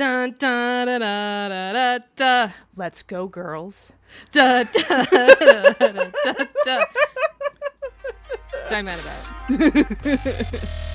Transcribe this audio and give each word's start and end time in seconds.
Dun, 0.00 0.34
dun, 0.38 0.86
da, 0.86 0.98
da, 0.98 1.48
da, 1.48 1.72
da, 1.74 1.98
da. 2.16 2.52
Let's 2.74 3.02
go, 3.02 3.26
girls. 3.26 3.92
Da, 4.32 4.64
da, 4.64 5.04
da, 5.04 5.74
da, 5.74 5.88
da, 6.24 6.44
da. 6.64 6.84
I'm 8.70 8.86
mad 8.86 8.98
about 8.98 9.60
it. 9.60 10.68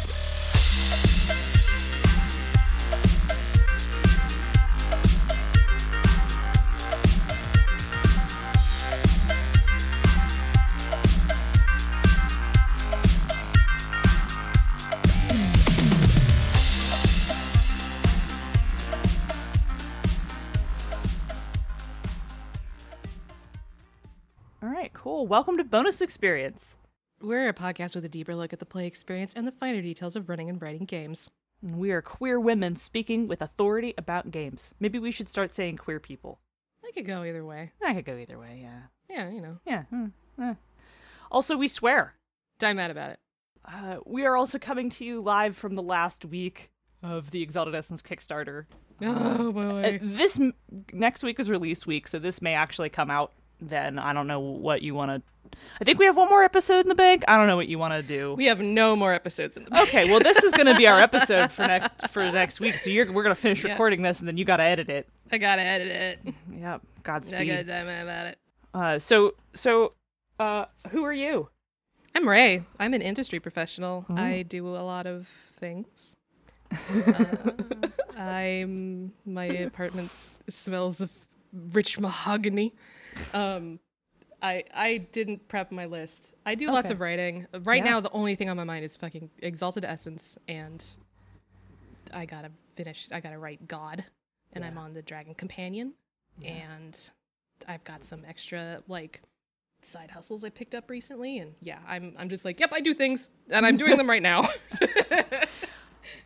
Welcome 25.25 25.57
to 25.57 25.64
Bonus 25.64 26.02
Experience. 26.02 26.75
We're 27.20 27.50
a 27.50 27.54
podcast 27.54 27.96
with 27.96 28.06
a 28.06 28.10
deeper 28.10 28.36
look 28.36 28.54
at 28.54 28.60
the 28.60 28.66
play 28.66 28.86
experience 28.86 29.33
and 29.33 29.47
the 29.47 29.52
finer 29.52 29.82
details 29.82 30.16
of 30.16 30.29
running 30.29 30.50
and 30.50 30.61
writing 30.61 30.86
games. 30.86 31.29
We 31.64 31.89
are 31.92 32.02
queer 32.03 32.39
women 32.39 32.75
speaking 32.75 33.28
with 33.28 33.42
authority 33.42 33.95
about 33.97 34.30
games. 34.30 34.75
Maybe 34.80 35.00
we 35.00 35.09
should 35.11 35.28
start 35.28 35.52
saying 35.52 35.78
queer 35.78 36.00
people. 36.00 36.39
I 36.88 36.92
could 36.92 37.06
go 37.08 37.23
either 37.23 37.44
way. 37.44 37.72
I 37.83 37.95
could 37.95 38.06
go 38.06 38.16
either 38.17 38.38
way, 38.38 38.59
yeah. 38.61 38.81
Yeah, 39.09 39.30
you 39.31 39.42
know. 39.42 39.58
Yeah. 39.66 39.83
eh. 40.39 40.53
Also, 41.31 41.58
we 41.58 41.67
swear. 41.67 42.14
I'm 42.61 42.75
mad 42.75 42.92
about 42.92 43.11
it. 43.11 43.19
Uh, 43.66 43.97
we 44.05 44.25
are 44.28 44.36
also 44.36 44.59
coming 44.59 44.89
to 44.92 45.05
you 45.05 45.22
live 45.22 45.55
from 45.55 45.73
the 45.73 45.81
last 45.81 46.23
week 46.23 46.69
of 47.02 47.31
the 47.31 47.42
Exalted 47.42 47.73
Essence 47.73 48.03
Kickstarter. 48.03 48.66
Oh 49.02 49.08
Uh, 49.08 49.52
boy. 49.52 50.00
this 50.03 50.39
m- 50.39 50.53
next 50.94 51.23
week 51.23 51.39
is 51.39 51.50
release 51.50 51.88
week, 51.88 52.08
so 52.08 52.19
this 52.19 52.42
may 52.44 52.53
actually 52.53 52.89
come 52.89 53.09
out 53.09 53.33
then. 53.61 53.98
I 54.00 54.14
don't 54.14 54.28
know 54.28 54.39
what 54.39 54.81
you 54.81 54.94
want 54.95 55.11
to. 55.11 55.22
I 55.80 55.84
think 55.84 56.00
we 56.00 56.06
have 56.06 56.17
one 56.17 56.28
more 56.30 56.44
episode 56.44 56.80
in 56.81 56.89
the 56.89 56.95
bank. 56.95 57.23
I 57.28 57.38
don't 57.38 57.48
know 57.48 57.56
what 57.56 57.67
you 57.67 57.78
want 57.80 57.94
to 57.94 58.02
do. 58.03 58.34
We 58.34 58.45
have 58.48 58.59
no 58.59 58.95
more 58.95 59.14
episodes 59.14 59.56
in 59.58 59.64
the 59.66 59.72
bank. 59.72 59.88
okay, 59.88 60.09
well, 60.11 60.20
this 60.20 60.44
is 60.44 60.52
going 60.52 60.66
to 60.67 60.75
be 60.75 60.88
our 60.88 61.00
episode 61.09 61.52
for 61.52 61.61
next 61.67 62.08
for 62.09 62.30
next 62.31 62.59
week. 62.59 62.78
So 62.78 62.89
you're, 62.89 63.11
we're 63.11 63.23
going 63.23 63.36
to 63.36 63.42
finish 63.42 63.64
Yeah. 63.64 63.72
recording 63.72 64.02
this, 64.02 64.20
and 64.20 64.28
then 64.28 64.38
you 64.38 64.45
got 64.45 64.58
to 64.58 64.64
edit 64.64 64.89
it. 64.89 65.08
I 65.31 65.38
gotta 65.39 65.64
edit 65.64 65.88
it. 65.88 66.33
Yep. 66.52 66.81
Godspeed. 67.03 67.39
I 67.39 67.45
gotta 67.45 67.64
die 67.64 67.83
mad 67.83 68.03
about 68.03 68.28
it. 68.28 68.38
Uh, 68.76 69.00
so 69.00 69.33
so, 69.53 69.94
uh, 70.39 70.66
who 70.92 71.03
are 71.03 71.14
you? 71.14 71.50
I'm 72.14 72.28
Ray. 72.30 72.64
I'm 72.80 72.94
an 72.94 73.02
industry 73.02 73.39
professional. 73.39 74.06
I 74.09 74.44
do 74.48 74.67
a 74.67 74.80
lot 74.83 75.08
of 75.08 75.28
things. 75.58 76.16
Uh, 78.17 78.22
I'm 78.22 79.11
my 79.26 79.44
apartment 79.45 80.09
smells 80.50 81.02
of 81.02 81.11
rich 81.52 82.00
mahogany. 82.00 82.73
Um, 83.33 83.80
I 84.41 84.63
I 84.73 84.97
didn't 84.97 85.47
prep 85.47 85.71
my 85.71 85.85
list. 85.85 86.33
I 86.45 86.55
do 86.55 86.67
lots 86.71 86.89
of 86.89 86.99
writing. 86.99 87.47
Right 87.63 87.83
Yeah. 87.83 87.91
now, 87.91 87.99
the 87.99 88.11
only 88.11 88.35
thing 88.35 88.49
on 88.49 88.58
my 88.58 88.63
mind 88.63 88.85
is 88.85 88.95
fucking 88.97 89.30
Exalted 89.39 89.85
Essence, 89.85 90.38
and 90.47 90.83
I 92.13 92.25
gotta 92.25 92.52
finish. 92.75 93.08
I 93.11 93.19
gotta 93.19 93.38
write 93.39 93.67
God, 93.67 94.03
and 94.53 94.63
I'm 94.63 94.77
on 94.77 94.93
the 94.93 95.02
Dragon 95.02 95.33
Companion, 95.36 95.93
and 96.43 97.09
I've 97.67 97.83
got 97.83 98.03
some 98.03 98.23
extra 98.27 98.81
like 98.88 99.21
side 99.81 100.11
hustles 100.11 100.43
I 100.43 100.49
picked 100.49 100.75
up 100.75 100.89
recently, 100.89 101.39
and 101.39 101.53
yeah, 101.61 101.80
I'm 101.88 102.13
I'm 102.17 102.30
just 102.30 102.43
like, 102.45 102.59
yep, 102.59 102.71
I 102.73 102.81
do 102.81 102.93
things, 102.93 103.30
and 103.49 103.66
I'm 103.66 103.77
doing 103.77 103.97
them 103.97 104.09
right 104.09 104.21
now. 104.21 104.43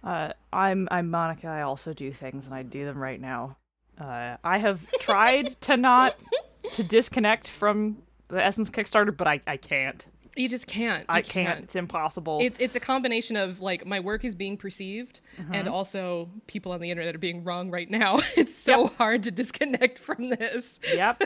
Uh, 0.04 0.32
I'm 0.54 0.88
I'm 0.92 1.10
Monica. 1.10 1.48
I 1.48 1.62
also 1.62 1.94
do 1.94 2.12
things, 2.14 2.45
and 2.45 2.56
I 2.56 2.64
do 2.64 2.86
them 2.86 2.98
right 2.98 3.20
now. 3.20 3.58
Uh, 4.00 4.38
I 4.44 4.58
have 4.58 4.86
tried 5.00 5.48
to 5.62 5.76
not 5.78 6.17
to 6.73 6.84
disconnect 6.84 7.50
from 7.50 7.98
the 8.30 8.44
Essence 8.44 8.70
Kickstarter, 8.70 9.16
but 9.16 9.28
I, 9.28 9.42
I 9.48 9.58
can't. 9.58 10.06
you 10.36 10.48
just 10.48 10.67
can't. 10.67 11.05
I 11.10 11.17
You 11.20 11.23
can't. 11.23 11.64
It's 11.64 11.76
impossible. 11.76 12.39
It's 12.42 12.60
it's 12.60 12.76
a 12.76 12.80
combination 12.80 13.36
of 13.36 13.60
like 13.61 13.86
my 13.86 13.99
work 13.99 14.23
is 14.23 14.36
being 14.36 14.55
perceived, 14.58 15.21
and 15.38 15.48
Mm-hmm. 15.54 15.67
also 15.73 16.30
people 16.48 16.71
on 16.71 16.80
the 16.80 16.92
internet 16.92 17.16
are 17.16 17.20
being 17.20 17.44
wrong 17.44 17.71
right 17.71 17.89
now. 17.89 18.20
It's 18.38 18.55
so 18.55 18.88
hard 18.88 19.23
to 19.23 19.32
disconnect 19.32 19.98
from 19.99 20.30
this. 20.30 20.80
Yep. 20.94 21.23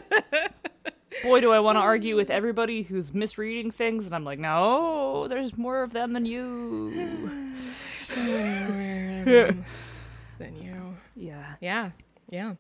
Boy, 1.22 1.42
do 1.42 1.52
I 1.52 1.60
want 1.60 1.76
to 1.76 1.80
argue 1.82 2.16
with 2.16 2.32
everybody 2.32 2.82
who's 2.82 3.14
misreading 3.14 3.70
things, 3.70 4.08
and 4.08 4.16
I'm 4.16 4.24
like, 4.26 4.40
no, 4.40 5.28
there's 5.28 5.56
more 5.58 5.84
of 5.84 5.94
them 5.94 6.14
than 6.14 6.26
you. 6.26 6.90
than 10.40 10.56
you. 10.60 10.96
Yeah. 11.16 11.56
Yeah, 11.62 11.92
yeah. 12.30 12.56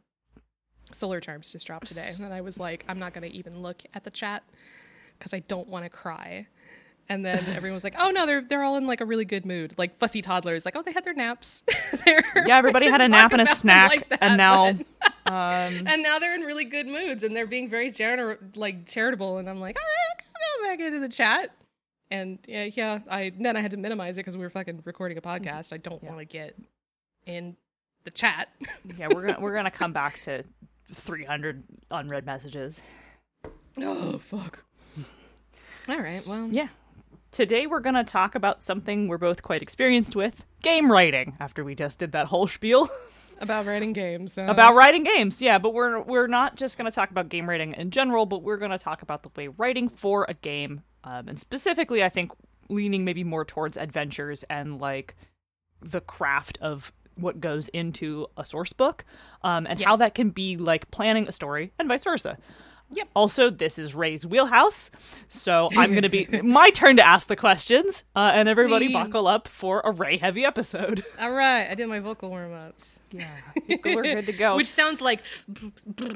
Solar 0.95 1.19
Charms 1.19 1.51
just 1.51 1.67
dropped 1.67 1.87
today, 1.87 2.09
and 2.21 2.33
I 2.33 2.41
was 2.41 2.59
like, 2.59 2.83
I'm 2.87 2.99
not 2.99 3.13
gonna 3.13 3.27
even 3.27 3.61
look 3.61 3.81
at 3.93 4.03
the 4.03 4.11
chat 4.11 4.43
because 5.17 5.33
I 5.33 5.39
don't 5.39 5.67
want 5.67 5.85
to 5.85 5.89
cry. 5.89 6.47
And 7.09 7.25
then 7.25 7.43
everyone 7.55 7.75
was 7.75 7.83
like, 7.83 7.95
"Oh 7.97 8.11
no, 8.11 8.25
they're 8.25 8.41
they're 8.41 8.63
all 8.63 8.77
in 8.77 8.87
like 8.87 9.01
a 9.01 9.05
really 9.05 9.25
good 9.25 9.45
mood, 9.45 9.73
like 9.77 9.97
fussy 9.99 10.21
toddlers. 10.21 10.63
Like, 10.65 10.75
oh, 10.77 10.81
they 10.81 10.93
had 10.93 11.03
their 11.03 11.13
naps. 11.13 11.63
Yeah, 12.45 12.57
everybody 12.57 12.89
had 12.89 12.99
a 13.01 13.07
nap 13.07 13.31
and 13.31 13.41
a 13.41 13.45
snack, 13.45 13.89
like 13.89 14.09
that, 14.09 14.19
and 14.21 14.35
now, 14.37 14.73
but- 14.73 15.13
um, 15.31 15.87
and 15.87 16.03
now 16.03 16.19
they're 16.19 16.35
in 16.35 16.41
really 16.41 16.65
good 16.65 16.87
moods, 16.87 17.23
and 17.23 17.33
they're 17.35 17.47
being 17.47 17.69
very 17.69 17.91
gener- 17.91 18.37
like 18.57 18.85
charitable. 18.87 19.37
And 19.37 19.49
I'm 19.49 19.59
like, 19.61 19.77
all 19.77 19.83
right, 19.83 20.25
I'll 20.35 20.63
go 20.63 20.69
back 20.69 20.85
into 20.85 20.99
the 20.99 21.07
chat. 21.09 21.49
And 22.11 22.39
yeah, 22.47 22.65
yeah, 22.73 22.99
I 23.09 23.31
then 23.39 23.55
I 23.55 23.61
had 23.61 23.71
to 23.71 23.77
minimize 23.77 24.17
it 24.17 24.21
because 24.21 24.35
we 24.35 24.43
were 24.43 24.49
fucking 24.49 24.81
recording 24.85 25.17
a 25.17 25.21
podcast. 25.21 25.71
I 25.71 25.77
don't 25.77 26.03
want 26.03 26.19
to 26.19 26.25
get 26.25 26.55
in 27.25 27.55
the 28.03 28.11
chat. 28.11 28.49
yeah, 28.97 29.07
we're 29.13 29.27
gonna 29.27 29.39
we're 29.39 29.55
gonna 29.55 29.71
come 29.71 29.93
back 29.93 30.19
to 30.21 30.43
300 30.91 31.63
unread 31.91 32.25
messages. 32.25 32.81
oh 33.77 34.17
fuck. 34.17 34.63
All 35.89 35.97
right, 35.97 36.23
well, 36.27 36.47
Yeah. 36.49 36.69
Today 37.31 37.65
we're 37.65 37.79
going 37.79 37.95
to 37.95 38.03
talk 38.03 38.35
about 38.35 38.63
something 38.63 39.07
we're 39.07 39.17
both 39.17 39.41
quite 39.41 39.61
experienced 39.63 40.15
with 40.15 40.45
game 40.61 40.91
writing, 40.91 41.35
after 41.39 41.63
we 41.63 41.73
just 41.73 41.97
did 41.99 42.11
that 42.11 42.27
whole 42.27 42.45
spiel 42.47 42.87
about 43.41 43.65
writing 43.65 43.91
games. 43.91 44.37
Uh, 44.37 44.43
about 44.43 44.75
writing 44.75 45.03
games. 45.03 45.41
Yeah, 45.41 45.57
but 45.57 45.73
we're, 45.73 45.99
we're 46.01 46.27
not 46.27 46.55
just 46.55 46.77
going 46.77 46.89
to 46.89 46.95
talk 46.95 47.09
about 47.09 47.29
game 47.29 47.49
writing 47.49 47.73
in 47.73 47.89
general, 47.89 48.27
but 48.27 48.43
we're 48.43 48.57
going 48.57 48.71
to 48.71 48.77
talk 48.77 49.01
about 49.01 49.23
the 49.23 49.29
way 49.35 49.47
writing 49.47 49.89
for 49.89 50.25
a 50.29 50.35
game, 50.35 50.83
um, 51.03 51.27
and 51.27 51.39
specifically, 51.39 52.03
I 52.03 52.09
think, 52.09 52.31
leaning 52.69 53.03
maybe 53.03 53.23
more 53.23 53.43
towards 53.43 53.77
adventures 53.77 54.43
and 54.43 54.79
like 54.79 55.15
the 55.81 56.01
craft 56.01 56.57
of 56.61 56.93
what 57.15 57.39
goes 57.39 57.67
into 57.69 58.27
a 58.37 58.45
source 58.45 58.73
book 58.73 59.05
um, 59.43 59.65
and 59.67 59.81
how 59.81 59.95
that 59.97 60.15
can 60.15 60.29
be 60.31 60.57
like 60.57 60.89
planning 60.91 61.27
a 61.27 61.31
story 61.31 61.71
and 61.79 61.87
vice 61.87 62.03
versa. 62.03 62.37
Yep. 62.95 63.07
Also, 63.15 63.49
this 63.49 63.79
is 63.79 63.95
Ray's 63.95 64.23
wheelhouse, 64.23 64.91
so 65.27 65.67
I'm 65.75 65.91
going 65.91 66.03
to 66.03 66.09
be 66.09 66.27
my 66.43 66.69
turn 66.69 66.97
to 66.97 67.07
ask 67.07 67.27
the 67.27 67.35
questions, 67.35 68.03
uh, 68.15 68.31
and 68.35 68.47
everybody 68.47 68.93
buckle 68.93 69.25
up 69.25 69.47
for 69.47 69.81
a 69.83 69.89
Ray 69.89 70.17
heavy 70.17 70.45
episode. 70.45 71.03
all 71.19 71.31
right, 71.31 71.67
I 71.71 71.73
did 71.73 71.87
my 71.87 71.99
vocal 71.99 72.29
warm 72.29 72.53
ups, 72.53 72.99
Yeah, 73.09 73.25
we're 73.83 74.03
good 74.03 74.27
to 74.27 74.33
go. 74.33 74.55
which 74.57 74.69
sounds 74.69 75.01
like 75.01 75.23
do 75.95 76.11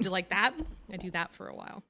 you 0.00 0.10
like 0.10 0.30
that. 0.30 0.54
I 0.92 0.96
do 0.96 1.10
that 1.12 1.32
for 1.32 1.46
a 1.48 1.54
while. 1.54 1.82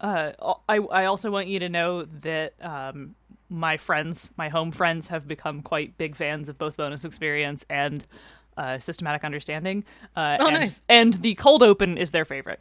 uh, 0.00 0.32
I 0.68 0.76
I 0.76 1.04
also 1.06 1.30
want 1.32 1.48
you 1.48 1.58
to 1.60 1.68
know 1.68 2.04
that 2.04 2.54
um, 2.60 3.16
my 3.50 3.76
friends, 3.76 4.30
my 4.36 4.48
home 4.48 4.70
friends, 4.72 5.08
have 5.08 5.26
become 5.28 5.62
quite 5.62 5.96
big 5.98 6.14
fans 6.16 6.48
of 6.48 6.58
both 6.58 6.76
bonus 6.76 7.04
experience 7.04 7.64
and 7.70 8.06
uh, 8.56 8.78
systematic 8.78 9.24
understanding. 9.24 9.84
Uh, 10.16 10.36
Oh, 10.40 10.46
and, 10.48 10.54
nice. 10.54 10.80
And 10.88 11.14
the 11.14 11.34
cold 11.34 11.62
open 11.62 11.96
is 11.98 12.10
their 12.10 12.24
favorite. 12.24 12.60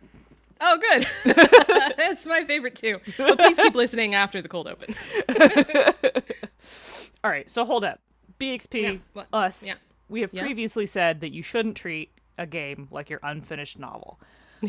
Oh, 0.62 0.78
good. 0.78 1.08
That's 1.98 2.26
my 2.26 2.44
favorite 2.46 2.76
too. 2.76 3.00
But 3.18 3.38
please 3.38 3.58
keep 3.58 3.76
listening 3.76 4.16
after 4.16 4.42
the 4.42 4.50
cold 4.50 4.68
open. 4.68 4.96
All 7.24 7.32
right, 7.32 7.50
so 7.50 7.66
hold 7.66 7.84
up. 7.84 8.00
BXP, 8.40 9.00
Yeah, 9.16 9.24
us, 9.34 9.66
Yeah. 9.68 9.74
we 10.10 10.22
have 10.22 10.32
Yeah. 10.34 10.42
previously 10.44 10.86
said 10.86 11.22
that 11.22 11.32
you 11.32 11.42
shouldn't 11.44 11.76
treat 11.78 12.12
a 12.38 12.46
game 12.46 12.88
like 12.92 13.10
your 13.10 13.20
unfinished 13.24 13.80
novel. 13.80 14.20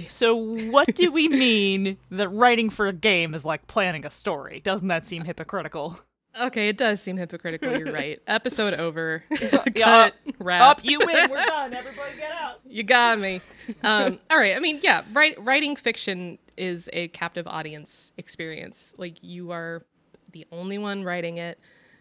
So, 0.09 0.35
what 0.37 0.94
do 0.94 1.11
we 1.11 1.29
mean 1.29 1.97
that 2.11 2.29
writing 2.29 2.69
for 2.69 2.87
a 2.88 2.93
game 2.93 3.32
is 3.35 3.47
like 3.47 3.67
planning 3.67 4.05
a 4.05 4.11
story? 4.11 4.61
Doesn't 4.61 4.88
that 4.88 5.05
seem 5.06 5.25
hypocritical? 5.25 5.99
Okay, 6.40 6.69
it 6.69 6.76
does 6.76 7.00
seem 7.00 7.17
hypocritical. 7.17 7.76
You're 7.76 7.93
right. 7.93 8.20
Episode 8.26 8.75
over. 8.75 9.23
Yeah. 9.75 10.11
Cut. 10.11 10.14
Wrap. 10.38 10.62
Up, 10.62 10.85
you 10.85 10.99
win. 10.99 11.31
We're 11.31 11.44
done. 11.44 11.75
Everybody 11.75 12.17
get 12.17 12.32
out. 12.32 12.61
You 12.67 12.82
got 12.82 13.19
me. 13.19 13.40
Um, 13.82 14.19
all 14.31 14.38
right. 14.38 14.56
I 14.56 14.61
mean, 14.61 14.81
yeah, 14.82 15.02
write, 15.12 15.43
writing 15.43 15.76
fiction 15.76 16.38
is 16.56 16.88
a 16.93 17.08
captive 17.08 17.46
audience 17.46 18.12
experience. 18.17 18.94
Like, 18.99 19.19
you 19.23 19.52
are 19.52 19.85
the 20.32 20.46
only 20.50 20.79
one 20.79 21.05
writing 21.05 21.37
it. 21.37 21.58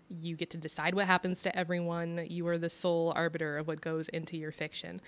You 0.10 0.36
get 0.36 0.50
to 0.52 0.58
decide 0.58 0.96
what 0.96 1.06
happens 1.06 1.42
to 1.44 1.56
everyone. 1.56 2.26
You 2.30 2.48
are 2.48 2.58
the 2.58 2.70
sole 2.70 3.14
arbiter 3.16 3.58
of 3.58 3.68
what 3.68 3.82
goes 3.82 4.08
into 4.10 4.38
your 4.38 4.52
fiction. 4.52 5.02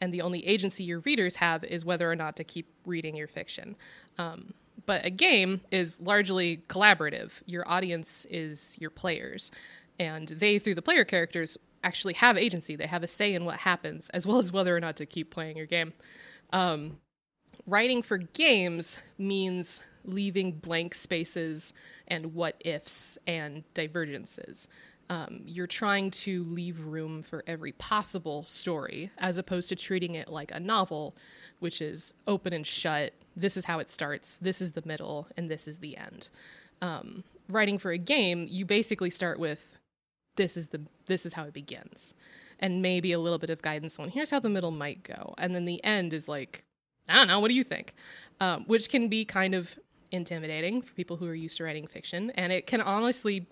And 0.00 0.12
the 0.12 0.22
only 0.22 0.46
agency 0.46 0.84
your 0.84 1.00
readers 1.00 1.36
have 1.36 1.64
is 1.64 1.84
whether 1.84 2.10
or 2.10 2.16
not 2.16 2.36
to 2.36 2.44
keep 2.44 2.66
reading 2.84 3.16
your 3.16 3.28
fiction. 3.28 3.76
Um, 4.18 4.54
but 4.86 5.04
a 5.04 5.10
game 5.10 5.60
is 5.70 6.00
largely 6.00 6.62
collaborative. 6.68 7.42
Your 7.46 7.68
audience 7.68 8.26
is 8.30 8.76
your 8.80 8.90
players. 8.90 9.50
And 9.98 10.28
they, 10.28 10.58
through 10.58 10.74
the 10.74 10.82
player 10.82 11.04
characters, 11.04 11.58
actually 11.84 12.14
have 12.14 12.36
agency. 12.36 12.76
They 12.76 12.86
have 12.86 13.02
a 13.02 13.08
say 13.08 13.34
in 13.34 13.44
what 13.44 13.58
happens, 13.58 14.10
as 14.10 14.26
well 14.26 14.38
as 14.38 14.52
whether 14.52 14.76
or 14.76 14.80
not 14.80 14.96
to 14.96 15.06
keep 15.06 15.30
playing 15.30 15.56
your 15.56 15.66
game. 15.66 15.92
Um, 16.52 16.98
writing 17.66 18.02
for 18.02 18.18
games 18.18 18.98
means 19.18 19.82
leaving 20.04 20.52
blank 20.52 20.94
spaces 20.94 21.72
and 22.08 22.34
what 22.34 22.56
ifs 22.64 23.18
and 23.26 23.64
divergences. 23.74 24.68
Um, 25.08 25.42
you're 25.44 25.66
trying 25.66 26.12
to 26.12 26.44
leave 26.44 26.80
room 26.84 27.22
for 27.24 27.42
every 27.46 27.72
possible 27.72 28.44
story 28.44 29.10
as 29.18 29.38
opposed 29.38 29.68
to 29.70 29.76
treating 29.76 30.14
it 30.14 30.28
like 30.28 30.52
a 30.52 30.60
novel, 30.60 31.16
which 31.58 31.82
is 31.82 32.14
open 32.28 32.52
and 32.52 32.66
shut. 32.66 33.12
This 33.40 33.56
is 33.56 33.64
how 33.64 33.78
it 33.78 33.90
starts, 33.90 34.38
this 34.38 34.60
is 34.60 34.72
the 34.72 34.82
middle, 34.84 35.28
and 35.36 35.50
this 35.50 35.66
is 35.66 35.78
the 35.78 35.96
end. 35.96 36.28
Um, 36.82 37.24
writing 37.48 37.78
for 37.78 37.90
a 37.90 37.98
game, 37.98 38.46
you 38.48 38.64
basically 38.64 39.10
start 39.10 39.38
with 39.38 39.76
this 40.36 40.56
is 40.56 40.68
the 40.68 40.80
this 41.06 41.26
is 41.26 41.34
how 41.34 41.44
it 41.44 41.52
begins. 41.52 42.14
And 42.58 42.82
maybe 42.82 43.12
a 43.12 43.18
little 43.18 43.38
bit 43.38 43.50
of 43.50 43.62
guidance 43.62 43.98
on 43.98 44.10
here's 44.10 44.30
how 44.30 44.40
the 44.40 44.48
middle 44.48 44.70
might 44.70 45.02
go. 45.02 45.34
And 45.38 45.54
then 45.54 45.64
the 45.64 45.82
end 45.84 46.12
is 46.12 46.28
like 46.28 46.64
i 47.08 47.16
don't 47.16 47.26
know 47.26 47.40
what 47.40 47.48
do 47.48 47.54
you 47.54 47.64
think? 47.64 47.94
Um, 48.40 48.64
which 48.66 48.88
can 48.88 49.08
be 49.08 49.24
kind 49.24 49.54
of 49.54 49.78
intimidating 50.12 50.82
for 50.82 50.94
people 50.94 51.16
who 51.16 51.26
are 51.26 51.34
used 51.34 51.56
to 51.58 51.64
writing 51.64 51.86
fiction. 51.86 52.30
And 52.30 52.52
it 52.52 52.66
can 52.66 52.80
honestly 52.80 53.46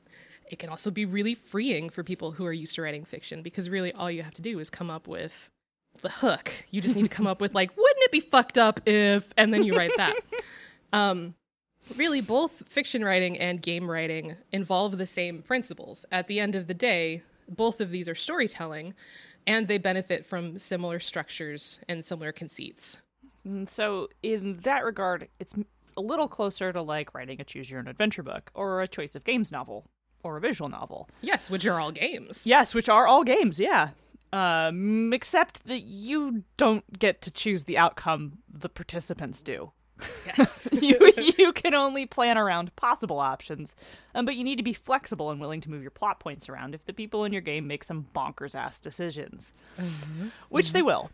it 0.50 0.58
can 0.58 0.70
also 0.70 0.90
be 0.90 1.04
really 1.04 1.34
freeing 1.34 1.90
for 1.90 2.02
people 2.02 2.32
who 2.32 2.46
are 2.46 2.52
used 2.52 2.74
to 2.76 2.82
writing 2.82 3.04
fiction 3.04 3.42
because 3.42 3.68
really 3.68 3.92
all 3.92 4.10
you 4.10 4.22
have 4.22 4.34
to 4.34 4.42
do 4.42 4.58
is 4.58 4.70
come 4.70 4.90
up 4.90 5.06
with 5.06 5.50
the 6.02 6.08
hook 6.08 6.52
you 6.70 6.80
just 6.80 6.96
need 6.96 7.02
to 7.02 7.08
come 7.08 7.26
up 7.26 7.40
with 7.40 7.54
like 7.54 7.76
wouldn't 7.76 8.02
it 8.02 8.12
be 8.12 8.20
fucked 8.20 8.58
up 8.58 8.80
if 8.86 9.32
and 9.36 9.52
then 9.52 9.64
you 9.64 9.74
write 9.74 9.92
that 9.96 10.14
um, 10.92 11.34
really 11.96 12.20
both 12.20 12.62
fiction 12.68 13.04
writing 13.04 13.38
and 13.38 13.62
game 13.62 13.90
writing 13.90 14.36
involve 14.52 14.98
the 14.98 15.06
same 15.06 15.42
principles. 15.42 16.04
At 16.12 16.26
the 16.26 16.40
end 16.40 16.54
of 16.54 16.66
the 16.66 16.74
day, 16.74 17.22
both 17.48 17.80
of 17.80 17.90
these 17.90 18.08
are 18.08 18.14
storytelling 18.14 18.94
and 19.46 19.68
they 19.68 19.78
benefit 19.78 20.26
from 20.26 20.58
similar 20.58 21.00
structures 21.00 21.80
and 21.88 22.04
similar 22.04 22.32
conceits. 22.32 22.98
So, 23.64 24.08
in 24.22 24.58
that 24.64 24.84
regard, 24.84 25.28
it's 25.38 25.54
a 25.96 26.00
little 26.02 26.28
closer 26.28 26.70
to 26.72 26.82
like 26.82 27.14
writing 27.14 27.40
a 27.40 27.44
choose 27.44 27.70
your 27.70 27.80
own 27.80 27.88
adventure 27.88 28.22
book 28.22 28.50
or 28.52 28.82
a 28.82 28.88
choice 28.88 29.14
of 29.14 29.24
games 29.24 29.50
novel 29.50 29.86
or 30.22 30.36
a 30.36 30.40
visual 30.40 30.68
novel. 30.68 31.08
Yes, 31.22 31.50
which 31.50 31.66
are 31.66 31.80
all 31.80 31.92
games. 31.92 32.46
Yes, 32.46 32.74
which 32.74 32.90
are 32.90 33.06
all 33.06 33.24
games, 33.24 33.58
yeah. 33.58 33.90
Um, 34.32 35.12
except 35.12 35.66
that 35.66 35.80
you 35.80 36.44
don't 36.56 36.98
get 36.98 37.22
to 37.22 37.30
choose 37.30 37.64
the 37.64 37.78
outcome, 37.78 38.38
the 38.52 38.68
participants 38.68 39.42
do. 39.42 39.72
Yes. 40.26 40.68
you 40.72 41.12
you 41.38 41.52
can 41.52 41.74
only 41.74 42.06
plan 42.06 42.38
around 42.38 42.74
possible 42.76 43.18
options, 43.18 43.74
um, 44.14 44.24
but 44.24 44.36
you 44.36 44.44
need 44.44 44.56
to 44.56 44.62
be 44.62 44.72
flexible 44.72 45.30
and 45.30 45.40
willing 45.40 45.60
to 45.62 45.70
move 45.70 45.82
your 45.82 45.90
plot 45.90 46.20
points 46.20 46.48
around 46.48 46.74
if 46.74 46.84
the 46.84 46.92
people 46.92 47.24
in 47.24 47.32
your 47.32 47.42
game 47.42 47.66
make 47.66 47.82
some 47.84 48.06
bonkers 48.14 48.54
ass 48.54 48.80
decisions, 48.80 49.52
mm-hmm. 49.78 50.28
which 50.50 50.66
mm-hmm. 50.66 50.72
they 50.74 50.82
will. 50.82 51.10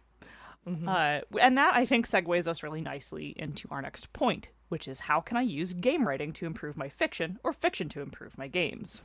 Mm-hmm. 0.67 0.89
Uh, 0.89 1.21
and 1.41 1.59
that 1.59 1.75
I 1.75 1.85
think 1.85 2.07
segues 2.07 2.47
us 2.47 2.63
really 2.63 2.81
nicely 2.81 3.35
into 3.37 3.69
our 3.71 3.83
next 3.83 4.13
point, 4.13 4.49
which 4.69 4.89
is 4.89 5.01
how 5.01 5.21
can 5.21 5.37
I 5.37 5.43
use 5.43 5.73
game 5.73 6.07
writing 6.07 6.33
to 6.35 6.47
improve 6.47 6.77
my 6.77 6.89
fiction 6.89 7.39
or 7.45 7.53
fiction 7.53 7.89
to 7.91 8.01
improve 8.01 8.39
my 8.39 8.49
games? 8.49 9.03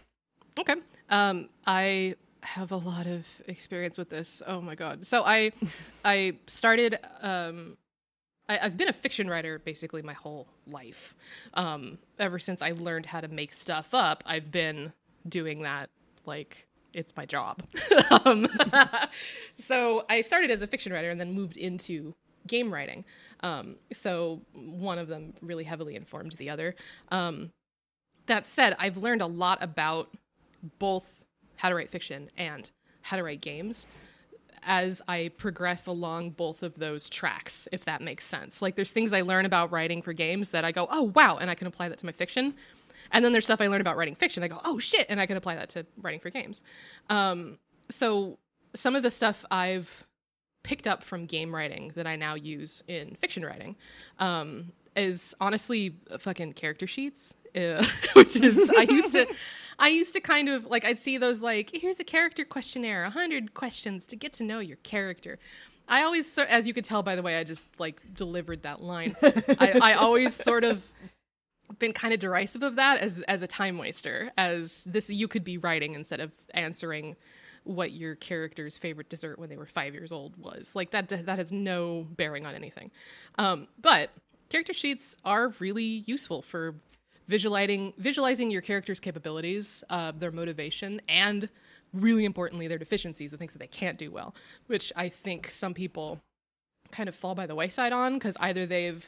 Okay. 0.57 0.75
Um, 1.09 1.49
I 1.65 2.15
have 2.41 2.71
a 2.71 2.77
lot 2.77 3.05
of 3.05 3.25
experience 3.47 3.97
with 3.97 4.09
this. 4.09 4.41
Oh 4.45 4.61
my 4.61 4.75
god. 4.75 5.05
So 5.05 5.23
I 5.25 5.51
I 6.05 6.37
started 6.47 6.97
um 7.21 7.77
I, 8.47 8.57
have 8.57 8.77
been 8.77 8.89
a 8.89 8.93
fiction 8.93 9.29
writer 9.29 9.59
basically 9.59 10.01
my 10.01 10.13
whole 10.13 10.47
life. 10.65 11.15
Um, 11.53 11.99
ever 12.17 12.39
since 12.39 12.63
I 12.63 12.71
learned 12.71 13.05
how 13.05 13.21
to 13.21 13.27
make 13.27 13.53
stuff 13.53 13.93
up, 13.93 14.23
I've 14.25 14.51
been 14.51 14.91
doing 15.27 15.61
that 15.61 15.91
like 16.25 16.67
it's 16.93 17.15
my 17.15 17.25
job. 17.25 17.61
um, 18.25 18.47
so 19.57 20.03
I 20.09 20.21
started 20.21 20.49
as 20.49 20.63
a 20.63 20.67
fiction 20.67 20.91
writer 20.91 21.09
and 21.09 21.19
then 21.19 21.33
moved 21.33 21.57
into 21.57 22.15
game 22.47 22.73
writing. 22.73 23.05
Um, 23.41 23.75
so 23.93 24.41
one 24.53 24.97
of 24.97 25.07
them 25.07 25.33
really 25.41 25.63
heavily 25.63 25.95
informed 25.95 26.31
the 26.33 26.49
other. 26.49 26.75
Um, 27.09 27.51
that 28.25 28.47
said, 28.47 28.75
I've 28.79 28.97
learned 28.97 29.21
a 29.21 29.27
lot 29.27 29.59
about 29.61 30.09
both 30.79 31.18
how 31.59 31.67
to 31.67 31.75
write 31.75 31.89
fiction 31.89 32.29
and 32.37 32.71
how 33.01 33.17
to 33.17 33.23
write 33.23 33.41
games 33.41 33.85
as 34.63 35.01
I 35.07 35.31
progress 35.37 35.87
along 35.87 36.31
both 36.31 36.63
of 36.63 36.75
those 36.75 37.09
tracks, 37.09 37.67
if 37.73 37.83
that 37.85 38.01
makes 38.01 38.25
sense. 38.25 38.61
Like 38.61 38.75
there's 38.75 38.91
things 38.91 39.11
I 39.13 39.21
learn 39.21 39.45
about 39.45 39.69
writing 39.71 40.01
for 40.01 40.13
games 40.13 40.51
that 40.51 40.63
I 40.63 40.71
go, 40.71 40.87
oh 40.89 41.11
wow, 41.15 41.37
and 41.37 41.49
I 41.49 41.55
can 41.55 41.67
apply 41.67 41.89
that 41.89 41.97
to 41.97 42.05
my 42.05 42.13
fiction. 42.13 42.53
And 43.11 43.25
then 43.25 43.33
there's 43.33 43.43
stuff 43.43 43.59
I 43.59 43.67
learn 43.67 43.81
about 43.81 43.97
writing 43.97 44.15
fiction. 44.15 44.41
I 44.41 44.47
go, 44.47 44.61
oh 44.63 44.79
shit, 44.79 45.05
and 45.09 45.19
I 45.19 45.25
can 45.25 45.35
apply 45.35 45.55
that 45.55 45.69
to 45.69 45.85
writing 46.01 46.21
for 46.21 46.29
games. 46.29 46.63
Um, 47.09 47.59
so 47.89 48.37
some 48.73 48.95
of 48.95 49.03
the 49.03 49.11
stuff 49.11 49.43
I've 49.51 50.07
picked 50.63 50.87
up 50.87 51.03
from 51.03 51.25
game 51.25 51.53
writing 51.53 51.91
that 51.95 52.07
I 52.07 52.15
now 52.15 52.35
use 52.35 52.83
in 52.87 53.15
fiction 53.15 53.43
writing 53.45 53.75
um, 54.17 54.71
is 54.95 55.35
honestly 55.41 55.95
fucking 56.19 56.53
character 56.53 56.87
sheets 56.87 57.35
which 58.13 58.35
is 58.35 58.69
I 58.77 58.83
used 58.83 59.13
to 59.13 59.27
I 59.79 59.87
used 59.89 60.13
to 60.13 60.19
kind 60.19 60.49
of 60.49 60.65
like 60.65 60.85
I'd 60.85 60.99
see 60.99 61.17
those 61.17 61.41
like 61.41 61.71
here's 61.73 61.99
a 61.99 62.03
character 62.03 62.43
questionnaire, 62.45 63.03
100 63.03 63.53
questions 63.53 64.05
to 64.07 64.15
get 64.15 64.33
to 64.33 64.43
know 64.43 64.59
your 64.59 64.77
character. 64.77 65.39
I 65.87 66.03
always 66.03 66.37
as 66.37 66.67
you 66.67 66.73
could 66.73 66.85
tell 66.85 67.01
by 67.01 67.15
the 67.15 67.21
way 67.21 67.37
I 67.37 67.43
just 67.43 67.63
like 67.79 68.01
delivered 68.13 68.63
that 68.63 68.81
line. 68.81 69.15
I, 69.23 69.79
I 69.81 69.93
always 69.93 70.35
sort 70.35 70.63
of 70.63 70.85
been 71.79 71.93
kind 71.93 72.13
of 72.13 72.19
derisive 72.19 72.61
of 72.61 72.75
that 72.75 72.99
as 72.99 73.21
as 73.21 73.41
a 73.41 73.47
time 73.47 73.77
waster 73.77 74.31
as 74.37 74.83
this 74.85 75.09
you 75.09 75.27
could 75.27 75.43
be 75.43 75.57
writing 75.57 75.95
instead 75.95 76.19
of 76.19 76.31
answering 76.53 77.15
what 77.63 77.91
your 77.91 78.15
character's 78.15 78.77
favorite 78.77 79.09
dessert 79.09 79.37
when 79.37 79.49
they 79.49 79.57
were 79.57 79.65
5 79.65 79.93
years 79.93 80.11
old 80.11 80.35
was. 80.37 80.75
Like 80.75 80.91
that 80.91 81.09
that 81.09 81.39
has 81.39 81.51
no 81.51 82.07
bearing 82.11 82.45
on 82.45 82.55
anything. 82.55 82.91
Um, 83.37 83.67
but 83.81 84.09
character 84.49 84.73
sheets 84.73 85.15
are 85.23 85.53
really 85.59 86.03
useful 86.05 86.41
for 86.41 86.75
visualizing 87.29 87.93
visualizing 87.97 88.51
your 88.51 88.61
character's 88.61 88.99
capabilities, 88.99 89.83
uh, 89.89 90.11
their 90.11 90.31
motivation, 90.31 91.01
and 91.07 91.47
really 91.93 92.25
importantly, 92.25 92.67
their 92.67 92.77
deficiencies, 92.77 93.31
the 93.31 93.37
things 93.37 93.53
that 93.53 93.59
they 93.59 93.67
can't 93.67 93.97
do 93.97 94.11
well, 94.11 94.35
which 94.67 94.91
I 94.95 95.07
think 95.07 95.49
some 95.49 95.73
people 95.73 96.19
kind 96.91 97.07
of 97.07 97.15
fall 97.15 97.35
by 97.35 97.45
the 97.45 97.55
wayside 97.55 97.93
on 97.93 98.15
because 98.15 98.35
either 98.39 98.65
they've 98.65 99.07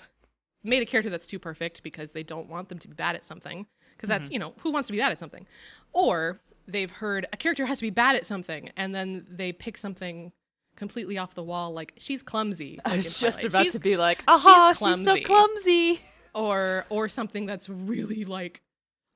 made 0.63 0.81
a 0.81 0.85
character 0.85 1.09
that's 1.09 1.27
too 1.27 1.39
perfect 1.39 1.83
because 1.83 2.12
they 2.12 2.23
don't 2.23 2.47
want 2.47 2.69
them 2.69 2.77
to 2.79 2.88
be 2.88 2.94
bad 2.94 3.15
at 3.15 3.25
something, 3.25 3.65
because 3.97 4.07
that's, 4.07 4.25
mm-hmm. 4.25 4.33
you 4.33 4.39
know, 4.39 4.53
who 4.59 4.71
wants 4.71 4.88
to 4.88 4.94
be 4.94 5.00
bad 5.00 5.12
at 5.12 5.19
something? 5.19 5.47
Or 5.91 6.39
they've 6.68 6.91
heard 6.91 7.25
a 7.33 7.38
character 7.38 7.65
has 7.65 7.79
to 7.79 7.83
be 7.83 7.89
bad 7.89 8.15
at 8.15 8.25
something 8.25 8.69
and 8.77 8.94
then 8.94 9.25
they 9.29 9.51
pick 9.51 9.77
something 9.77 10.31
completely 10.75 11.18
off 11.18 11.35
the 11.35 11.44
wall 11.44 11.73
like 11.73 11.94
she's 11.97 12.23
clumsy 12.23 12.80
like 12.85 12.94
i 12.94 12.95
was 12.95 13.19
just 13.19 13.44
about 13.44 13.63
she's, 13.63 13.73
to 13.73 13.80
be 13.80 13.97
like 13.97 14.23
aha 14.28 14.73
she's, 14.73 14.95
she's 14.95 15.06
so 15.06 15.19
clumsy 15.21 16.01
or 16.33 16.85
or 16.90 17.09
something 17.09 17.45
that's 17.45 17.69
really 17.69 18.26
like 18.26 18.61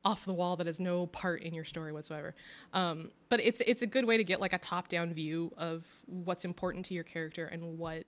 off 0.06 0.24
the 0.26 0.34
wall 0.34 0.56
that 0.56 0.68
has 0.68 0.80
no 0.80 1.08
part 1.08 1.42
in 1.42 1.54
your 1.54 1.66
story 1.66 1.92
whatsoever. 1.92 2.36
Um, 2.74 3.12
but 3.30 3.42
it's 3.42 3.62
it's 3.62 3.82
a 3.82 3.88
good 3.88 4.06
way 4.06 4.18
to 4.18 4.24
get 4.24 4.40
like 4.40 4.54
a 4.54 4.60
top 4.60 4.88
down 4.88 5.14
view 5.14 5.52
of 5.58 5.86
what's 6.06 6.46
important 6.46 6.86
to 6.88 6.94
your 6.94 7.04
character 7.04 7.46
and 7.46 7.78
what 7.78 8.06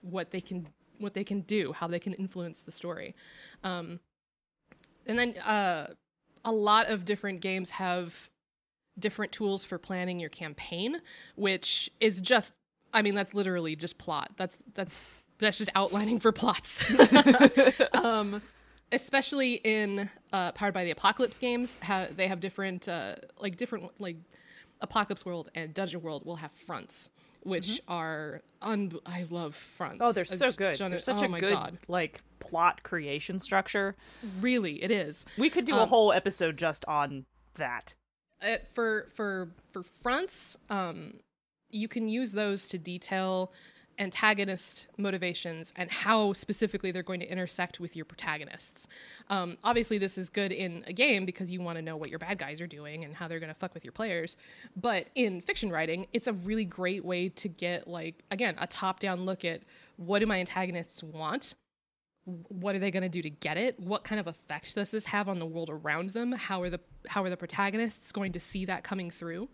what 0.00 0.30
they 0.30 0.40
can 0.40 0.66
what 0.98 1.14
they 1.14 1.24
can 1.24 1.40
do, 1.42 1.72
how 1.72 1.86
they 1.86 1.98
can 1.98 2.14
influence 2.14 2.62
the 2.62 2.72
story. 2.72 3.14
Um, 3.62 4.00
and 5.06 5.18
then 5.18 5.34
uh, 5.44 5.88
a 6.44 6.52
lot 6.52 6.88
of 6.88 7.04
different 7.04 7.40
games 7.40 7.70
have 7.70 8.30
different 8.98 9.32
tools 9.32 9.64
for 9.64 9.76
planning 9.76 10.20
your 10.20 10.30
campaign, 10.30 11.00
which 11.36 11.90
is 12.00 12.20
just 12.20 12.54
I 12.92 13.02
mean 13.02 13.14
that's 13.14 13.34
literally 13.34 13.76
just 13.76 13.98
plot. 13.98 14.30
That's 14.36 14.58
that's 14.74 15.00
that's 15.44 15.58
just 15.58 15.70
outlining 15.74 16.20
for 16.20 16.32
plots. 16.32 16.84
um, 17.94 18.42
especially 18.92 19.54
in 19.54 20.08
uh, 20.32 20.52
Powered 20.52 20.74
by 20.74 20.84
the 20.84 20.90
Apocalypse 20.90 21.38
games, 21.38 21.78
ha- 21.82 22.06
they 22.14 22.26
have 22.26 22.40
different, 22.40 22.88
uh, 22.88 23.16
like 23.38 23.56
different, 23.56 24.00
like 24.00 24.16
Apocalypse 24.80 25.24
World 25.26 25.50
and 25.54 25.74
Dungeon 25.74 26.02
World 26.02 26.24
will 26.24 26.36
have 26.36 26.52
fronts, 26.52 27.10
which 27.42 27.66
mm-hmm. 27.66 27.92
are 27.92 28.42
un- 28.62 28.92
I 29.06 29.26
love 29.30 29.54
fronts. 29.54 29.98
Oh, 30.00 30.12
they're 30.12 30.24
so 30.24 30.52
good. 30.52 30.76
They're 30.76 30.98
such 30.98 31.22
oh 31.22 31.34
a 31.34 31.40
good 31.40 31.54
God. 31.54 31.78
like 31.88 32.22
plot 32.40 32.82
creation 32.82 33.38
structure. 33.38 33.96
Really, 34.40 34.82
it 34.82 34.90
is. 34.90 35.24
We 35.38 35.50
could 35.50 35.64
do 35.64 35.74
um, 35.74 35.80
a 35.80 35.86
whole 35.86 36.12
episode 36.12 36.56
just 36.56 36.84
on 36.86 37.24
that. 37.56 37.94
Uh, 38.42 38.56
for 38.72 39.08
for 39.14 39.50
for 39.72 39.82
fronts, 39.82 40.56
um, 40.70 41.14
you 41.70 41.88
can 41.88 42.08
use 42.08 42.32
those 42.32 42.68
to 42.68 42.78
detail 42.78 43.52
antagonist 43.98 44.88
motivations 44.96 45.72
and 45.76 45.90
how 45.90 46.32
specifically 46.32 46.90
they're 46.90 47.02
going 47.02 47.20
to 47.20 47.30
intersect 47.30 47.80
with 47.80 47.96
your 47.96 48.04
protagonists. 48.04 48.86
Um, 49.28 49.58
obviously, 49.62 49.98
this 49.98 50.18
is 50.18 50.28
good 50.28 50.52
in 50.52 50.84
a 50.86 50.92
game 50.92 51.24
because 51.24 51.50
you 51.50 51.60
want 51.60 51.76
to 51.76 51.82
know 51.82 51.96
what 51.96 52.10
your 52.10 52.18
bad 52.18 52.38
guys 52.38 52.60
are 52.60 52.66
doing 52.66 53.04
and 53.04 53.14
how 53.14 53.28
they're 53.28 53.40
going 53.40 53.52
to 53.52 53.58
fuck 53.58 53.74
with 53.74 53.84
your 53.84 53.92
players. 53.92 54.36
But 54.76 55.08
in 55.14 55.40
fiction 55.40 55.70
writing, 55.70 56.06
it's 56.12 56.26
a 56.26 56.32
really 56.32 56.64
great 56.64 57.04
way 57.04 57.28
to 57.30 57.48
get, 57.48 57.86
like, 57.88 58.22
again, 58.30 58.54
a 58.58 58.66
top 58.66 59.00
down 59.00 59.20
look 59.22 59.44
at 59.44 59.62
what 59.96 60.18
do 60.18 60.26
my 60.26 60.40
antagonists 60.40 61.02
want? 61.02 61.54
What 62.24 62.74
are 62.74 62.78
they 62.78 62.90
going 62.90 63.02
to 63.02 63.08
do 63.08 63.22
to 63.22 63.30
get 63.30 63.56
it? 63.58 63.78
What 63.78 64.02
kind 64.02 64.18
of 64.18 64.26
effect 64.26 64.74
does 64.74 64.90
this 64.90 65.06
have 65.06 65.28
on 65.28 65.38
the 65.38 65.46
world 65.46 65.68
around 65.70 66.10
them? 66.10 66.32
How 66.32 66.62
are 66.62 66.70
the 66.70 66.80
how 67.06 67.22
are 67.22 67.28
the 67.30 67.36
protagonists 67.36 68.12
going 68.12 68.32
to 68.32 68.40
see 68.40 68.64
that 68.64 68.82
coming 68.82 69.10
through? 69.10 69.50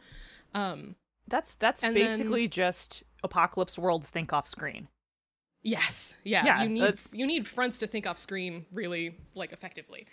Um, 0.54 0.94
That's 1.30 1.56
that's 1.56 1.82
And 1.82 1.96
then- 1.96 2.06
basically 2.06 2.46
just 2.48 3.02
Apocalypse 3.22 3.78
World's 3.78 4.10
think 4.10 4.32
off 4.32 4.46
screen. 4.46 4.88
Yes. 5.62 6.14
Yeah. 6.24 6.44
Yeah, 6.44 6.62
you 6.64 6.68
need 6.68 6.82
that's- 6.82 7.08
you 7.12 7.26
need 7.26 7.46
fronts 7.46 7.78
to 7.78 7.86
think 7.86 8.06
off 8.06 8.18
screen 8.18 8.66
really 8.72 9.16
like 9.34 9.52
effectively. 9.52 10.06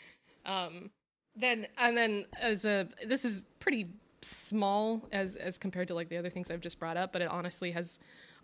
Um 0.46 0.92
then 1.36 1.68
and 1.78 1.96
then 1.98 2.26
as 2.40 2.66
a 2.66 2.88
this 3.06 3.26
is 3.26 3.42
pretty 3.60 3.88
small 4.22 5.08
as 5.12 5.36
as 5.36 5.58
compared 5.58 5.88
to 5.90 5.94
like 5.94 6.10
the 6.10 6.18
other 6.18 6.30
things 6.30 6.50
I've 6.52 6.62
just 6.62 6.80
brought 6.80 6.98
up, 6.98 7.14
but 7.14 7.22
it 7.22 7.28
honestly 7.30 7.72
has 7.72 8.00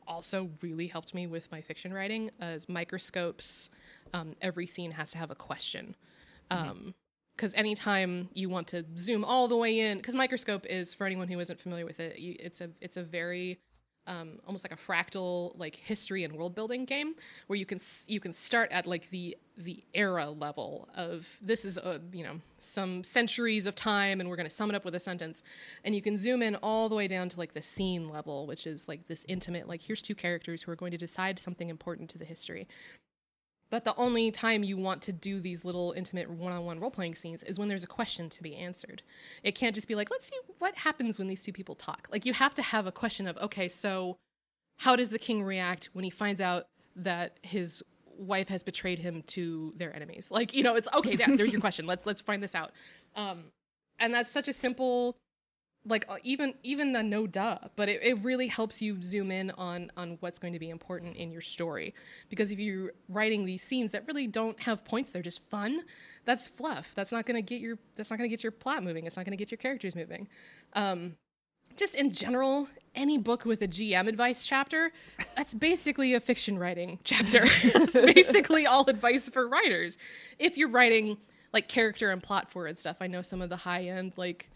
also 0.07 0.49
really 0.61 0.87
helped 0.87 1.13
me 1.13 1.27
with 1.27 1.49
my 1.51 1.61
fiction 1.61 1.93
writing 1.93 2.29
as 2.41 2.67
microscopes 2.67 3.69
um, 4.13 4.35
every 4.41 4.67
scene 4.67 4.91
has 4.91 5.11
to 5.11 5.17
have 5.17 5.31
a 5.31 5.35
question 5.35 5.95
um 6.51 6.93
because 7.35 7.53
anytime 7.55 8.29
you 8.33 8.49
want 8.49 8.67
to 8.67 8.85
zoom 8.97 9.23
all 9.23 9.47
the 9.47 9.57
way 9.57 9.79
in 9.79 9.97
because 9.97 10.15
microscope 10.15 10.65
is 10.65 10.93
for 10.93 11.05
anyone 11.05 11.27
who 11.27 11.39
isn't 11.39 11.59
familiar 11.59 11.85
with 11.85 11.99
it 11.99 12.19
you, 12.19 12.35
it's 12.39 12.61
a 12.61 12.69
it's 12.81 12.97
a 12.97 13.03
very 13.03 13.59
um, 14.05 14.39
almost 14.45 14.65
like 14.65 14.77
a 14.77 14.81
fractal 14.81 15.57
like 15.57 15.75
history 15.75 16.23
and 16.23 16.33
world 16.35 16.55
building 16.55 16.85
game 16.85 17.15
where 17.47 17.57
you 17.57 17.65
can 17.65 17.79
you 18.07 18.19
can 18.19 18.33
start 18.33 18.71
at 18.71 18.85
like 18.85 19.09
the 19.11 19.37
the 19.57 19.83
era 19.93 20.29
level 20.29 20.89
of 20.95 21.37
this 21.41 21.63
is 21.63 21.77
a 21.77 22.01
you 22.11 22.23
know 22.23 22.41
some 22.59 23.03
centuries 23.03 23.65
of 23.65 23.75
time 23.75 24.19
and 24.19 24.29
we're 24.29 24.35
going 24.35 24.49
to 24.49 24.53
sum 24.53 24.69
it 24.69 24.75
up 24.75 24.83
with 24.83 24.95
a 24.95 24.99
sentence. 24.99 25.43
And 25.83 25.95
you 25.95 26.01
can 26.01 26.17
zoom 26.17 26.41
in 26.41 26.55
all 26.57 26.89
the 26.89 26.95
way 26.95 27.07
down 27.07 27.29
to 27.29 27.37
like 27.37 27.53
the 27.53 27.61
scene 27.61 28.09
level 28.09 28.45
which 28.45 28.67
is 28.67 28.87
like 28.87 29.07
this 29.07 29.25
intimate 29.27 29.67
like 29.67 29.81
here's 29.81 30.01
two 30.01 30.15
characters 30.15 30.63
who 30.63 30.71
are 30.71 30.75
going 30.75 30.91
to 30.91 30.97
decide 30.97 31.39
something 31.39 31.69
important 31.69 32.09
to 32.11 32.17
the 32.17 32.25
history 32.25 32.67
but 33.69 33.85
the 33.85 33.95
only 33.95 34.29
time 34.31 34.63
you 34.63 34.77
want 34.77 35.01
to 35.03 35.11
do 35.11 35.39
these 35.39 35.65
little 35.65 35.93
intimate 35.97 36.29
one-on-one 36.29 36.79
role-playing 36.79 37.15
scenes 37.15 37.43
is 37.43 37.57
when 37.57 37.69
there's 37.69 37.83
a 37.83 37.87
question 37.87 38.29
to 38.29 38.43
be 38.43 38.55
answered. 38.55 39.01
It 39.41 39.53
can't 39.53 39.73
just 39.73 39.87
be 39.87 39.95
like, 39.95 40.11
let's 40.11 40.27
see 40.27 40.37
what 40.59 40.75
happens 40.75 41.17
when 41.17 41.27
these 41.27 41.41
two 41.41 41.53
people 41.53 41.75
talk. 41.75 42.07
Like 42.11 42.25
you 42.25 42.33
have 42.33 42.53
to 42.55 42.61
have 42.61 42.85
a 42.85 42.91
question 42.91 43.27
of, 43.27 43.37
okay, 43.37 43.67
so 43.67 44.17
how 44.77 44.95
does 44.95 45.09
the 45.09 45.19
king 45.19 45.43
react 45.43 45.89
when 45.93 46.03
he 46.03 46.09
finds 46.09 46.39
out 46.39 46.67
that 46.95 47.37
his 47.41 47.83
wife 48.05 48.47
has 48.49 48.63
betrayed 48.63 48.99
him 48.99 49.23
to 49.27 49.73
their 49.75 49.95
enemies? 49.95 50.29
Like, 50.29 50.53
you 50.53 50.63
know, 50.63 50.75
it's 50.75 50.87
okay, 50.93 51.15
yeah, 51.15 51.35
there's 51.35 51.51
your 51.51 51.61
question. 51.67 51.87
Let's 51.87 52.05
let's 52.05 52.21
find 52.21 52.43
this 52.43 52.55
out. 52.55 52.71
Um 53.15 53.45
and 53.99 54.13
that's 54.13 54.31
such 54.31 54.47
a 54.47 54.53
simple 54.53 55.17
like 55.85 56.05
uh, 56.07 56.15
even 56.23 56.53
even 56.63 56.95
a 56.95 57.03
no 57.03 57.27
duh 57.27 57.57
but 57.75 57.89
it, 57.89 58.01
it 58.01 58.23
really 58.23 58.47
helps 58.47 58.81
you 58.81 59.01
zoom 59.01 59.31
in 59.31 59.51
on 59.51 59.91
on 59.97 60.17
what's 60.21 60.39
going 60.39 60.53
to 60.53 60.59
be 60.59 60.69
important 60.69 61.15
in 61.15 61.31
your 61.31 61.41
story. 61.41 61.93
Because 62.29 62.51
if 62.51 62.59
you're 62.59 62.93
writing 63.09 63.45
these 63.45 63.61
scenes 63.61 63.91
that 63.91 64.07
really 64.07 64.27
don't 64.27 64.59
have 64.61 64.85
points 64.85 65.11
they're 65.11 65.21
just 65.21 65.41
fun 65.49 65.81
that's 66.25 66.47
fluff. 66.47 66.93
That's 66.95 67.11
not 67.11 67.25
going 67.25 67.35
to 67.35 67.41
get 67.41 67.59
your 67.59 67.77
that's 67.95 68.09
not 68.09 68.17
going 68.17 68.29
to 68.29 68.33
get 68.33 68.43
your 68.43 68.51
plot 68.51 68.83
moving. 68.83 69.05
It's 69.05 69.17
not 69.17 69.25
going 69.25 69.37
to 69.37 69.41
get 69.41 69.51
your 69.51 69.57
characters 69.57 69.95
moving. 69.95 70.27
Um 70.73 71.15
just 71.75 71.95
in 71.95 72.11
general 72.11 72.67
any 72.93 73.17
book 73.17 73.45
with 73.45 73.59
a 73.63 73.67
gm 73.67 74.07
advice 74.07 74.45
chapter 74.45 74.91
that's 75.35 75.55
basically 75.55 76.13
a 76.13 76.19
fiction 76.19 76.59
writing 76.59 76.99
chapter. 77.03 77.45
That's 77.73 77.99
basically 77.99 78.67
all 78.67 78.87
advice 78.87 79.27
for 79.27 79.47
writers. 79.47 79.97
If 80.37 80.55
you're 80.55 80.69
writing 80.69 81.17
like 81.51 81.67
character 81.67 82.11
and 82.11 82.21
plot 82.21 82.51
forward 82.51 82.77
stuff 82.77 82.97
i 82.99 83.07
know 83.07 83.21
some 83.21 83.41
of 83.41 83.49
the 83.49 83.55
high 83.55 83.83
end 83.85 84.13
like 84.17 84.49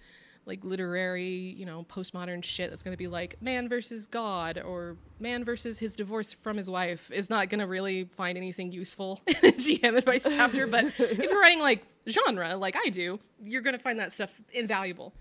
like 0.47 0.63
literary, 0.63 1.53
you 1.57 1.65
know, 1.65 1.85
postmodern 1.89 2.43
shit 2.43 2.69
that's 2.69 2.81
going 2.83 2.93
to 2.93 2.97
be 2.97 3.07
like 3.07 3.41
man 3.41 3.67
versus 3.69 4.07
God 4.07 4.57
or 4.65 4.95
man 5.19 5.43
versus 5.43 5.77
his 5.79 5.95
divorce 5.95 6.33
from 6.33 6.57
his 6.57 6.69
wife 6.69 7.11
is 7.11 7.29
not 7.29 7.49
going 7.49 7.59
to 7.59 7.67
really 7.67 8.05
find 8.15 8.37
anything 8.37 8.71
useful 8.71 9.21
in 9.27 9.35
a 9.35 9.51
GM 9.51 9.97
advice 9.97 10.25
chapter. 10.29 10.65
But 10.67 10.85
if 10.99 11.17
you're 11.19 11.39
writing 11.39 11.59
like 11.59 11.83
genre, 12.09 12.55
like 12.57 12.75
I 12.77 12.89
do, 12.89 13.19
you're 13.43 13.61
going 13.61 13.75
to 13.77 13.81
find 13.83 13.99
that 13.99 14.13
stuff 14.13 14.39
invaluable. 14.53 15.13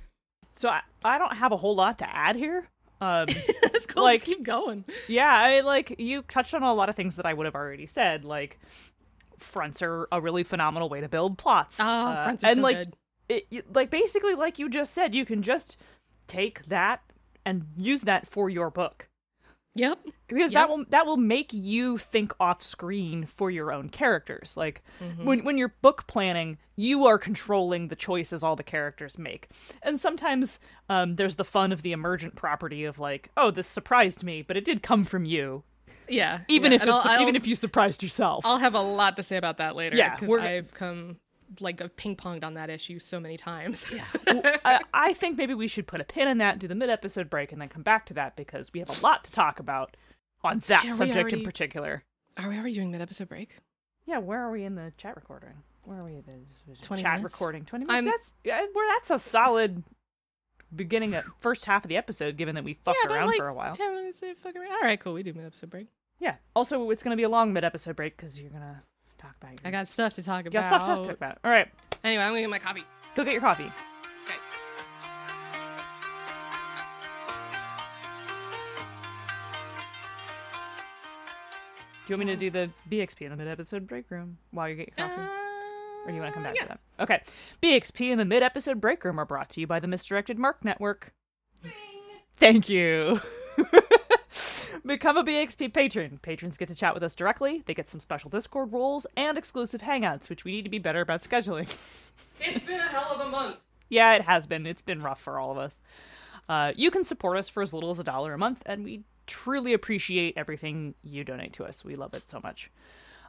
So 0.53 0.69
I, 0.71 0.81
I 1.05 1.19
don't 1.19 1.37
have 1.37 1.53
a 1.53 1.57
whole 1.57 1.75
lot 1.75 1.99
to 1.99 2.09
add 2.09 2.37
here. 2.37 2.69
Um, 3.01 3.27
That's 3.63 3.85
cool. 3.87 4.05
Like- 4.05 4.21
Just 4.21 4.25
keep 4.25 4.43
going. 4.43 4.85
yeah, 5.09 5.29
I 5.31 5.61
like 5.61 5.97
you 5.99 6.23
touched 6.23 6.55
on 6.55 6.63
a 6.63 6.73
lot 6.73 6.89
of 6.89 6.95
things 6.97 7.17
that 7.17 7.27
I 7.27 7.35
would 7.35 7.45
have 7.45 7.55
already 7.55 7.87
said. 7.87 8.25
Like 8.25 8.59
fronts 9.39 9.83
are 9.83 10.09
a 10.11 10.21
really 10.21 10.45
phenomenal 10.45 10.89
way 10.89 11.01
to 11.03 11.09
build 11.09 11.37
plots. 11.37 11.79
Oh, 11.81 11.85
Uh, 11.85 12.25
fronts 12.25 12.43
are 12.45 12.47
and 12.47 12.57
so 12.57 12.63
like 12.63 12.77
good. 12.79 12.97
It, 13.29 13.47
you- 13.51 13.63
like 13.73 13.91
basically 13.91 14.35
like 14.35 14.59
you 14.59 14.69
just 14.69 14.93
said, 14.93 15.15
you 15.15 15.25
can 15.25 15.43
just 15.43 15.77
take 16.27 16.65
that 16.67 17.01
and 17.45 17.67
use 17.77 18.03
that 18.03 18.27
for 18.27 18.49
your 18.51 18.71
book. 18.71 19.09
Yep. 19.79 19.99
because 20.27 20.53
Yep. 20.53 20.59
that 20.63 20.69
will 20.71 20.85
that 20.89 21.05
will 21.05 21.19
make 21.19 21.53
you 21.53 21.99
think 21.99 22.33
off 22.41 22.63
screen 22.63 23.27
for 23.27 23.51
your 23.51 23.71
own 23.71 23.91
characters 23.91 24.57
like 24.57 24.83
Mm-hmm. 25.03 25.27
when 25.27 25.45
when 25.45 25.59
you're 25.59 25.75
book 25.83 26.07
planning 26.07 26.57
you 26.77 27.05
are 27.05 27.19
controlling 27.19 27.89
the 27.89 27.95
choices 27.95 28.43
all 28.43 28.57
the 28.57 28.63
characters 28.63 29.19
make 29.19 29.51
and 29.83 30.01
sometimes 30.01 30.61
um, 30.89 31.17
there's 31.17 31.37
the 31.37 31.45
fun 31.45 31.73
of 31.73 31.83
the 31.83 31.93
emergent 31.93 32.37
property 32.37 32.85
of 32.87 32.99
like 32.99 33.31
oh 33.37 33.51
this 33.51 33.67
surprised 33.67 34.25
me 34.25 34.41
but 34.41 34.57
it 34.57 34.65
did 34.65 34.83
come 34.83 35.05
from 35.05 35.27
you 35.27 35.63
Yeah. 36.09 36.41
even 36.49 36.73
yeah. 36.73 36.77
if 36.77 36.83
And 36.83 36.91
it's 36.93 37.05
I'll- 37.05 37.21
even 37.21 37.37
if 37.37 37.47
you 37.47 37.55
surprised 37.55 38.03
yourself 38.03 38.47
I'll 38.47 38.57
have 38.57 38.75
a 38.75 38.81
lot 38.81 39.19
to 39.19 39.23
say 39.23 39.37
about 39.37 39.59
that 39.59 39.77
later. 39.77 39.95
Yeah, 39.99 40.17
because 40.19 40.41
I've 40.41 40.73
come 40.73 41.19
like 41.61 41.81
I've 41.81 41.97
ping 41.97 42.17
ponged 42.17 42.45
on 42.45 42.55
that 42.55 42.71
issue 42.71 42.99
so 42.99 43.21
many 43.21 43.37
times. 43.37 43.87
Yeah. 43.93 44.05
I, 44.65 44.81
I 44.93 45.13
think 45.13 45.37
maybe 45.37 45.55
we 45.55 45.69
should 45.69 45.87
put 45.87 46.01
a 46.01 46.05
pin 46.05 46.29
in 46.29 46.39
that 46.39 46.59
do 46.59 46.69
the 46.69 46.75
mid 46.75 46.91
episode 46.91 47.31
break 47.31 47.53
and 47.53 47.61
then 47.61 47.69
come 47.69 47.83
back 47.83 48.07
to 48.07 48.15
that 48.15 48.37
because 48.37 48.73
we 48.73 48.81
have 48.81 48.91
a 48.91 49.01
lot 49.03 49.25
to 49.25 49.33
talk 49.33 49.59
about 49.61 49.97
on 50.43 50.61
that 50.67 50.85
Yeah, 50.85 50.93
subject 50.93 51.33
in 51.33 51.45
particular 51.45 52.05
Are 52.37 52.49
we 52.49 52.57
already 52.57 52.75
doing 52.75 52.91
mid 52.91 53.01
episode 53.01 53.29
break? 53.29 53.57
Yeah, 54.05 54.19
where 54.19 54.41
are 54.41 54.51
we 54.51 54.65
in 54.65 54.75
the 54.75 54.93
chat 54.97 55.17
recording? 55.17 55.51
Where 55.85 56.01
are 56.01 56.05
we 56.05 56.15
in 56.15 56.25
the 56.67 56.77
20 56.83 57.03
chat 57.03 57.17
minutes? 57.19 57.35
recording? 57.35 57.65
Twenty 57.65 57.87
minutes. 57.87 58.07
That's 58.07 58.35
yeah, 58.45 58.65
where 58.73 58.95
that's 58.97 59.11
a 59.11 59.19
solid 59.19 59.83
beginning 60.75 61.15
of 61.15 61.25
first 61.39 61.65
half 61.65 61.85
of 61.85 61.89
the 61.89 61.97
episode, 61.97 62.37
given 62.37 62.55
that 62.57 62.65
we 62.65 62.75
fucked 62.85 62.99
yeah, 63.05 63.15
around 63.15 63.27
like 63.29 63.37
for 63.37 63.49
a 63.49 63.55
while. 63.55 63.75
ten 63.75 63.95
minutes 63.95 64.21
to 64.21 64.35
fuck 64.35 64.57
around. 64.57 64.73
All 64.73 64.81
right, 64.81 64.99
cool. 64.99 65.13
We 65.13 65.23
do 65.23 65.33
mid 65.33 65.47
episode 65.47 65.71
break. 65.71 65.87
Yeah. 66.19 66.37
Also, 66.55 66.91
it's 66.91 67.03
going 67.03 67.13
to 67.13 67.17
be 67.17 67.23
a 67.25 67.29
long 67.29 67.53
mid 67.53 67.65
episode 67.65 67.97
break 67.97 68.17
because 68.17 68.41
you're 68.41 68.51
gonna 68.51 68.83
talk 69.17 69.35
about 69.41 69.53
your. 69.53 69.61
I 69.65 69.71
got 69.71 69.89
stuff 69.89 70.13
to 70.15 70.23
talk 70.23 70.45
you 70.45 70.49
about. 70.49 70.63
got 70.71 70.83
stuff 70.83 70.99
to 71.01 71.05
talk 71.07 71.17
about. 71.17 71.39
All 71.45 71.51
right, 71.51 71.69
Anyway, 72.05 72.23
I'm 72.23 72.31
gonna 72.31 72.41
get 72.43 72.51
my 72.51 72.59
coffee. 72.59 72.85
go 73.15 73.25
get 73.25 73.33
your 73.33 73.41
coffee. 73.43 73.65
Okay. 74.25 74.39
Do 82.07 82.13
you 82.13 82.17
want 82.19 82.29
me 82.29 82.35
to 82.35 82.39
do 82.39 82.51
the 82.51 82.71
BXP 82.89 83.23
in 83.23 83.31
the 83.31 83.37
mid 83.37 83.49
episode 83.49 83.87
break 83.87 84.11
room 84.11 84.39
while 84.53 84.69
you 84.69 84.77
get 84.77 84.93
your 84.97 85.09
coffee? 85.09 85.23
Or 85.23 86.09
do 86.11 86.15
you 86.15 86.21
want 86.21 86.33
to 86.33 86.35
come 86.35 86.45
back 86.45 86.53
Uh, 86.53 86.55
yeah. 86.57 86.63
to 86.63 86.69
that? 86.69 86.81
Okay. 87.01 87.23
BXP 87.61 88.13
and 88.13 88.21
the 88.21 88.25
mid 88.25 88.45
episode 88.45 88.81
break 88.81 89.03
room 89.05 89.19
are 89.19 89.25
brought 89.25 89.49
to 89.51 89.61
you 89.61 89.67
by 89.67 89.81
the 89.81 89.89
Misdirected 89.89 90.39
Mark 90.39 90.65
Network. 90.65 91.13
Thank 92.39 92.69
you. 92.69 93.21
Become 94.87 95.17
a 95.17 95.25
BXP 95.25 95.75
patron. 95.75 96.21
Patrons 96.23 96.57
get 96.57 96.69
to 96.69 96.75
chat 96.77 96.95
with 96.95 97.03
us 97.03 97.17
directly. 97.17 97.65
They 97.67 97.75
get 97.75 97.89
some 97.89 97.99
special 97.99 98.31
Discord 98.31 98.73
roles 98.73 99.05
and 99.17 99.37
exclusive 99.37 99.83
hangouts, 99.83 100.29
which 100.29 100.45
we 100.45 100.53
need 100.53 100.63
to 100.63 100.71
be 100.71 100.79
better 100.79 101.01
about 101.01 101.23
scheduling. 101.23 101.69
It's 102.41 102.65
been 102.65 102.81
a 102.81 102.83
hell 102.85 103.13
of 103.15 103.27
a 103.27 103.29
month. 103.29 103.57
yeah, 103.89 104.15
it 104.15 104.23
has 104.23 104.47
been. 104.47 104.67
It's 104.67 104.83
been 104.83 105.03
rough 105.03 105.21
for 105.21 105.39
all 105.39 105.51
of 105.51 105.59
us. 105.59 105.81
Uh, 106.49 106.73
you 106.77 106.91
can 106.91 107.03
support 107.03 107.37
us 107.37 107.49
for 107.49 107.63
as 107.63 107.75
little 107.75 107.91
as 107.91 107.99
a 107.99 108.05
dollar 108.05 108.33
a 108.33 108.39
month, 108.39 108.63
and 108.65 108.85
we 108.85 109.03
truly 109.27 109.73
appreciate 109.73 110.35
everything 110.37 110.95
you 111.03 111.25
donate 111.25 111.53
to 111.55 111.65
us. 111.65 111.85
We 111.85 111.95
love 111.95 112.15
it 112.15 112.29
so 112.29 112.41
much. 112.43 112.71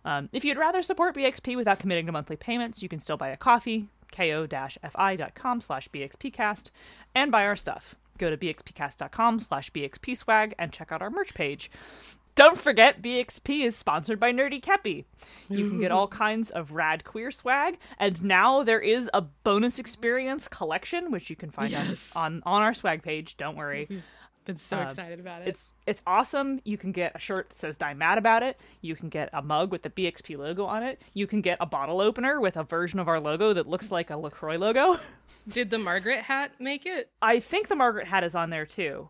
Um, 0.06 0.30
if 0.32 0.46
you'd 0.46 0.58
rather 0.58 0.82
support 0.82 1.16
BXP 1.16 1.56
without 1.56 1.80
committing 1.80 2.06
to 2.06 2.12
monthly 2.12 2.36
payments, 2.36 2.84
you 2.84 2.90
can 2.90 3.00
still 3.00 3.18
buy 3.18 3.30
a 3.30 3.38
coffee, 3.38 3.88
ko-fi.com 4.12 5.62
slash 5.62 5.90
bxpcast, 5.90 6.70
and 7.16 7.32
buy 7.32 7.46
our 7.46 7.56
stuff. 7.56 7.96
Go 8.17 8.29
to 8.29 8.38
bxpcast.com 8.38 9.39
slash 9.39 9.71
bxpswag 9.71 10.53
and 10.59 10.71
check 10.71 10.91
out 10.91 11.01
our 11.01 11.09
merch 11.09 11.33
page. 11.33 11.69
Don't 12.36 12.57
forget, 12.59 13.01
BXP 13.01 13.65
is 13.65 13.75
sponsored 13.75 14.19
by 14.19 14.31
Nerdy 14.31 14.62
Kepi. 14.62 15.05
You 15.50 15.69
can 15.69 15.79
get 15.79 15.91
all 15.91 16.07
kinds 16.25 16.51
of 16.51 16.71
rad 16.71 17.03
queer 17.03 17.31
swag, 17.31 17.79
and 17.97 18.24
now 18.24 18.62
there 18.62 18.79
is 18.79 19.09
a 19.12 19.21
bonus 19.21 19.79
experience 19.79 20.47
collection, 20.47 21.09
which 21.09 21.31
you 21.31 21.36
can 21.36 21.50
find 21.50 21.71
Yes. 21.71 22.12
on, 22.15 22.43
on 22.45 22.57
on 22.57 22.62
our 22.62 22.75
swag 22.75 23.01
page. 23.01 23.38
Don't 23.38 23.55
worry. 23.57 23.88
Mm-hmm. 23.89 24.00
Been 24.48 24.58
so 24.58 24.77
Um, 24.77 24.84
excited 24.88 25.20
about 25.20 25.42
it. 25.42 25.50
It's 25.50 25.74
it's 25.86 26.01
awesome. 26.08 26.62
You 26.63 26.77
can 26.77 26.94
get 26.94 27.12
a 27.13 27.20
shirt 27.20 27.50
that 27.50 27.60
says 27.60 27.77
"Die 27.77 27.94
Mad 27.94 28.18
About 28.18 28.44
It." 28.44 28.58
You 28.82 28.96
can 28.96 29.10
get 29.10 29.30
a 29.34 29.42
mug 29.42 29.72
with 29.74 29.84
the 29.84 29.89
BXP 29.89 30.38
logo 30.38 30.63
on 30.66 30.84
it. 30.84 31.01
You 31.13 31.27
can 31.27 31.42
get 31.42 31.58
a 31.60 31.66
bottle 31.66 32.00
opener 32.00 32.39
with 32.39 32.56
a 32.56 32.63
version 32.63 33.00
of 33.00 33.10
our 33.10 33.20
logo 33.20 33.51
that 33.54 33.68
looks 33.68 33.92
like 33.92 34.10
a 34.10 34.16
Lacroix 34.16 34.58
logo. 34.58 35.00
Did 35.50 35.70
the 35.70 35.77
Margaret 35.77 36.20
hat 36.20 36.54
make 36.60 36.86
it? 36.86 37.12
I 37.22 37.39
think 37.42 37.68
the 37.68 37.75
Margaret 37.75 38.08
hat 38.08 38.24
is 38.24 38.36
on 38.36 38.50
there 38.50 38.66
too. 38.66 39.10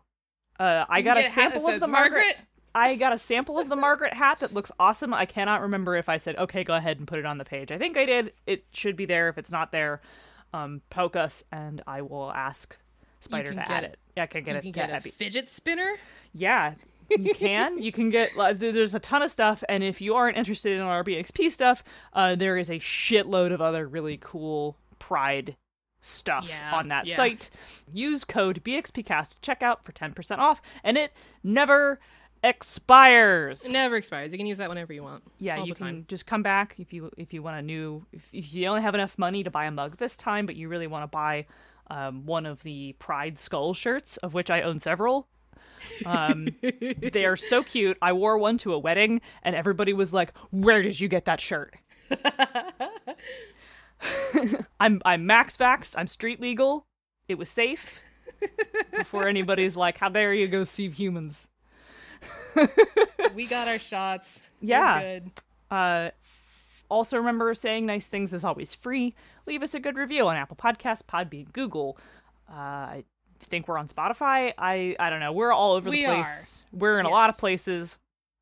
Uh, 0.58 0.84
I 0.88 1.02
got 1.02 1.16
a 1.16 1.22
get 1.22 1.30
hat 1.30 1.34
that 1.36 1.52
sample 1.52 1.68
of 1.68 1.78
the 1.80 1.86
Margaret. 1.86 2.36
I 2.74 2.96
got 2.96 3.12
a 3.12 3.18
sample 3.18 3.58
of 3.60 3.68
the 3.68 3.76
Margaret 3.76 4.14
hat 4.14 4.40
that 4.40 4.52
looks 4.52 4.72
awesome. 4.80 5.14
I 5.14 5.24
cannot 5.24 5.62
remember 5.62 5.94
if 5.94 6.08
I 6.08 6.16
said, 6.16 6.36
"Okay, 6.36 6.64
go 6.64 6.74
ahead 6.74 6.98
and 6.98 7.06
put 7.06 7.20
it 7.20 7.24
on 7.26 7.38
the 7.38 7.44
page." 7.44 7.70
I 7.70 7.78
think 7.78 7.96
I 7.96 8.04
did. 8.04 8.32
It 8.44 8.64
should 8.72 8.96
be 8.96 9.06
there. 9.06 9.28
If 9.28 9.38
it's 9.38 9.52
not 9.52 9.70
there, 9.70 10.00
um, 10.52 10.82
poke 10.90 11.14
us 11.14 11.44
and 11.52 11.80
I 11.86 12.02
will 12.02 12.32
ask 12.32 12.76
Spider 13.20 13.50
can 13.50 13.58
to 13.58 13.62
get 13.64 13.70
add 13.70 13.84
it. 13.84 13.98
Yeah, 14.16 14.22
I 14.24 14.26
can 14.26 14.44
get 14.44 14.52
You 14.52 14.58
it 14.58 14.62
can 14.62 14.72
get 14.72 14.90
a 14.90 15.00
fidget 15.10 15.48
spinner. 15.48 15.96
Yeah, 16.34 16.74
you 17.10 17.34
can. 17.34 17.82
you 17.82 17.92
can 17.92 18.10
get. 18.10 18.30
There's 18.58 18.94
a 18.94 19.00
ton 19.00 19.22
of 19.22 19.30
stuff, 19.30 19.64
and 19.68 19.82
if 19.82 20.00
you 20.00 20.14
aren't 20.14 20.36
interested 20.36 20.72
in 20.78 20.82
RBXP 20.84 21.50
stuff, 21.50 21.82
uh, 22.12 22.34
there 22.34 22.56
is 22.56 22.70
a 22.70 22.78
shitload 22.78 23.52
of 23.52 23.60
other 23.60 23.86
really 23.86 24.18
cool 24.20 24.76
Pride 24.98 25.56
stuff 26.00 26.46
Yeah, 26.48 26.74
on 26.74 26.88
that 26.88 27.06
yeah. 27.06 27.16
site. 27.16 27.50
Use 27.92 28.24
code 28.24 28.62
BXPcast 28.62 29.40
checkout 29.40 29.82
for 29.84 29.92
10% 29.92 30.38
off, 30.38 30.60
and 30.84 30.96
it 30.96 31.12
never 31.42 31.98
expires. 32.44 33.64
It 33.66 33.72
never 33.72 33.96
expires. 33.96 34.32
You 34.32 34.38
can 34.38 34.46
use 34.46 34.58
that 34.58 34.68
whenever 34.68 34.92
you 34.92 35.02
want. 35.02 35.22
Yeah, 35.38 35.62
you 35.64 35.74
can 35.74 35.86
time. 35.86 36.04
just 36.08 36.26
come 36.26 36.42
back 36.42 36.74
if 36.78 36.92
you 36.92 37.10
if 37.16 37.32
you 37.32 37.42
want 37.42 37.58
a 37.58 37.62
new 37.62 38.06
if, 38.12 38.28
if 38.32 38.54
you 38.54 38.66
only 38.66 38.82
have 38.82 38.94
enough 38.94 39.18
money 39.18 39.42
to 39.42 39.50
buy 39.50 39.64
a 39.64 39.70
mug 39.70 39.96
this 39.98 40.16
time, 40.16 40.46
but 40.46 40.56
you 40.56 40.68
really 40.68 40.86
want 40.86 41.02
to 41.04 41.08
buy 41.08 41.46
um, 41.90 42.26
one 42.26 42.46
of 42.46 42.62
the 42.62 42.94
Pride 42.98 43.38
Skull 43.38 43.74
shirts, 43.74 44.16
of 44.18 44.34
which 44.34 44.50
I 44.50 44.62
own 44.62 44.78
several. 44.78 45.28
Um, 46.04 46.48
they 47.12 47.24
are 47.24 47.36
so 47.36 47.62
cute. 47.62 47.96
I 48.02 48.12
wore 48.12 48.38
one 48.38 48.58
to 48.58 48.72
a 48.72 48.78
wedding, 48.78 49.20
and 49.42 49.54
everybody 49.54 49.92
was 49.92 50.12
like, 50.12 50.32
"Where 50.50 50.82
did 50.82 51.00
you 51.00 51.08
get 51.08 51.24
that 51.26 51.40
shirt?" 51.40 51.76
I'm 54.80 55.02
I'm 55.04 55.26
max 55.26 55.56
vaxxed. 55.56 55.94
I'm 55.96 56.06
street 56.06 56.40
legal. 56.40 56.86
It 57.28 57.38
was 57.38 57.48
safe. 57.48 58.00
Before 58.96 59.26
anybody's 59.26 59.76
like, 59.76 59.98
"How 59.98 60.08
dare 60.08 60.34
you 60.34 60.48
go 60.48 60.64
see 60.64 60.88
humans?" 60.88 61.48
we 63.34 63.46
got 63.46 63.68
our 63.68 63.78
shots. 63.78 64.48
Yeah. 64.60 65.00
good. 65.00 65.30
Uh, 65.70 66.10
also, 66.88 67.18
remember 67.18 67.52
saying 67.54 67.86
nice 67.86 68.06
things 68.06 68.32
is 68.32 68.44
always 68.44 68.74
free. 68.74 69.14
Leave 69.48 69.62
us 69.62 69.72
a 69.74 69.80
good 69.80 69.96
review 69.96 70.28
on 70.28 70.36
Apple 70.36 70.56
Podcasts, 70.56 71.02
Podbean, 71.02 71.50
Google. 71.54 71.96
Uh, 72.50 72.52
I 72.52 73.04
think 73.40 73.66
we're 73.66 73.78
on 73.78 73.88
Spotify. 73.88 74.52
I 74.58 74.94
I 75.00 75.08
don't 75.08 75.20
know. 75.20 75.32
We're 75.32 75.52
all 75.52 75.72
over 75.72 75.88
We 75.88 76.02
the 76.02 76.06
place. 76.12 76.64
We're 76.70 77.00
in 77.00 77.06
a 77.06 77.10
lot 77.10 77.30
of 77.30 77.38
places. 77.38 77.98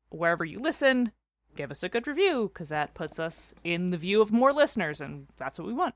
Wherever 0.09 0.43
you 0.43 0.59
listen, 0.59 1.13
give 1.55 1.71
us 1.71 1.81
a 1.81 1.87
good 1.89 2.07
review 2.07 2.51
because 2.53 2.67
that 2.69 2.93
puts 2.93 3.19
us 3.19 3.53
in 3.63 3.89
the 3.91 3.97
view 3.97 4.21
of 4.21 4.31
more 4.33 4.51
listeners, 4.51 4.99
and 5.01 5.27
that's 5.37 5.57
what 5.57 5.65
we 5.67 5.73
want. 5.73 5.95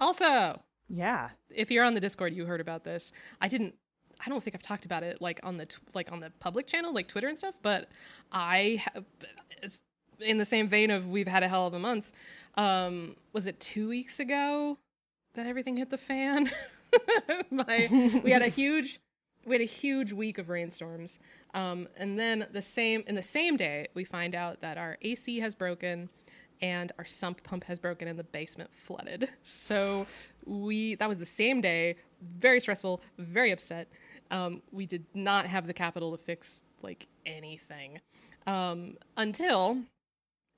Also, 0.00 0.60
Yeah. 0.88 1.30
if 1.48 1.70
you're 1.70 1.84
on 1.84 1.94
the 1.94 2.00
Discord, 2.00 2.34
you 2.34 2.46
heard 2.46 2.60
about 2.60 2.82
this. 2.84 3.12
I 3.40 3.48
didn't. 3.48 3.76
I 4.24 4.28
don't 4.28 4.42
think 4.42 4.54
I've 4.54 4.62
talked 4.62 4.84
about 4.84 5.02
it 5.02 5.20
like 5.20 5.40
on 5.44 5.56
the 5.58 5.66
like 5.94 6.10
on 6.12 6.20
the 6.20 6.30
public 6.40 6.66
channel, 6.66 6.92
like 6.92 7.08
Twitter 7.08 7.28
and 7.28 7.38
stuff. 7.38 7.54
But 7.62 7.88
I, 8.32 8.82
ha- 8.84 9.00
it's 9.62 9.82
in 10.22 10.38
the 10.38 10.44
same 10.44 10.68
vein 10.68 10.90
of 10.90 11.08
we've 11.08 11.28
had 11.28 11.42
a 11.42 11.48
hell 11.48 11.66
of 11.66 11.74
a 11.74 11.78
month. 11.78 12.12
Um, 12.56 13.16
was 13.32 13.46
it 13.46 13.60
two 13.60 13.88
weeks 13.88 14.20
ago 14.20 14.78
that 15.34 15.46
everything 15.46 15.76
hit 15.76 15.90
the 15.90 15.98
fan? 15.98 16.50
My, 17.50 17.88
we 18.22 18.30
had 18.30 18.42
a 18.42 18.48
huge, 18.48 19.00
we 19.44 19.54
had 19.54 19.62
a 19.62 19.66
huge 19.66 20.12
week 20.12 20.38
of 20.38 20.48
rainstorms. 20.48 21.18
Um, 21.54 21.88
and 21.96 22.18
then 22.18 22.46
the 22.52 22.62
same 22.62 23.04
in 23.06 23.14
the 23.14 23.22
same 23.22 23.56
day, 23.56 23.88
we 23.94 24.04
find 24.04 24.34
out 24.34 24.60
that 24.60 24.78
our 24.78 24.98
AC 25.02 25.38
has 25.40 25.54
broken 25.54 26.08
and 26.60 26.92
our 26.96 27.04
sump 27.04 27.42
pump 27.42 27.64
has 27.64 27.78
broken 27.78 28.06
and 28.08 28.18
the 28.18 28.24
basement 28.24 28.70
flooded. 28.72 29.28
So 29.42 30.06
we 30.46 30.96
that 30.96 31.08
was 31.08 31.18
the 31.18 31.26
same 31.26 31.60
day, 31.60 31.96
very 32.20 32.60
stressful, 32.60 33.02
very 33.18 33.52
upset. 33.52 33.88
Um, 34.30 34.62
we 34.70 34.86
did 34.86 35.04
not 35.14 35.46
have 35.46 35.66
the 35.66 35.74
capital 35.74 36.16
to 36.16 36.18
fix 36.18 36.62
like 36.82 37.06
anything 37.26 38.00
um, 38.46 38.96
until 39.16 39.78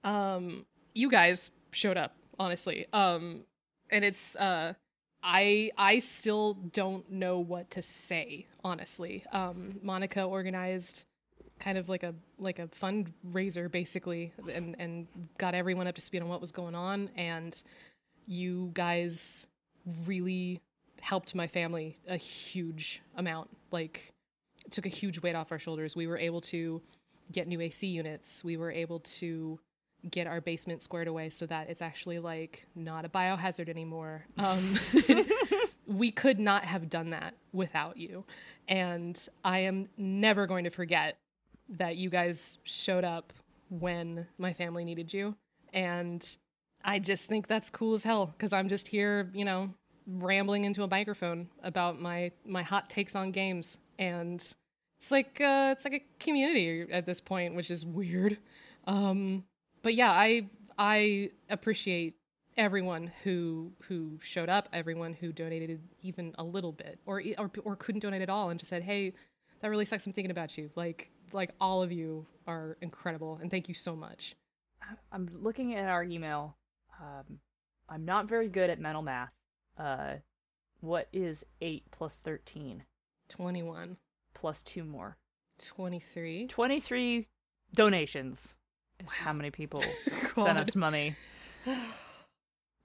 um, 0.05 0.67
you 0.95 1.11
guys 1.11 1.51
showed 1.73 1.97
up. 1.97 2.15
Honestly, 2.39 2.87
um, 2.93 3.45
and 3.91 4.05
it's 4.05 4.35
uh, 4.37 4.75
I 5.23 5.71
I 5.79 6.01
still 6.01 6.55
don't 6.55 7.11
know 7.11 7.39
what 7.39 7.71
to 7.73 7.83
say. 7.83 8.47
Honestly, 8.65 9.25
um, 9.33 9.79
Monica 9.83 10.23
organized 10.25 11.05
kind 11.59 11.79
of 11.79 11.89
like 11.89 12.03
a 12.03 12.15
like 12.39 12.59
a 12.59 12.67
fundraiser 12.67 13.71
basically 13.71 14.33
and 14.53 14.77
and 14.79 15.07
got 15.39 15.55
everyone 15.55 15.87
up 15.87 15.95
to 15.95 16.01
speed 16.01 16.21
on 16.21 16.29
what 16.29 16.41
was 16.41 16.51
going 16.51 16.75
on 16.75 17.09
and 17.17 17.63
you 18.27 18.71
guys 18.75 19.47
really 20.05 20.61
helped 21.01 21.35
my 21.35 21.47
family 21.47 21.97
a 22.09 22.17
huge 22.17 23.03
amount 23.17 23.49
like 23.71 24.13
took 24.71 24.85
a 24.85 24.89
huge 24.89 25.23
weight 25.23 25.37
off 25.37 25.53
our 25.53 25.59
shoulders 25.59 25.95
we 25.95 26.07
were 26.07 26.19
able 26.19 26.41
to 26.41 26.83
get 27.31 27.47
new 27.47 27.61
AC 27.61 27.87
units 27.87 28.43
we 28.43 28.57
were 28.57 28.73
able 28.73 28.99
to 29.01 29.59
get 30.11 30.27
our 30.27 30.41
basement 30.41 30.83
squared 30.83 31.09
away 31.09 31.29
so 31.29 31.47
that 31.47 31.69
it's 31.71 31.83
actually 31.83 32.19
like 32.19 32.67
not 32.75 33.05
a 33.05 33.09
biohazard 33.09 33.69
anymore 33.69 34.25
um 34.39 34.75
we 35.87 36.11
could 36.11 36.39
not 36.39 36.65
have 36.65 36.91
done 36.91 37.11
that 37.11 37.35
without 37.53 37.97
you 37.97 38.25
and 38.69 39.29
i 39.45 39.59
am 39.59 39.89
never 39.97 40.47
going 40.47 40.65
to 40.65 40.71
forget 40.71 41.17
that 41.69 41.97
you 41.97 42.11
guys 42.11 42.59
showed 42.65 43.05
up 43.05 43.33
when 43.69 44.27
my 44.39 44.53
family 44.53 44.85
needed 44.85 45.13
you. 45.13 45.35
And 45.73 46.37
I 46.85 46.99
just 46.99 47.25
think 47.27 47.47
that's 47.47 47.71
cool 47.71 47.95
as 47.95 48.05
hell 48.05 48.27
because 48.27 48.53
I'm 48.53 48.69
just 48.69 48.89
here, 48.89 49.31
you 49.35 49.45
know, 49.45 49.71
rambling 50.07 50.65
into 50.65 50.83
a 50.83 50.89
microphone 50.89 51.49
about 51.63 52.01
my 52.01 52.31
my 52.45 52.63
hot 52.63 52.91
takes 52.91 53.15
on 53.15 53.31
games. 53.31 53.79
And 53.99 54.41
it's 55.01 55.11
like 55.11 55.41
uh, 55.41 55.75
it's 55.77 55.85
like 55.85 55.95
a 55.95 56.23
community 56.23 56.87
at 56.91 57.07
this 57.07 57.21
point, 57.21 57.55
which 57.55 57.71
is 57.71 57.85
weird. 57.85 58.39
Um, 58.87 59.45
but 59.85 59.95
yeah, 59.95 60.11
I 60.11 60.49
I 60.77 61.31
appreciate 61.49 62.17
everyone 62.57 63.13
who 63.23 63.71
who 63.83 64.19
showed 64.21 64.49
up, 64.49 64.69
everyone 64.73 65.13
who 65.13 65.31
donated 65.31 65.81
even 66.03 66.35
a 66.39 66.43
little 66.43 66.73
bit, 66.73 66.99
or 67.07 67.23
or 67.39 67.51
or 67.63 67.77
couldn't 67.77 68.01
donate 68.01 68.23
at 68.23 68.31
all, 68.31 68.51
and 68.51 68.59
just 68.59 68.71
said, 68.71 68.83
"Hey, 68.83 69.13
that 69.61 69.69
really 69.69 69.85
sucks. 69.85 70.07
I'm 70.07 70.13
thinking 70.13 70.33
about 70.33 70.59
you." 70.59 70.71
Like 70.75 71.11
like 71.33 71.51
all 71.61 71.83
of 71.83 71.93
you 71.93 72.27
are 72.47 72.79
incredible, 72.81 73.39
and 73.41 73.51
thank 73.51 73.69
you 73.69 73.75
so 73.75 73.95
much. 73.95 74.35
I'm 75.13 75.29
looking 75.41 75.75
at 75.75 75.89
our 75.89 76.03
email. 76.03 76.57
Um, 77.01 77.39
I'm 77.89 78.05
not 78.05 78.27
very 78.27 78.49
good 78.49 78.71
at 78.71 78.81
mental 78.81 79.03
math. 79.03 79.33
Uh, 79.79 80.15
what 80.81 81.09
is 81.13 81.45
8 81.61 81.85
plus 81.91 82.21
13 82.21 82.85
21, 83.29 83.97
plus 84.35 84.63
2 84.63 84.85
more? 84.85 85.17
23. 85.59 86.47
23 86.49 87.27
donations 87.75 88.55
is 89.07 89.17
how 89.17 89.33
many 89.33 89.51
people 89.51 89.83
sent 90.35 90.59
us 90.59 90.77
money. 90.77 91.17
Uh, 91.67 91.75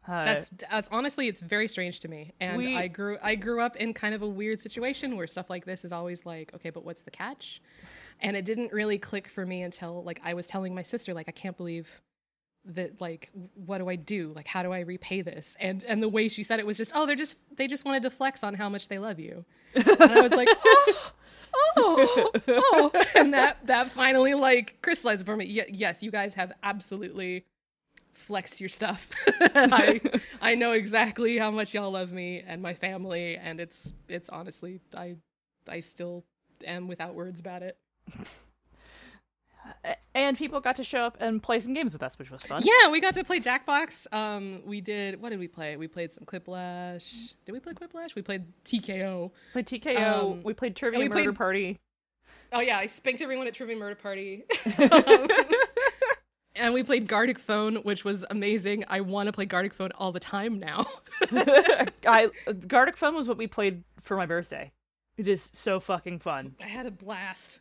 That's 0.07 0.49
that's 0.71 0.89
honestly 0.91 1.27
it's 1.27 1.39
very 1.41 1.67
strange 1.67 1.99
to 1.99 2.07
me. 2.07 2.33
And 2.39 2.57
We- 2.57 2.75
I 2.75 2.87
grew 2.87 3.17
I 3.21 3.35
grew 3.35 3.61
up 3.61 3.75
in 3.75 3.93
kind 3.93 4.15
of 4.15 4.21
a 4.21 4.27
weird 4.27 4.59
situation 4.59 5.17
where 5.17 5.27
stuff 5.27 5.49
like 5.49 5.65
this 5.65 5.85
is 5.85 5.91
always 5.91 6.25
like, 6.25 6.51
okay, 6.55 6.71
but 6.71 6.83
what's 6.83 7.01
the 7.01 7.11
catch? 7.11 7.61
And 8.21 8.35
it 8.35 8.43
didn't 8.43 8.73
really 8.73 8.97
click 8.97 9.27
for 9.27 9.45
me 9.45 9.61
until 9.61 10.03
like 10.03 10.19
I 10.23 10.33
was 10.33 10.47
telling 10.47 10.73
my 10.73 10.81
sister 10.81 11.13
like 11.13 11.27
I 11.27 11.31
can't 11.31 11.55
believe 11.55 12.01
that 12.65 12.99
like 13.01 13.31
what 13.55 13.79
do 13.79 13.89
I 13.89 13.95
do? 13.95 14.33
Like 14.35 14.47
how 14.47 14.63
do 14.63 14.71
I 14.71 14.81
repay 14.81 15.21
this? 15.21 15.55
And 15.59 15.83
and 15.85 16.01
the 16.03 16.09
way 16.09 16.27
she 16.27 16.43
said 16.43 16.59
it 16.59 16.65
was 16.65 16.77
just, 16.77 16.91
"Oh, 16.95 17.05
they're 17.05 17.15
just 17.15 17.35
they 17.55 17.67
just 17.67 17.85
wanted 17.85 18.03
to 18.03 18.09
flex 18.09 18.43
on 18.43 18.53
how 18.53 18.69
much 18.69 18.87
they 18.87 18.99
love 18.99 19.19
you." 19.19 19.45
And 19.75 19.85
I 20.11 20.21
was 20.21 20.31
like, 20.31 20.49
"Oh, 20.65 21.11
oh, 21.77 22.31
oh." 22.47 23.05
And 23.15 23.33
that 23.33 23.65
that 23.67 23.87
finally 23.87 24.33
like 24.33 24.81
crystallized 24.81 25.25
for 25.25 25.35
me. 25.35 25.45
Ye- 25.45 25.69
yes, 25.69 26.03
you 26.03 26.11
guys 26.11 26.33
have 26.35 26.51
absolutely 26.63 27.45
flexed 28.13 28.59
your 28.59 28.69
stuff. 28.69 29.09
I 29.39 30.01
I 30.41 30.55
know 30.55 30.73
exactly 30.73 31.37
how 31.37 31.51
much 31.51 31.73
y'all 31.73 31.91
love 31.91 32.11
me 32.11 32.43
and 32.45 32.61
my 32.61 32.73
family, 32.73 33.37
and 33.37 33.59
it's 33.59 33.93
it's 34.07 34.29
honestly 34.29 34.81
I 34.95 35.15
I 35.67 35.79
still 35.79 36.25
am 36.65 36.87
without 36.87 37.15
words 37.15 37.39
about 37.39 37.63
it. 37.63 37.77
And 40.13 40.37
people 40.37 40.59
got 40.59 40.75
to 40.75 40.83
show 40.83 41.03
up 41.03 41.17
and 41.19 41.41
play 41.41 41.59
some 41.59 41.73
games 41.73 41.93
with 41.93 42.03
us, 42.03 42.19
which 42.19 42.29
was 42.29 42.43
fun. 42.43 42.61
Yeah, 42.65 42.91
we 42.91 42.99
got 42.99 43.13
to 43.13 43.23
play 43.23 43.39
Jackbox. 43.39 44.13
Um, 44.13 44.61
we 44.65 44.81
did. 44.81 45.21
What 45.21 45.29
did 45.29 45.39
we 45.39 45.47
play? 45.47 45.77
We 45.77 45.87
played 45.87 46.13
some 46.13 46.25
Quiplash. 46.25 47.33
Did 47.45 47.53
we 47.53 47.59
play 47.59 47.73
Quiplash? 47.73 48.15
We 48.15 48.21
played 48.21 48.43
TKO. 48.65 49.31
Played 49.53 49.65
TKO. 49.67 50.31
Um, 50.33 50.41
we 50.43 50.53
played 50.53 50.75
Trivia 50.75 50.99
we 50.99 51.07
Murder 51.07 51.23
played- 51.23 51.35
Party. 51.35 51.79
Oh 52.51 52.59
yeah, 52.61 52.77
I 52.79 52.87
spanked 52.87 53.21
everyone 53.21 53.47
at 53.47 53.53
Trivia 53.53 53.75
Murder 53.77 53.95
Party. 53.95 54.43
Um, 54.79 55.27
and 56.55 56.73
we 56.73 56.83
played 56.83 57.07
Gartic 57.07 57.37
Phone, 57.37 57.77
which 57.77 58.03
was 58.03 58.25
amazing. 58.29 58.83
I 58.87 59.01
want 59.01 59.27
to 59.27 59.33
play 59.33 59.45
Gartic 59.45 59.73
Phone 59.73 59.91
all 59.95 60.11
the 60.11 60.19
time 60.19 60.59
now. 60.59 60.87
I 61.31 62.29
Gartic 62.67 62.97
Phone 62.97 63.15
was 63.15 63.27
what 63.27 63.37
we 63.37 63.47
played 63.47 63.83
for 64.01 64.17
my 64.17 64.25
birthday. 64.25 64.71
It 65.17 65.27
is 65.27 65.51
so 65.53 65.79
fucking 65.79 66.19
fun. 66.19 66.55
I 66.63 66.67
had 66.67 66.85
a 66.85 66.91
blast. 66.91 67.59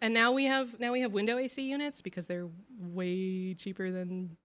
And 0.00 0.12
now 0.14 0.32
we 0.32 0.44
have 0.46 0.78
now 0.80 0.92
we 0.92 1.00
have 1.00 1.12
window 1.12 1.36
AC 1.38 1.62
units 1.62 2.02
because 2.02 2.26
they're 2.26 2.48
way 2.78 3.54
cheaper 3.54 3.90
than 3.90 4.36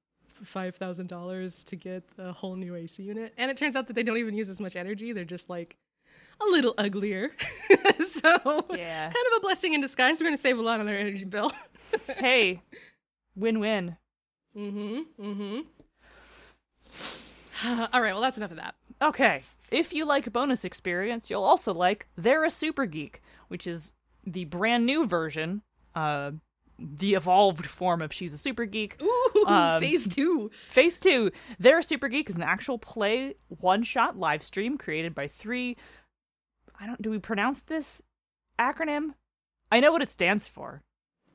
five 0.43 0.75
thousand 0.75 1.07
dollars 1.07 1.63
to 1.65 1.75
get 1.75 2.03
a 2.17 2.31
whole 2.31 2.55
new 2.55 2.75
AC 2.75 3.01
unit. 3.03 3.33
And 3.37 3.49
it 3.49 3.57
turns 3.57 3.75
out 3.75 3.87
that 3.87 3.93
they 3.93 4.03
don't 4.03 4.17
even 4.17 4.35
use 4.35 4.49
as 4.49 4.59
much 4.59 4.75
energy. 4.75 5.11
They're 5.13 5.25
just 5.25 5.49
like 5.49 5.77
a 6.39 6.45
little 6.45 6.73
uglier. 6.77 7.31
so 8.05 8.65
Yeah. 8.75 9.05
kind 9.05 9.25
of 9.31 9.37
a 9.37 9.39
blessing 9.41 9.73
in 9.73 9.81
disguise. 9.81 10.19
We're 10.19 10.27
gonna 10.27 10.37
save 10.37 10.57
a 10.59 10.61
lot 10.61 10.79
on 10.79 10.87
our 10.87 10.95
energy 10.95 11.25
bill. 11.25 11.51
hey, 12.17 12.61
win-win. 13.35 13.97
mm-hmm. 14.55 15.23
Mm-hmm. 15.23 15.59
All 17.93 18.01
right, 18.01 18.11
well 18.13 18.21
that's 18.21 18.37
enough 18.37 18.51
of 18.51 18.57
that. 18.57 18.75
Okay. 19.01 19.43
If 19.71 19.93
you 19.93 20.05
like 20.05 20.31
bonus 20.31 20.63
experience, 20.63 21.29
you'll 21.29 21.43
also 21.43 21.73
like 21.73 22.07
They're 22.15 22.43
a 22.45 22.49
Super 22.49 22.85
Geek, 22.85 23.21
which 23.47 23.67
is 23.67 23.93
the 24.27 24.45
brand 24.45 24.85
new 24.85 25.05
version 25.07 25.61
uh, 25.95 26.31
the 26.79 27.15
evolved 27.15 27.65
form 27.65 28.01
of 28.03 28.13
She's 28.13 28.33
a 28.33 28.37
Super 28.37 28.65
Geek. 28.65 29.01
Ooh, 29.01 29.23
Um, 29.47 29.81
phase 29.81 30.07
two. 30.07 30.51
Phase 30.69 30.99
two, 30.99 31.31
They're 31.57 31.79
a 31.79 31.83
Super 31.83 32.07
Geek 32.09 32.29
is 32.29 32.37
an 32.37 32.43
actual 32.43 32.77
play 32.77 33.35
one 33.47 33.81
shot 33.81 34.17
live 34.19 34.43
stream 34.43 34.77
created 34.77 35.15
by 35.15 35.27
three. 35.27 35.77
I 36.79 36.85
don't. 36.85 37.01
Do 37.01 37.09
we 37.09 37.17
pronounce 37.19 37.61
this 37.61 38.01
acronym? 38.59 39.13
I 39.71 39.79
know 39.79 39.91
what 39.91 40.01
it 40.01 40.09
stands 40.11 40.45
for. 40.47 40.83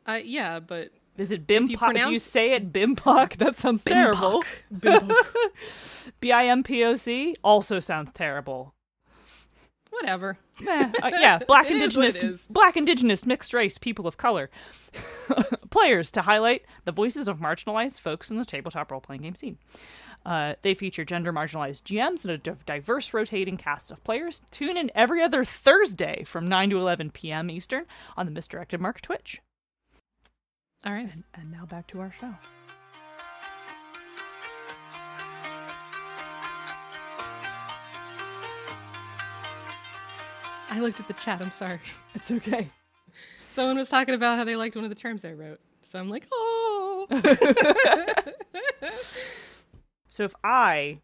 Uh, 0.07 0.21
yeah, 0.23 0.61
but 0.61 0.91
Is 1.17 1.31
it 1.33 1.41
you 1.41 1.47
BIMPOC? 1.47 1.67
Do 1.67 1.71
you 1.73 1.79
pronounce- 1.79 2.23
say 2.23 2.53
it 2.53 2.73
BIMPOC? 2.73 3.37
That 3.39 3.57
sounds 3.57 3.83
terrible. 3.85 4.43
Bimbok. 4.73 5.09
Bimbok. 5.09 6.13
B 6.21 6.33
I 6.33 6.47
M 6.47 6.63
P 6.63 6.85
O 6.85 6.95
C 6.97 7.35
also 7.43 7.81
sounds 7.81 8.13
terrible. 8.13 8.75
Whatever. 9.93 10.39
Eh, 10.67 10.93
uh, 11.03 11.11
yeah, 11.21 11.39
black 11.47 11.71
It 11.71 11.77
is 11.77 11.97
what 11.97 12.07
it 12.07 12.15
indigenous, 12.15 12.47
black 12.47 12.77
indigenous, 12.79 13.27
mixed 13.27 13.53
race, 13.53 13.77
people 13.77 14.07
of 14.07 14.17
color, 14.17 14.51
players 15.71 16.11
to 16.13 16.23
highlight 16.23 16.65
the 16.87 16.93
voices 16.93 17.29
of 17.29 17.39
marginalized 17.39 18.01
folks 18.01 18.31
in 18.31 18.39
the 18.39 18.47
tabletop 18.47 18.91
role 18.91 19.03
playing 19.03 19.23
game 19.23 19.35
scene. 19.35 19.59
Uh, 20.25 20.55
they 20.63 20.73
feature 20.73 21.05
gender 21.05 21.33
marginalized 21.33 21.83
GMs 21.83 22.25
and 22.25 22.33
a 22.33 22.57
diverse 22.65 23.13
rotating 23.13 23.59
cast 23.59 23.91
of 23.91 24.03
players. 24.03 24.41
Tune 24.51 24.77
in 24.79 24.91
every 24.95 25.23
other 25.23 25.45
Thursday 25.45 26.23
from 26.25 26.49
9 26.49 26.71
to 26.71 26.79
11 26.79 27.11
p.m. 27.11 27.51
Eastern 27.51 27.85
on 28.17 28.25
the 28.25 28.33
Misdirected 28.33 28.81
Mark 28.81 29.01
Twitch. 29.03 29.41
All 30.87 30.93
right. 30.93 31.13
And, 31.13 31.25
and 31.35 31.53
now 31.53 31.67
back 31.67 31.87
to 31.89 32.01
our 32.01 32.13
show. 32.13 32.35
I 40.75 40.81
looked 40.81 40.99
at 41.01 41.07
the 41.07 41.15
chat. 41.15 41.41
I'm 41.41 41.51
sorry. 41.53 41.81
It's 42.15 42.31
okay. 42.31 42.69
Someone 43.51 43.77
was 43.77 43.89
talking 43.91 44.15
about 44.15 44.39
how 44.39 44.45
they 44.45 44.57
liked 44.57 44.75
one 44.77 44.85
of 44.85 44.91
the 44.91 44.95
terms 44.97 45.25
I 45.25 45.33
wrote. 45.33 45.61
So 45.83 45.99
I'm 45.99 46.09
like, 46.09 46.27
oh. 46.33 47.07
So 50.11 50.25
if 50.25 50.35
I 50.45 51.01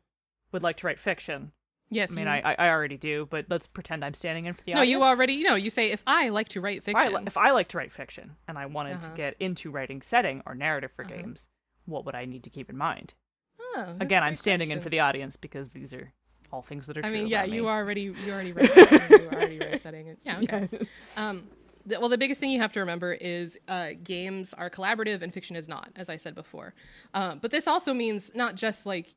would 0.53 0.63
like 0.63 0.77
to 0.79 0.87
write 0.87 0.99
fiction, 0.99 1.53
yes. 1.89 2.13
I 2.13 2.15
mean, 2.15 2.29
I, 2.29 2.41
I 2.59 2.69
already 2.69 2.99
do, 2.99 3.27
but 3.31 3.47
let's 3.49 3.67
pretend 3.67 4.05
I'm 4.05 4.13
standing 4.15 4.45
in 4.45 4.53
for 4.53 4.63
the 4.65 4.75
no, 4.75 4.81
audience. 4.81 4.91
you 4.99 5.03
already. 5.03 5.33
you 5.35 5.45
know, 5.45 5.55
you 5.55 5.71
say 5.71 5.91
if 5.91 6.03
I 6.07 6.29
like 6.29 6.49
to 6.51 6.61
write 6.61 6.79
if 6.79 6.89
I, 6.95 7.05
fiction. 7.05 7.15
li- 7.21 7.23
if 7.27 7.37
I 7.39 7.51
like 7.53 7.69
to 7.69 7.79
write 7.79 7.91
fiction 7.93 8.37
and 8.47 8.59
I 8.59 8.67
wanted 8.67 9.01
to 9.01 9.07
Uh-huh. 9.07 9.17
get 9.17 9.37
into 9.41 9.71
writing 9.71 10.03
setting 10.03 10.43
or 10.45 10.55
narrative 10.55 10.93
for 10.93 11.05
Uh-huh. 11.07 11.17
games, 11.17 11.49
what 11.87 12.05
would 12.05 12.15
I 12.15 12.27
need 12.27 12.43
to 12.45 12.51
keep 12.51 12.69
in 12.69 12.77
mind? 12.77 13.15
Oh, 13.61 13.97
Again, 13.99 14.23
I'm 14.23 14.35
standing 14.37 14.71
in 14.71 14.81
for 14.81 14.91
the 14.91 15.01
audience 15.01 15.37
because 15.37 15.71
these 15.71 15.93
are 15.95 16.13
all 16.53 16.63
things 16.63 16.87
that 16.87 16.97
are 16.97 17.05
I 17.05 17.11
mean, 17.11 17.27
yeah, 17.27 17.43
about 17.43 17.55
you 17.55 17.63
me. 17.63 17.69
already 17.69 18.01
you 18.03 18.33
already 18.33 18.53
wrote 18.55 18.71
setting, 18.71 19.21
you 19.21 19.29
already 19.29 19.59
wrote 19.59 19.81
setting. 19.81 20.17
Yeah, 20.25 20.41
okay. 20.43 20.69
Um, 21.17 21.49
the, 21.87 21.99
well, 22.01 22.09
the 22.09 22.19
biggest 22.19 22.41
thing 22.41 22.51
you 22.51 22.61
have 22.61 22.73
to 22.73 22.81
remember 22.81 23.15
is 23.15 23.59
uh, 23.69 23.91
games 24.03 24.55
are 24.55 24.71
collaborative 24.71 25.23
and 25.23 25.33
fiction 25.33 25.57
is 25.57 25.69
not, 25.69 25.91
as 25.97 26.09
I 26.09 26.17
said 26.17 26.35
before. 26.35 26.75
Um, 27.15 27.39
but 27.41 27.51
this 27.51 27.67
also 27.67 27.95
means 27.95 28.35
not 28.35 28.55
just 28.55 28.87
like 28.87 29.15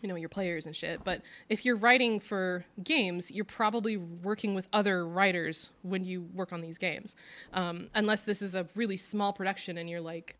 you 0.00 0.08
know 0.08 0.16
your 0.16 0.28
players 0.28 0.66
and 0.66 0.74
shit, 0.74 1.04
but 1.04 1.22
if 1.48 1.64
you're 1.64 1.76
writing 1.76 2.18
for 2.18 2.64
games, 2.82 3.30
you're 3.30 3.44
probably 3.44 3.96
working 3.96 4.54
with 4.54 4.68
other 4.72 5.06
writers 5.06 5.70
when 5.82 6.04
you 6.04 6.22
work 6.34 6.52
on 6.52 6.60
these 6.60 6.78
games, 6.78 7.14
um, 7.52 7.88
unless 7.94 8.24
this 8.24 8.42
is 8.42 8.54
a 8.54 8.66
really 8.74 8.96
small 8.96 9.32
production 9.32 9.78
and 9.78 9.88
you're 9.88 10.00
like 10.00 10.36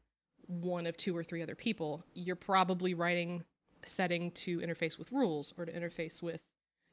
one 0.49 0.87
of 0.87 0.97
two 0.97 1.17
or 1.17 1.23
three 1.23 1.43
other 1.43 1.55
people. 1.55 2.05
You're 2.15 2.37
probably 2.37 2.95
writing 2.95 3.45
setting 3.87 4.31
to 4.33 4.59
interface 4.59 4.99
with 4.99 5.11
rules 5.12 5.55
or 5.57 5.64
to 5.64 5.73
interface 5.73 6.23
with 6.23 6.40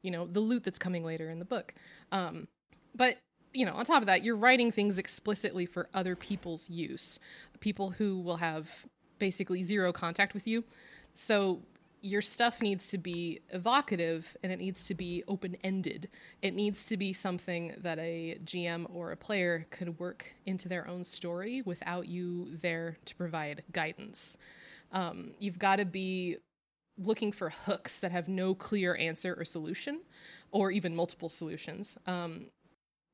you 0.01 0.11
know 0.11 0.25
the 0.25 0.39
loot 0.39 0.63
that's 0.63 0.79
coming 0.79 1.03
later 1.03 1.29
in 1.29 1.39
the 1.39 1.45
book. 1.45 1.73
Um, 2.11 2.47
but 2.95 3.17
you 3.53 3.65
know 3.65 3.73
on 3.73 3.85
top 3.85 4.01
of 4.01 4.07
that 4.07 4.23
you're 4.23 4.35
writing 4.35 4.71
things 4.71 4.97
explicitly 4.97 5.65
for 5.65 5.89
other 5.93 6.15
people's 6.15 6.69
use 6.69 7.19
people 7.59 7.91
who 7.91 8.19
will 8.19 8.37
have 8.37 8.85
basically 9.17 9.63
zero 9.63 9.91
contact 9.91 10.33
with 10.33 10.47
you. 10.47 10.63
So 11.13 11.61
your 12.01 12.21
stuff 12.21 12.61
needs 12.61 12.87
to 12.89 12.97
be 12.97 13.41
evocative 13.49 14.37
and 14.41 14.51
it 14.51 14.59
needs 14.59 14.87
to 14.87 14.95
be 14.95 15.23
open-ended. 15.27 16.07
It 16.41 16.53
needs 16.53 16.85
to 16.85 16.95
be 16.95 17.11
something 17.11 17.73
that 17.79 17.99
a 17.99 18.39
gm 18.45 18.85
or 18.93 19.11
a 19.11 19.17
player 19.17 19.67
could 19.69 19.99
work 19.99 20.33
into 20.45 20.69
their 20.69 20.87
own 20.87 21.03
story 21.03 21.61
without 21.63 22.07
you 22.07 22.55
there 22.61 22.97
to 23.05 23.15
provide 23.15 23.63
guidance. 23.73 24.37
Um, 24.93 25.33
you've 25.39 25.59
got 25.59 25.77
to 25.77 25.85
be 25.85 26.37
looking 26.99 27.31
for 27.31 27.49
hooks 27.49 27.99
that 27.99 28.11
have 28.11 28.27
no 28.27 28.53
clear 28.53 28.95
answer 28.95 29.35
or 29.37 29.45
solution, 29.45 30.01
or 30.51 30.71
even 30.71 30.95
multiple 30.95 31.29
solutions. 31.29 31.97
Um, 32.05 32.47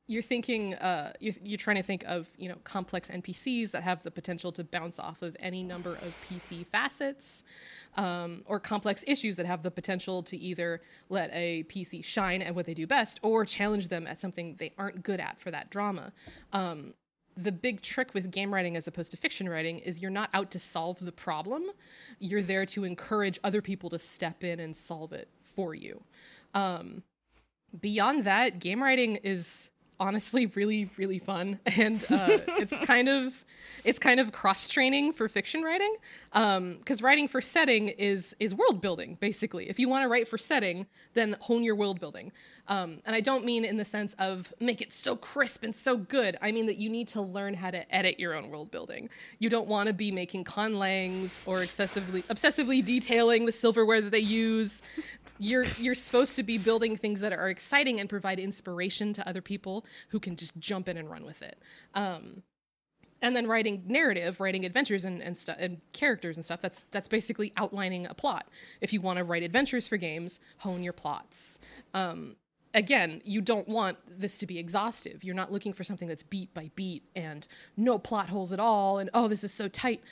you're 0.07 0.21
thinking, 0.21 0.75
uh, 0.75 1.13
you're, 1.19 1.33
you're 1.41 1.57
trying 1.57 1.77
to 1.77 1.83
think 1.83 2.03
of, 2.05 2.27
you 2.37 2.47
know, 2.47 2.55
complex 2.63 3.09
NPCs 3.09 3.71
that 3.71 3.81
have 3.81 4.03
the 4.03 4.11
potential 4.11 4.51
to 4.51 4.63
bounce 4.63 4.99
off 4.99 5.23
of 5.23 5.35
any 5.39 5.63
number 5.63 5.93
of 5.93 6.25
PC 6.29 6.65
facets, 6.67 7.43
um, 7.97 8.43
or 8.45 8.59
complex 8.59 9.03
issues 9.07 9.35
that 9.37 9.47
have 9.47 9.63
the 9.63 9.71
potential 9.71 10.21
to 10.23 10.37
either 10.37 10.81
let 11.09 11.31
a 11.33 11.63
PC 11.63 12.03
shine 12.03 12.41
at 12.43 12.53
what 12.53 12.67
they 12.67 12.73
do 12.75 12.85
best 12.85 13.19
or 13.23 13.45
challenge 13.45 13.87
them 13.87 14.05
at 14.05 14.19
something 14.19 14.55
they 14.59 14.71
aren't 14.77 15.01
good 15.01 15.19
at 15.19 15.39
for 15.39 15.49
that 15.49 15.71
drama. 15.71 16.11
Um, 16.53 16.93
the 17.37 17.51
big 17.51 17.81
trick 17.81 18.13
with 18.13 18.31
game 18.31 18.53
writing 18.53 18.77
as 18.77 18.87
opposed 18.87 19.11
to 19.11 19.17
fiction 19.17 19.49
writing 19.49 19.79
is 19.79 20.01
you're 20.01 20.11
not 20.11 20.29
out 20.33 20.51
to 20.51 20.59
solve 20.59 20.99
the 20.99 21.11
problem. 21.11 21.63
You're 22.19 22.41
there 22.41 22.65
to 22.67 22.83
encourage 22.83 23.39
other 23.43 23.61
people 23.61 23.89
to 23.89 23.99
step 23.99 24.43
in 24.43 24.59
and 24.59 24.75
solve 24.75 25.11
it 25.11 25.27
for 25.55 25.75
you. 25.75 26.03
Um, 26.53 27.03
beyond 27.79 28.23
that, 28.23 28.59
game 28.59 28.81
writing 28.81 29.17
is 29.17 29.69
honestly 29.99 30.45
really 30.47 30.89
really 30.97 31.19
fun. 31.19 31.59
And 31.77 32.03
uh, 32.09 32.39
it's 32.57 32.77
kind 32.85 33.09
of 33.09 33.45
it's 33.83 33.99
kind 33.99 34.19
of 34.19 34.31
cross 34.31 34.65
training 34.65 35.13
for 35.13 35.27
fiction 35.29 35.61
writing 35.61 35.95
because 36.31 37.01
writing 37.01 37.27
for 37.27 37.41
setting 37.41 37.89
is 37.89 38.35
is 38.39 38.55
world 38.55 38.81
building 38.81 39.17
basically. 39.19 39.69
If 39.69 39.77
you 39.79 39.89
want 39.89 40.03
to 40.03 40.09
write 40.09 40.27
for 40.27 40.37
setting 40.37 40.87
then 41.13 41.35
hone 41.39 41.63
your 41.63 41.75
world 41.75 41.99
building. 41.99 42.31
Um, 42.67 42.99
and 43.05 43.15
i 43.15 43.21
don't 43.21 43.45
mean 43.45 43.63
in 43.63 43.77
the 43.77 43.85
sense 43.85 44.15
of 44.15 44.51
make 44.59 44.81
it 44.81 44.91
so 44.91 45.15
crisp 45.15 45.63
and 45.63 45.75
so 45.75 45.97
good. 45.97 46.37
I 46.41 46.51
mean 46.51 46.65
that 46.65 46.77
you 46.77 46.89
need 46.89 47.07
to 47.09 47.21
learn 47.21 47.53
how 47.53 47.71
to 47.71 47.95
edit 47.95 48.19
your 48.19 48.33
own 48.33 48.49
world 48.49 48.71
building. 48.71 49.09
You 49.39 49.49
don't 49.49 49.67
want 49.67 49.87
to 49.87 49.93
be 49.93 50.11
making 50.11 50.45
conlangs 50.45 51.41
or 51.45 51.61
excessively 51.61 52.23
obsessively 52.23 52.83
detailing 52.83 53.45
the 53.45 53.51
silverware 53.51 54.01
that 54.01 54.11
they 54.11 54.19
use 54.19 54.81
you're 55.37 55.65
you're 55.77 55.95
supposed 55.95 56.35
to 56.35 56.43
be 56.43 56.57
building 56.57 56.95
things 56.97 57.21
that 57.21 57.33
are 57.33 57.49
exciting 57.49 57.99
and 57.99 58.09
provide 58.09 58.39
inspiration 58.39 59.13
to 59.13 59.27
other 59.27 59.41
people 59.41 59.85
who 60.09 60.19
can 60.19 60.35
just 60.35 60.57
jump 60.57 60.87
in 60.87 60.97
and 60.97 61.09
run 61.09 61.25
with 61.25 61.41
it. 61.41 61.59
Um, 61.93 62.43
and 63.21 63.35
then 63.35 63.47
writing 63.47 63.83
narrative, 63.87 64.39
writing 64.39 64.65
adventures 64.65 65.05
and 65.05 65.21
and, 65.21 65.37
and 65.57 65.81
characters 65.93 66.37
and 66.37 66.45
stuff. 66.45 66.61
That's 66.61 66.85
that's 66.91 67.07
basically 67.07 67.53
outlining 67.57 68.05
a 68.05 68.13
plot. 68.13 68.47
If 68.81 68.93
you 68.93 69.01
want 69.01 69.17
to 69.17 69.23
write 69.23 69.43
adventures 69.43 69.87
for 69.87 69.97
games, 69.97 70.39
hone 70.59 70.83
your 70.83 70.93
plots. 70.93 71.59
Um, 71.93 72.35
again, 72.75 73.21
you 73.23 73.41
don't 73.41 73.67
want 73.67 73.97
this 74.07 74.37
to 74.39 74.45
be 74.45 74.59
exhaustive. 74.59 75.23
You're 75.23 75.33
not 75.33 75.51
looking 75.51 75.73
for 75.73 75.83
something 75.83 76.07
that's 76.07 76.23
beat 76.23 76.53
by 76.53 76.69
beat 76.75 77.03
and 77.15 77.47
no 77.77 77.97
plot 77.97 78.29
holes 78.29 78.51
at 78.51 78.59
all. 78.59 78.99
And 78.99 79.09
oh, 79.13 79.27
this 79.27 79.43
is 79.43 79.53
so 79.53 79.67
tight 79.69 80.03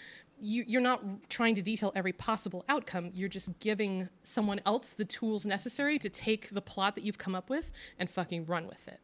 you, 0.44 0.66
you're 0.68 0.82
not 0.82 1.30
trying 1.30 1.56
to 1.56 1.62
detail 1.62 1.92
every 1.96 2.12
possible 2.12 2.66
outcome. 2.68 3.12
You're 3.14 3.30
just 3.30 3.58
giving 3.60 4.10
someone 4.24 4.60
else 4.66 4.90
the 4.90 5.06
tools 5.06 5.46
necessary 5.46 5.98
to 6.00 6.10
take 6.10 6.50
the 6.50 6.62
plot 6.62 6.96
that 6.96 7.04
you've 7.04 7.18
come 7.18 7.34
up 7.34 7.50
with 7.50 7.72
and 7.98 8.10
fucking 8.10 8.46
run 8.46 8.68
with 8.68 8.88
it. 8.88 9.00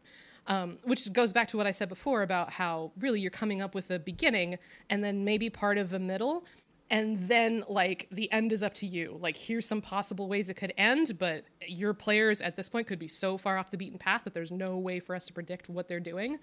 Um, 0.47 0.79
which 0.83 1.11
goes 1.13 1.31
back 1.31 1.47
to 1.49 1.57
what 1.57 1.67
I 1.67 1.71
said 1.71 1.89
before 1.89 2.23
about 2.23 2.51
how 2.51 2.91
really 2.99 3.21
you're 3.21 3.31
coming 3.31 3.61
up 3.61 3.75
with 3.75 3.91
a 3.91 3.99
beginning 3.99 4.57
and 4.89 5.03
then 5.03 5.23
maybe 5.23 5.49
part 5.49 5.77
of 5.77 5.91
the 5.91 5.99
middle. 5.99 6.43
And 6.91 7.19
then, 7.27 7.63
like, 7.67 8.07
the 8.11 8.31
end 8.31 8.51
is 8.51 8.63
up 8.63 8.73
to 8.75 8.87
you. 8.87 9.17
Like, 9.21 9.37
here's 9.37 9.67
some 9.67 9.81
possible 9.81 10.27
ways 10.27 10.49
it 10.49 10.55
could 10.55 10.73
end, 10.77 11.19
but 11.19 11.43
your 11.67 11.93
players 11.93 12.41
at 12.41 12.55
this 12.55 12.67
point 12.67 12.87
could 12.87 12.97
be 12.97 13.07
so 13.07 13.37
far 13.37 13.57
off 13.57 13.69
the 13.69 13.77
beaten 13.77 13.99
path 13.99 14.23
that 14.23 14.33
there's 14.33 14.51
no 14.51 14.77
way 14.77 14.99
for 14.99 15.15
us 15.15 15.27
to 15.27 15.33
predict 15.33 15.69
what 15.69 15.87
they're 15.87 15.99
doing 15.99 16.39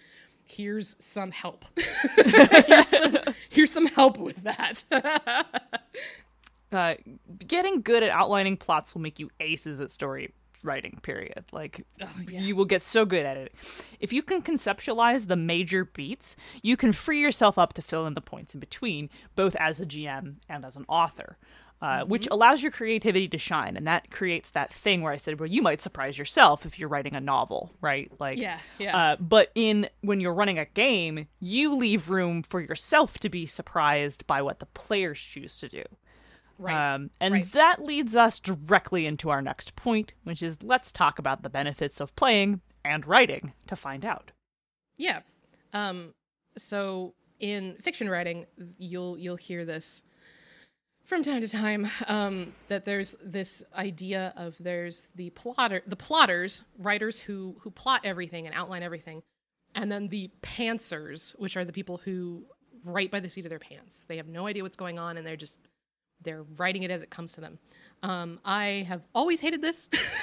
here's 0.47 0.97
some 1.05 1.31
help. 1.31 1.65
here's, 2.17 2.89
some, 2.89 3.19
here's 3.51 3.73
some 3.73 3.87
help 3.87 4.17
with 4.17 4.43
that. 4.45 4.85
uh, 6.73 6.95
getting 7.47 7.83
good 7.83 8.03
at 8.03 8.11
outlining 8.11 8.57
plots 8.57 8.95
will 8.95 9.03
make 9.03 9.19
you 9.19 9.31
aces 9.41 9.81
at 9.81 9.91
story 9.91 10.33
writing 10.65 10.99
period. 11.03 11.45
Like 11.53 11.87
yeah. 11.99 12.41
you 12.41 12.57
will 12.57 12.65
get 12.65 12.83
so 12.83 13.05
good 13.05 13.27
at 13.27 13.37
it. 13.37 13.55
If 14.01 14.13
you 14.13 14.23
can 14.23 14.43
conceptualize 14.43 15.27
the 15.27 15.37
major 15.37 15.85
beats 15.85 16.37
you 16.63 16.77
can 16.77 16.93
free 16.93 17.21
yourself 17.21 17.59
up 17.59 17.73
to 17.75 17.83
fill 17.83 18.07
in 18.07 18.15
the 18.15 18.21
points 18.21 18.55
in 18.55 18.61
between 18.61 19.11
both 19.35 19.55
as 19.57 19.81
a 19.81 19.87
gm 19.87 20.37
and 20.49 20.65
as 20.65 20.77
an 20.77 20.85
author 20.89 21.37
uh, 21.83 22.05
which 22.07 22.27
allows 22.31 22.63
your 22.63 22.73
creativity 22.73 23.29
to 23.29 23.37
shine 23.37 23.77
and 23.77 23.87
that 23.87 24.11
creates 24.11 24.51
that 24.51 24.73
thing 24.73 25.03
where 25.03 25.13
i 25.13 25.17
said 25.17 25.39
well 25.39 25.49
you 25.49 25.63
might 25.63 25.81
surprise 25.81 26.19
yourself 26.19 26.65
if 26.65 26.79
you're 26.79 26.89
writing 26.89 27.15
a 27.15 27.21
novel 27.21 27.73
right? 27.81 28.11
Like 28.19 28.39
Yeah, 28.39 28.59
yeah. 28.79 28.97
uh, 28.97 29.17
but 29.17 29.51
in 29.55 29.89
when 30.01 30.21
you're 30.21 30.35
running 30.35 30.59
a 30.59 30.65
game 30.65 31.29
you 31.41 31.75
leave 31.75 32.09
room 32.09 32.43
for 32.43 32.61
yourself 32.61 33.19
to 33.19 33.29
be 33.29 33.47
surprised 33.47 34.27
by 34.27 34.43
what 34.43 34.59
the 34.59 34.67
players 34.67 35.21
choose 35.21 35.59
to 35.59 35.69
do 35.69 35.85
right. 36.59 36.95
um, 36.95 37.11
and 37.21 37.35
right. 37.35 37.53
that 37.53 37.83
leads 37.83 38.17
us 38.17 38.41
directly 38.41 39.07
into 39.07 39.31
our 39.31 39.43
next 39.43 39.77
point, 39.77 40.13
which 40.25 40.43
is 40.43 40.63
let's 40.63 40.93
talk 40.93 41.19
about 41.19 41.43
the 41.43 41.51
benefits 41.51 42.01
of 42.01 42.15
playing 42.17 42.61
and 42.85 43.07
writing 43.07 43.53
to 43.67 43.77
find 43.77 44.05
out. 44.05 44.31
yeah. 44.97 45.21
Um, 45.73 46.15
so 46.57 47.15
in 47.39 47.77
fiction 47.83 48.09
writing, 48.09 48.47
you'll 48.79 49.19
you'll 49.19 49.37
hear 49.37 49.65
this 49.65 50.03
from 51.07 51.23
time 51.23 51.41
to 51.41 51.49
time 51.49 51.87
um, 52.09 52.53
that 52.69 52.85
there's 52.85 53.15
this 53.25 53.63
idea 53.75 54.35
of 54.37 54.57
there's 54.59 55.09
the 55.15 55.31
plotter 55.31 55.83
the 55.87 55.97
plotters 55.97 56.63
writers 56.79 57.21
who 57.21 57.57
who 57.61 57.71
plot 57.71 58.01
everything 58.05 58.47
and 58.47 58.55
outline 58.55 58.83
everything 58.83 59.23
and 59.75 59.91
then 59.91 60.09
the 60.09 60.31
pantsers 60.43 61.39
which 61.39 61.57
are 61.57 61.65
the 61.65 61.73
people 61.73 62.01
who 62.05 62.45
write 62.85 63.11
by 63.11 63.21
the 63.21 63.31
seat 63.31 63.45
of 63.45 63.51
their 63.51 63.59
pants 63.59 64.05
they 64.09 64.17
have 64.17 64.27
no 64.27 64.47
idea 64.47 64.63
what's 64.63 64.77
going 64.77 64.99
on 64.99 65.17
and 65.17 65.27
they're 65.27 65.37
just 65.37 65.59
they're 66.23 66.45
writing 66.57 66.83
it 66.83 66.91
as 66.91 67.03
it 67.03 67.11
comes 67.11 67.33
to 67.33 67.41
them. 67.41 67.59
Um, 68.03 68.41
i 68.45 68.85
have 68.89 69.03
always 69.15 69.41
hated 69.41 69.63
this. 69.63 69.89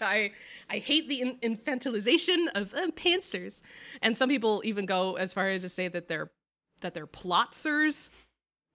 I, 0.00 0.32
I 0.68 0.78
hate 0.78 1.08
the 1.08 1.20
in- 1.20 1.56
infantilization 1.56 2.46
of 2.54 2.72
uh, 2.74 2.86
pantsers. 2.96 3.60
And 4.02 4.16
some 4.16 4.28
people 4.28 4.62
even 4.64 4.86
go 4.86 5.14
as 5.14 5.34
far 5.34 5.48
as 5.50 5.62
to 5.62 5.68
say 5.68 5.88
that 5.88 6.08
they're 6.08 6.30
that 6.80 6.94
they're 6.94 7.06
plotsers 7.06 8.10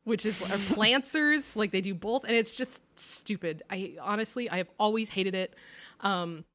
which 0.03 0.23
is 0.25 0.39
are 0.43 0.57
planters 0.75 1.55
like 1.55 1.71
they 1.71 1.81
do 1.81 1.95
both. 1.95 2.23
And 2.23 2.35
it's 2.35 2.55
just 2.55 2.83
stupid. 2.97 3.63
I 3.69 3.95
honestly 4.01 4.49
i 4.49 4.57
have 4.57 4.69
always 4.79 5.09
hated 5.09 5.35
it. 5.35 5.55
Um 5.99 6.45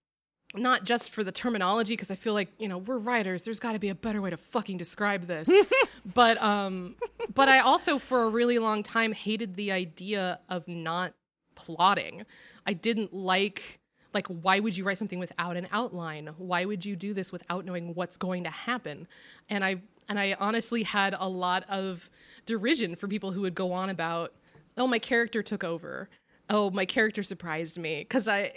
not 0.54 0.84
just 0.84 1.10
for 1.10 1.22
the 1.22 1.30
terminology 1.30 1.92
because 1.92 2.10
i 2.10 2.14
feel 2.14 2.34
like 2.34 2.48
you 2.58 2.66
know 2.66 2.78
we're 2.78 2.98
writers 2.98 3.42
there's 3.42 3.60
got 3.60 3.72
to 3.72 3.78
be 3.78 3.88
a 3.88 3.94
better 3.94 4.20
way 4.20 4.30
to 4.30 4.36
fucking 4.36 4.78
describe 4.78 5.26
this. 5.26 5.50
But 6.14 6.40
um 6.42 6.96
but 7.34 7.50
i 7.50 7.58
also 7.58 7.98
for 7.98 8.24
a 8.24 8.28
really 8.30 8.58
long 8.58 8.82
time 8.82 9.12
hated 9.12 9.54
the 9.54 9.70
idea 9.70 10.40
of 10.48 10.66
not 10.66 11.12
plotting. 11.54 12.24
I 12.66 12.72
didn't 12.72 13.12
like 13.12 13.80
like 14.14 14.26
why 14.28 14.60
would 14.60 14.76
you 14.76 14.84
write 14.84 14.98
something 14.98 15.18
without 15.18 15.56
an 15.56 15.68
outline? 15.70 16.30
Why 16.38 16.64
would 16.64 16.84
you 16.84 16.96
do 16.96 17.12
this 17.12 17.32
without 17.32 17.64
knowing 17.64 17.94
what's 17.94 18.16
going 18.16 18.44
to 18.44 18.50
happen? 18.50 19.06
And 19.50 19.62
i 19.62 19.76
and 20.08 20.18
i 20.18 20.36
honestly 20.40 20.82
had 20.82 21.14
a 21.18 21.28
lot 21.28 21.64
of 21.68 22.08
derision 22.46 22.96
for 22.96 23.06
people 23.06 23.32
who 23.32 23.42
would 23.42 23.54
go 23.54 23.72
on 23.72 23.90
about 23.90 24.32
oh 24.78 24.86
my 24.86 24.98
character 24.98 25.42
took 25.42 25.64
over. 25.64 26.08
Oh 26.48 26.70
my 26.70 26.86
character 26.86 27.22
surprised 27.22 27.78
me. 27.78 27.98
Because 28.00 28.26
i 28.26 28.52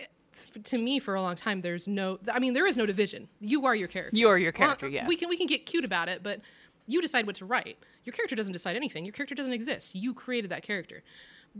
to 0.65 0.77
me 0.77 0.99
for 0.99 1.15
a 1.15 1.21
long 1.21 1.35
time 1.35 1.61
there's 1.61 1.87
no 1.87 2.19
i 2.31 2.39
mean 2.39 2.53
there 2.53 2.67
is 2.67 2.77
no 2.77 2.85
division. 2.85 3.27
You 3.39 3.65
are 3.65 3.75
your 3.75 3.87
character. 3.87 4.17
You 4.17 4.27
are 4.29 4.37
your 4.37 4.53
Well, 4.57 4.67
character, 4.67 4.87
yeah. 4.89 5.07
we 5.07 5.15
can 5.15 5.29
we 5.29 5.37
can 5.37 5.47
get 5.47 5.65
cute 5.65 5.85
about 5.85 6.09
it 6.09 6.23
but 6.23 6.41
you 6.85 7.01
decide 7.01 7.25
what 7.25 7.35
to 7.37 7.45
write. 7.45 7.77
Your 8.03 8.11
character 8.13 8.35
doesn't 8.35 8.51
decide 8.51 8.75
anything. 8.75 9.05
Your 9.05 9.13
character 9.13 9.35
doesn't 9.35 9.53
exist. 9.53 9.95
You 9.95 10.13
created 10.13 10.51
that 10.51 10.63
character. 10.63 11.01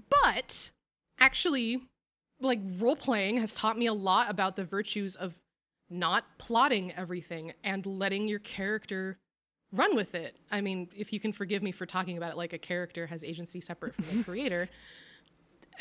But 0.09 0.71
actually 1.19 1.79
like 2.41 2.59
role 2.77 2.95
playing 2.97 3.37
has 3.37 3.53
taught 3.53 3.77
me 3.77 3.85
a 3.85 3.93
lot 3.93 4.29
about 4.29 4.55
the 4.57 4.65
virtues 4.65 5.15
of 5.15 5.33
not 5.89 6.25
plotting 6.39 6.91
everything 6.93 7.53
and 7.63 7.85
letting 7.85 8.27
your 8.27 8.39
character 8.39 9.17
run 9.71 9.95
with 9.95 10.13
it. 10.13 10.35
I 10.51 10.61
mean, 10.61 10.89
if 10.95 11.13
you 11.13 11.19
can 11.19 11.31
forgive 11.33 11.63
me 11.63 11.71
for 11.71 11.85
talking 11.85 12.17
about 12.17 12.31
it 12.31 12.37
like 12.37 12.53
a 12.53 12.57
character 12.57 13.07
has 13.07 13.23
agency 13.23 13.61
separate 13.61 13.95
from 13.95 14.17
the 14.17 14.23
creator, 14.29 14.67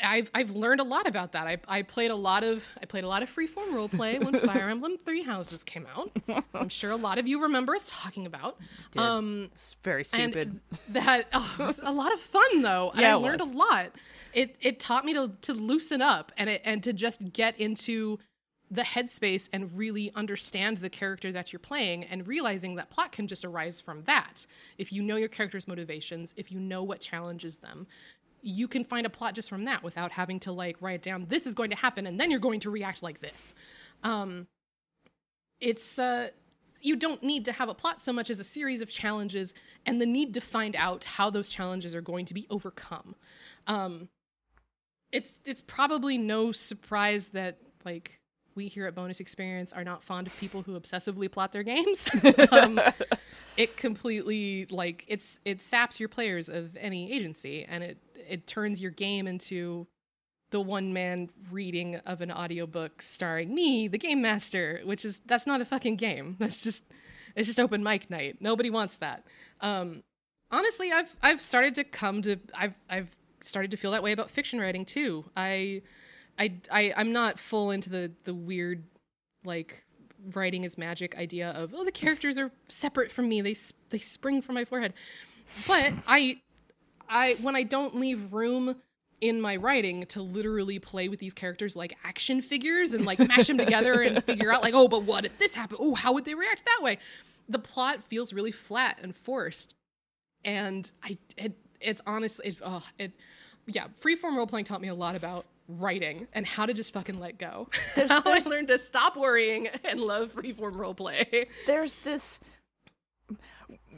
I've 0.01 0.29
I've 0.33 0.51
learned 0.51 0.79
a 0.79 0.83
lot 0.83 1.07
about 1.07 1.33
that. 1.33 1.47
I, 1.47 1.57
I 1.67 1.81
played 1.81 2.11
a 2.11 2.15
lot 2.15 2.43
of 2.43 2.67
I 2.81 2.85
played 2.85 3.03
a 3.03 3.07
lot 3.07 3.23
of 3.23 3.33
freeform 3.33 3.73
role 3.73 3.89
play 3.89 4.19
when 4.19 4.39
Fire 4.47 4.69
Emblem 4.69 4.97
Three 4.97 5.23
Houses 5.23 5.63
came 5.63 5.85
out. 5.95 6.11
I'm 6.53 6.69
sure 6.69 6.91
a 6.91 6.95
lot 6.95 7.17
of 7.17 7.27
you 7.27 7.41
remember 7.43 7.75
us 7.75 7.85
talking 7.89 8.25
about. 8.25 8.57
Um, 8.97 9.49
It's 9.53 9.75
very 9.83 10.03
stupid. 10.05 10.59
that 10.89 11.27
oh, 11.33 11.55
it 11.59 11.63
was 11.63 11.79
a 11.83 11.91
lot 11.91 12.13
of 12.13 12.19
fun 12.19 12.61
though. 12.61 12.91
Yeah, 12.95 13.11
I 13.11 13.15
learned 13.15 13.41
was. 13.41 13.49
a 13.49 13.53
lot. 13.53 13.91
It 14.33 14.55
it 14.61 14.79
taught 14.79 15.05
me 15.05 15.13
to 15.13 15.31
to 15.41 15.53
loosen 15.53 16.01
up 16.01 16.31
and 16.37 16.49
it 16.49 16.61
and 16.63 16.81
to 16.83 16.93
just 16.93 17.33
get 17.33 17.59
into 17.59 18.19
the 18.71 18.81
headspace 18.81 19.49
and 19.53 19.77
really 19.77 20.11
understand 20.15 20.77
the 20.77 20.89
character 20.89 21.31
that 21.31 21.53
you're 21.53 21.59
playing 21.59 22.03
and 22.05 22.27
realizing 22.27 22.73
that 22.75 22.89
plot 22.89 23.11
can 23.11 23.27
just 23.27 23.45
arise 23.45 23.79
from 23.79 24.01
that. 24.05 24.47
If 24.79 24.91
you 24.91 25.03
know 25.03 25.15
your 25.15 25.27
character's 25.27 25.67
motivations, 25.67 26.33
if 26.37 26.51
you 26.51 26.59
know 26.59 26.81
what 26.81 26.99
challenges 26.99 27.59
them, 27.59 27.85
you 28.45 28.67
can 28.67 28.83
find 28.83 29.05
a 29.05 29.09
plot 29.09 29.33
just 29.33 29.49
from 29.49 29.65
that 29.65 29.81
without 29.81 30.11
having 30.11 30.39
to 30.41 30.51
like 30.51 30.75
write 30.81 31.01
down 31.01 31.25
this 31.29 31.47
is 31.47 31.55
going 31.55 31.69
to 31.69 31.77
happen 31.77 32.05
and 32.05 32.19
then 32.19 32.29
you're 32.29 32.39
going 32.39 32.59
to 32.59 32.69
react 32.69 33.01
like 33.01 33.21
this. 33.21 33.55
Um 34.03 34.47
it's 35.59 35.97
uh 35.97 36.29
you 36.81 36.97
don't 36.97 37.23
need 37.23 37.45
to 37.45 37.51
have 37.53 37.69
a 37.69 37.73
plot 37.73 38.01
so 38.01 38.11
much 38.11 38.29
as 38.29 38.39
a 38.39 38.43
series 38.43 38.81
of 38.81 38.89
challenges 38.89 39.53
and 39.85 40.01
the 40.01 40.05
need 40.05 40.33
to 40.33 40.41
find 40.41 40.75
out 40.75 41.05
how 41.05 41.29
those 41.29 41.49
challenges 41.49 41.95
are 41.95 42.01
going 42.01 42.25
to 42.25 42.33
be 42.33 42.45
overcome. 42.49 43.15
Um, 43.67 44.09
it's 45.11 45.39
it's 45.45 45.61
probably 45.61 46.17
no 46.17 46.51
surprise 46.51 47.29
that 47.29 47.57
like 47.85 48.19
we 48.55 48.67
here 48.67 48.85
at 48.85 48.95
Bonus 48.95 49.19
Experience 49.19 49.71
are 49.73 49.83
not 49.83 50.03
fond 50.03 50.27
of 50.27 50.37
people 50.37 50.61
who 50.61 50.79
obsessively 50.79 51.31
plot 51.31 51.51
their 51.51 51.63
games. 51.63 52.09
um, 52.51 52.79
it 53.55 53.77
completely 53.77 54.65
like 54.69 55.05
it's 55.07 55.39
it 55.45 55.61
saps 55.61 55.99
your 55.99 56.09
players 56.09 56.49
of 56.49 56.75
any 56.75 57.11
agency 57.11 57.65
and 57.65 57.83
it 57.83 57.97
it 58.27 58.47
turns 58.47 58.81
your 58.81 58.91
game 58.91 59.27
into 59.27 59.87
the 60.53 60.61
one 60.61 60.93
man 60.93 61.29
reading 61.51 61.95
of 62.05 62.21
an 62.21 62.31
audiobook 62.31 63.01
starring 63.01 63.53
me, 63.53 63.87
the 63.87 63.97
game 63.97 64.21
master, 64.21 64.81
which 64.85 65.03
is 65.03 65.19
that's 65.25 65.47
not 65.47 65.61
a 65.61 65.65
fucking 65.65 65.95
game. 65.95 66.35
That's 66.39 66.61
just 66.61 66.83
it's 67.35 67.47
just 67.47 67.59
open 67.59 67.81
mic 67.83 68.11
night. 68.11 68.37
Nobody 68.39 68.69
wants 68.69 68.97
that. 68.97 69.25
Um 69.61 70.03
honestly, 70.51 70.91
I've 70.91 71.13
I've 71.23 71.41
started 71.41 71.73
to 71.75 71.83
come 71.83 72.21
to 72.21 72.37
I've 72.53 72.75
I've 72.87 73.09
started 73.41 73.71
to 73.71 73.77
feel 73.77 73.91
that 73.91 74.03
way 74.03 74.11
about 74.11 74.29
fiction 74.29 74.59
writing 74.59 74.85
too. 74.85 75.25
I 75.35 75.81
I 76.37 76.53
I 76.71 76.93
I'm 76.95 77.11
not 77.11 77.39
full 77.39 77.71
into 77.71 77.89
the 77.89 78.11
the 78.23 78.35
weird 78.35 78.83
like 79.43 79.83
writing 80.33 80.63
is 80.63 80.77
magic 80.77 81.17
idea 81.17 81.49
of 81.49 81.73
oh 81.75 81.83
the 81.83 81.91
characters 81.91 82.37
are 82.37 82.51
separate 82.69 83.11
from 83.11 83.27
me. 83.27 83.41
They 83.41 83.55
they 83.89 83.97
spring 83.97 84.43
from 84.43 84.53
my 84.53 84.65
forehead. 84.65 84.93
But 85.67 85.93
I 86.07 86.41
I 87.13 87.35
when 87.41 87.55
I 87.55 87.63
don't 87.63 87.95
leave 87.95 88.33
room 88.33 88.75
in 89.21 89.39
my 89.39 89.55
writing 89.55 90.05
to 90.07 90.21
literally 90.21 90.79
play 90.79 91.07
with 91.07 91.19
these 91.19 91.33
characters 91.33 91.77
like 91.77 91.95
action 92.03 92.41
figures 92.41 92.93
and 92.93 93.05
like 93.05 93.19
mash 93.19 93.47
them 93.47 93.57
together 93.57 94.01
and 94.01 94.21
figure 94.25 94.51
out 94.51 94.61
like 94.61 94.73
oh 94.73 94.87
but 94.89 95.03
what 95.03 95.23
if 95.23 95.37
this 95.37 95.53
happened? 95.55 95.79
Oh 95.81 95.93
how 95.95 96.11
would 96.13 96.25
they 96.25 96.35
react 96.35 96.65
that 96.65 96.79
way? 96.83 96.97
The 97.47 97.59
plot 97.59 98.03
feels 98.03 98.33
really 98.33 98.51
flat 98.51 98.99
and 99.01 99.15
forced. 99.15 99.75
And 100.43 100.91
i 101.03 101.17
it, 101.37 101.53
it's 101.79 102.01
honestly 102.07 102.49
it, 102.49 102.57
oh, 102.65 102.83
it 102.97 103.11
yeah 103.67 103.85
freeform 104.01 104.35
role 104.35 104.47
playing 104.47 104.65
taught 104.65 104.81
me 104.81 104.87
a 104.89 104.95
lot 104.95 105.15
about 105.15 105.45
writing 105.69 106.27
and 106.33 106.45
how 106.45 106.65
to 106.65 106.73
just 106.73 106.91
fucking 106.91 107.19
let 107.19 107.37
go. 107.37 107.69
How 107.95 108.19
there's- 108.19 108.45
i 108.47 108.49
learned 108.49 108.67
to 108.69 108.77
stop 108.79 109.15
worrying 109.15 109.67
and 109.85 110.01
love 110.01 110.33
freeform 110.33 110.75
role 110.77 110.95
play 110.95 111.45
There's 111.67 111.97
this 111.97 112.39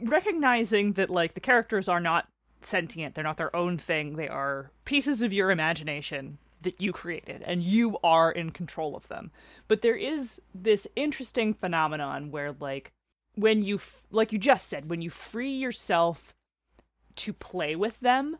recognizing 0.02 0.92
that 0.92 1.10
like 1.10 1.34
the 1.34 1.40
characters 1.40 1.88
are 1.88 2.00
not 2.00 2.28
sentient, 2.66 3.14
they're 3.14 3.24
not 3.24 3.36
their 3.36 3.54
own 3.54 3.78
thing, 3.78 4.16
they 4.16 4.28
are 4.28 4.70
pieces 4.84 5.22
of 5.22 5.32
your 5.32 5.50
imagination 5.50 6.38
that 6.62 6.80
you 6.80 6.92
created 6.92 7.42
and 7.42 7.62
you 7.62 7.98
are 8.02 8.32
in 8.32 8.50
control 8.50 8.96
of 8.96 9.08
them. 9.08 9.30
But 9.68 9.82
there 9.82 9.96
is 9.96 10.40
this 10.54 10.88
interesting 10.96 11.54
phenomenon 11.54 12.30
where 12.30 12.52
like 12.58 12.92
when 13.36 13.62
you 13.62 13.76
f- 13.76 14.06
like 14.10 14.32
you 14.32 14.38
just 14.38 14.66
said 14.66 14.90
when 14.90 15.02
you 15.02 15.10
free 15.10 15.52
yourself 15.52 16.34
to 17.14 17.32
play 17.32 17.76
with 17.76 18.00
them 18.00 18.38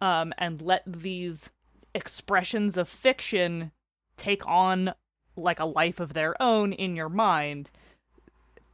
um 0.00 0.32
and 0.38 0.62
let 0.62 0.82
these 0.86 1.50
expressions 1.94 2.76
of 2.76 2.88
fiction 2.88 3.72
take 4.16 4.46
on 4.46 4.94
like 5.36 5.60
a 5.60 5.66
life 5.66 6.00
of 6.00 6.14
their 6.14 6.40
own 6.40 6.72
in 6.72 6.96
your 6.96 7.08
mind 7.08 7.70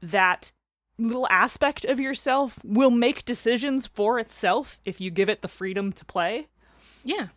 that 0.01 0.53
little 1.09 1.27
aspect 1.31 1.85
of 1.85 1.99
yourself 2.01 2.59
will 2.65 2.91
make 2.91 3.25
decisions 3.25 3.87
for 3.87 4.19
itself 4.19 4.79
if 4.85 5.01
you 5.01 5.11
give 5.11 5.29
it 5.29 5.43
the 5.43 5.49
freedom 5.49 5.93
to 5.93 6.05
play. 6.05 6.49
Yeah. 7.05 7.29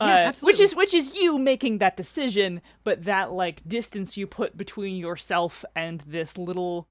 Uh, 0.00 0.06
yeah 0.06 0.28
absolutely. 0.28 0.52
which 0.52 0.60
is 0.60 0.74
which 0.76 0.92
is 0.94 1.14
you 1.14 1.38
making 1.38 1.78
that 1.78 1.96
decision 1.96 2.60
but 2.82 3.04
that 3.04 3.30
like 3.30 3.62
distance 3.66 4.16
you 4.16 4.26
put 4.26 4.56
between 4.56 4.96
yourself 4.96 5.64
and 5.76 6.00
this 6.00 6.36
little 6.36 6.88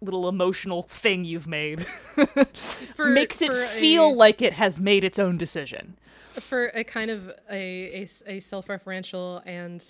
little 0.00 0.28
emotional 0.28 0.82
thing 0.82 1.24
you've 1.24 1.46
made 1.46 1.86
For- 2.96 3.06
makes 3.06 3.40
it 3.42 3.52
for 3.52 3.62
a- 3.62 3.66
feel 3.66 4.16
like 4.16 4.42
it 4.42 4.54
has 4.54 4.80
made 4.80 5.04
its 5.04 5.20
own 5.20 5.38
decision. 5.38 5.96
For 6.32 6.66
a 6.74 6.82
kind 6.82 7.10
of 7.12 7.28
a, 7.50 8.02
a, 8.02 8.06
a 8.26 8.40
self-referential 8.40 9.42
and 9.46 9.82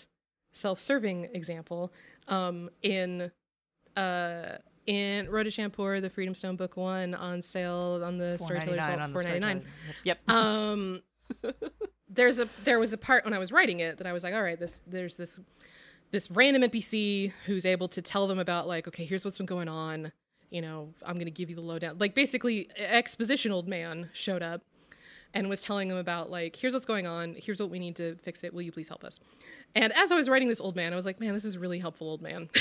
self-serving 0.53 1.31
example 1.33 1.91
um, 2.29 2.69
in 2.83 3.33
uh, 3.97 4.59
in 4.87 5.29
Shampoo, 5.51 6.01
the 6.01 6.11
Freedom 6.11 6.35
Stone 6.35 6.57
Book 6.57 6.77
One 6.77 7.15
on 7.15 7.43
sale 7.43 8.03
on 8.05 8.19
the 8.19 8.39
Storyteller's 8.39 8.81
$4.99 8.81 8.99
Vault, 8.99 9.13
four 9.13 9.23
ninety 9.23 9.41
nine. 9.41 9.65
Yep 10.05 10.19
Um, 10.29 11.03
there's 12.09 12.39
a 12.41 12.49
there 12.65 12.79
was 12.79 12.93
a 12.93 12.99
part 12.99 13.25
when 13.25 13.35
I 13.35 13.39
was 13.39 13.53
writing 13.53 13.81
it 13.81 13.99
that 13.99 14.07
I 14.07 14.13
was 14.13 14.23
like, 14.23 14.35
all 14.35 14.43
right, 14.43 14.59
this 14.59 14.81
there's 14.87 15.17
this 15.17 15.41
this 16.13 16.31
random 16.31 16.63
NPC 16.71 17.33
who's 17.47 17.67
able 17.67 17.89
to 17.89 18.03
tell 18.03 18.27
them 18.27 18.39
about 18.39 18.67
like, 18.67 18.89
okay, 18.89 19.05
here's 19.05 19.25
what's 19.25 19.39
been 19.39 19.47
going 19.47 19.69
on. 19.69 20.13
You 20.51 20.63
know, 20.63 20.95
I'm 21.05 21.19
gonna 21.19 21.31
give 21.31 21.51
you 21.51 21.57
the 21.57 21.63
lowdown. 21.63 21.99
Like 21.99 22.15
basically, 22.15 22.71
exposition 22.77 23.53
old 23.53 23.69
man 23.69 24.11
showed 24.13 24.43
up 24.43 24.63
and 25.35 25.49
was 25.49 25.61
telling 25.61 25.89
them 25.89 25.99
about 25.99 26.31
like, 26.31 26.57
here's 26.57 26.73
what's 26.73 26.87
going 26.87 27.07
on. 27.07 27.37
Here's 27.39 27.61
what 27.61 27.71
we 27.71 27.79
need 27.79 27.97
to 27.97 28.17
fix 28.17 28.45
it. 28.45 28.55
Will 28.55 28.63
you 28.63 28.73
please 28.73 28.89
help 28.89 29.05
us? 29.05 29.21
And 29.75 29.93
as 29.93 30.11
I 30.11 30.15
was 30.15 30.29
writing 30.29 30.49
this 30.49 30.61
old 30.61 30.77
man, 30.77 30.93
I 30.93 30.97
was 30.97 31.07
like, 31.07 31.21
man, 31.21 31.35
this 31.35 31.45
is 31.45 31.59
really 31.59 31.79
helpful, 31.79 32.09
old 32.09 32.23
man. 32.23 32.49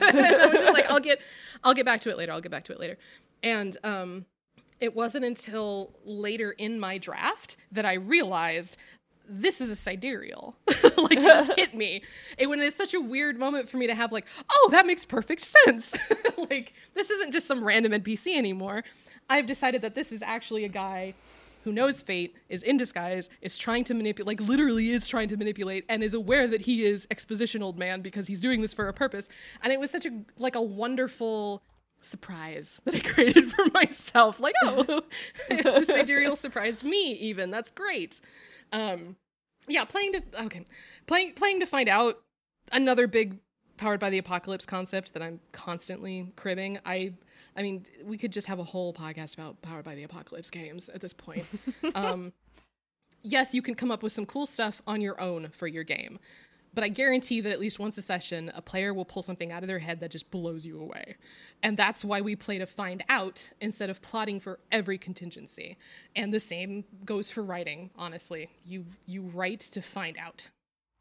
I 0.00 0.48
was 0.50 0.60
just 0.60 0.72
like, 0.72 0.86
I'll 0.88 1.00
get, 1.00 1.20
I'll 1.64 1.74
get 1.74 1.84
back 1.84 2.00
to 2.02 2.10
it 2.10 2.16
later. 2.16 2.32
I'll 2.32 2.40
get 2.40 2.52
back 2.52 2.64
to 2.64 2.72
it 2.72 2.80
later. 2.80 2.96
And 3.42 3.76
um, 3.82 4.26
it 4.80 4.94
wasn't 4.94 5.24
until 5.24 5.92
later 6.04 6.52
in 6.52 6.78
my 6.78 6.98
draft 6.98 7.56
that 7.72 7.84
I 7.84 7.94
realized 7.94 8.76
this 9.28 9.60
is 9.60 9.70
a 9.70 9.76
sidereal. 9.76 10.56
like 10.96 11.18
just 11.18 11.52
hit 11.56 11.74
me. 11.74 12.02
It 12.38 12.48
when 12.48 12.60
it's 12.60 12.76
such 12.76 12.94
a 12.94 13.00
weird 13.00 13.38
moment 13.38 13.68
for 13.68 13.78
me 13.78 13.86
to 13.86 13.94
have 13.94 14.12
like, 14.12 14.26
oh, 14.50 14.68
that 14.72 14.86
makes 14.86 15.04
perfect 15.04 15.42
sense. 15.42 15.96
like 16.50 16.74
this 16.94 17.10
isn't 17.10 17.32
just 17.32 17.46
some 17.46 17.64
random 17.64 17.92
NPC 17.92 18.36
anymore. 18.36 18.84
I've 19.28 19.46
decided 19.46 19.82
that 19.82 19.94
this 19.94 20.12
is 20.12 20.22
actually 20.22 20.64
a 20.64 20.68
guy 20.68 21.14
who 21.64 21.72
knows 21.72 22.00
fate, 22.02 22.36
is 22.48 22.62
in 22.62 22.76
disguise, 22.76 23.28
is 23.40 23.56
trying 23.56 23.84
to 23.84 23.94
manipulate, 23.94 24.26
like 24.26 24.48
literally 24.48 24.90
is 24.90 25.06
trying 25.06 25.28
to 25.28 25.36
manipulate, 25.36 25.84
and 25.88 26.04
is 26.04 26.14
aware 26.14 26.46
that 26.46 26.62
he 26.62 26.84
is 26.84 27.06
exposition 27.10 27.62
old 27.62 27.78
man 27.78 28.02
because 28.02 28.26
he's 28.26 28.40
doing 28.40 28.60
this 28.60 28.72
for 28.72 28.88
a 28.88 28.92
purpose. 28.92 29.28
And 29.62 29.72
it 29.72 29.80
was 29.80 29.90
such 29.90 30.06
a 30.06 30.10
like 30.38 30.54
a 30.54 30.62
wonderful 30.62 31.62
surprise 32.02 32.80
that 32.84 32.94
I 32.94 33.00
created 33.00 33.50
for 33.54 33.64
myself. 33.72 34.40
Like, 34.40 34.54
oh, 34.62 35.02
the 35.48 35.84
sidereal 35.86 36.36
surprised 36.36 36.84
me. 36.84 37.12
Even 37.14 37.50
that's 37.50 37.70
great. 37.70 38.20
Um, 38.72 39.16
yeah, 39.66 39.84
playing 39.84 40.12
to 40.12 40.22
okay, 40.44 40.64
playing 41.06 41.32
playing 41.32 41.60
to 41.60 41.66
find 41.66 41.88
out 41.88 42.20
another 42.72 43.06
big 43.06 43.38
powered 43.76 44.00
by 44.00 44.10
the 44.10 44.18
apocalypse 44.18 44.66
concept 44.66 45.12
that 45.14 45.22
I'm 45.22 45.40
constantly 45.52 46.32
cribbing. 46.36 46.78
I 46.84 47.14
I 47.56 47.62
mean, 47.62 47.84
we 48.04 48.16
could 48.16 48.32
just 48.32 48.46
have 48.46 48.58
a 48.58 48.64
whole 48.64 48.92
podcast 48.92 49.34
about 49.34 49.60
powered 49.62 49.84
by 49.84 49.94
the 49.94 50.04
apocalypse 50.04 50.50
games 50.50 50.88
at 50.88 51.00
this 51.00 51.12
point. 51.12 51.44
um, 51.94 52.32
yes, 53.22 53.54
you 53.54 53.62
can 53.62 53.74
come 53.74 53.90
up 53.90 54.02
with 54.02 54.12
some 54.12 54.26
cool 54.26 54.46
stuff 54.46 54.82
on 54.86 55.00
your 55.00 55.20
own 55.20 55.48
for 55.50 55.66
your 55.66 55.84
game. 55.84 56.18
But 56.74 56.82
I 56.82 56.88
guarantee 56.88 57.40
that 57.40 57.52
at 57.52 57.60
least 57.60 57.78
once 57.78 57.96
a 57.98 58.02
session, 58.02 58.50
a 58.54 58.60
player 58.60 58.92
will 58.92 59.04
pull 59.04 59.22
something 59.22 59.52
out 59.52 59.62
of 59.62 59.68
their 59.68 59.78
head 59.78 60.00
that 60.00 60.10
just 60.10 60.30
blows 60.32 60.66
you 60.66 60.80
away. 60.80 61.16
And 61.62 61.76
that's 61.76 62.04
why 62.04 62.20
we 62.20 62.34
play 62.34 62.58
to 62.58 62.66
find 62.66 63.04
out 63.08 63.48
instead 63.60 63.90
of 63.90 64.02
plotting 64.02 64.40
for 64.40 64.58
every 64.72 64.98
contingency. 64.98 65.78
And 66.16 66.34
the 66.34 66.40
same 66.40 66.84
goes 67.04 67.30
for 67.30 67.44
writing, 67.44 67.90
honestly. 67.96 68.50
You 68.66 68.86
you 69.06 69.22
write 69.22 69.60
to 69.60 69.80
find 69.80 70.18
out. 70.18 70.48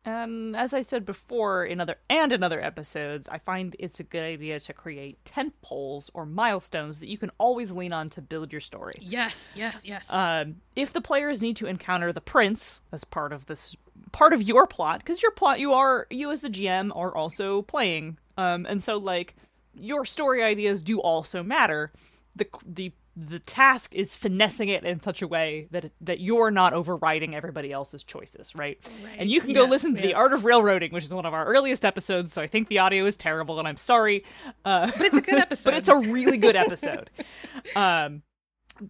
And 0.06 0.56
as 0.56 0.74
I 0.74 0.82
said 0.82 1.06
before 1.06 1.64
in 1.66 1.80
other 1.80 1.96
and 2.10 2.34
in 2.34 2.44
other 2.44 2.62
episodes, 2.62 3.30
I 3.30 3.38
find 3.38 3.76
it's 3.80 4.00
a 4.00 4.04
good 4.04 4.24
idea 4.24 4.60
to 4.60 4.74
create 4.74 5.24
tent 5.24 5.54
poles 5.62 6.12
or 6.14 6.26
milestones 6.26 7.00
that 7.00 7.08
you 7.08 7.18
can 7.18 7.32
always 7.38 7.72
lean 7.72 7.94
on 7.94 8.10
to 8.12 8.22
build 8.22 8.52
your 8.52 8.62
story. 8.62 8.94
Yes, 9.00 9.54
yes, 9.56 9.84
yes. 9.86 10.14
Um, 10.14 10.58
if 10.76 10.92
the 10.92 11.02
players 11.02 11.42
need 11.42 11.56
to 11.58 11.68
encounter 11.68 12.12
the 12.12 12.22
prince 12.22 12.82
as 12.92 13.04
part 13.06 13.32
of 13.32 13.46
this 13.46 13.76
part 14.12 14.34
of 14.34 14.42
your 14.42 14.68
plot, 14.68 15.00
because 15.00 15.22
your 15.22 15.32
plot 15.32 15.60
you 15.60 15.74
are 15.74 16.06
you 16.10 16.32
as 16.32 16.42
the 16.42 16.50
GM 16.50 16.92
are 16.96 17.16
also 17.16 17.62
playing, 17.62 18.18
um, 18.38 18.66
and 18.66 18.84
so 18.84 18.98
like 18.98 19.36
your 19.74 20.04
story 20.04 20.44
ideas 20.44 20.82
do 20.82 21.00
also 21.00 21.44
matter. 21.44 21.94
The 22.36 22.48
the 22.66 22.92
the 23.16 23.40
task 23.40 23.94
is 23.94 24.16
finessing 24.16 24.70
it 24.70 24.84
in 24.84 25.00
such 25.00 25.22
a 25.22 25.28
way 25.28 25.68
that 25.72 25.92
that 26.02 26.20
you're 26.20 26.50
not 26.50 26.74
overriding 26.74 27.36
everybody 27.36 27.72
else's 27.72 28.04
choices, 28.04 28.56
right? 28.56 28.80
Right. 29.04 29.16
And 29.20 29.30
you 29.30 29.40
can 29.40 29.54
go 29.54 29.64
Yeah, 29.64 29.70
listen 29.70 29.96
to 29.96 30.02
the. 30.02 30.14
Art 30.16 30.34
of 30.34 30.46
Railroading, 30.46 30.92
which 30.92 31.04
is 31.04 31.14
one 31.14 31.26
of 31.26 31.34
our 31.34 31.46
earliest 31.46 31.86
episodes. 31.86 32.34
So 32.34 32.42
I 32.42 32.48
think 32.48 32.70
the 32.70 32.80
audio 32.80 33.06
is 33.06 33.16
terrible, 33.18 33.60
and 33.60 33.68
I'm 33.68 33.78
sorry. 33.78 34.24
Uh, 34.66 34.92
but 34.98 35.02
it's 35.02 35.18
a 35.18 35.22
good 35.22 35.36
episode. 35.40 35.72
but 35.72 35.78
it's 35.78 35.90
a 35.90 35.98
really 35.98 36.38
good 36.38 36.56
episode. 36.56 37.10
um, 37.76 38.24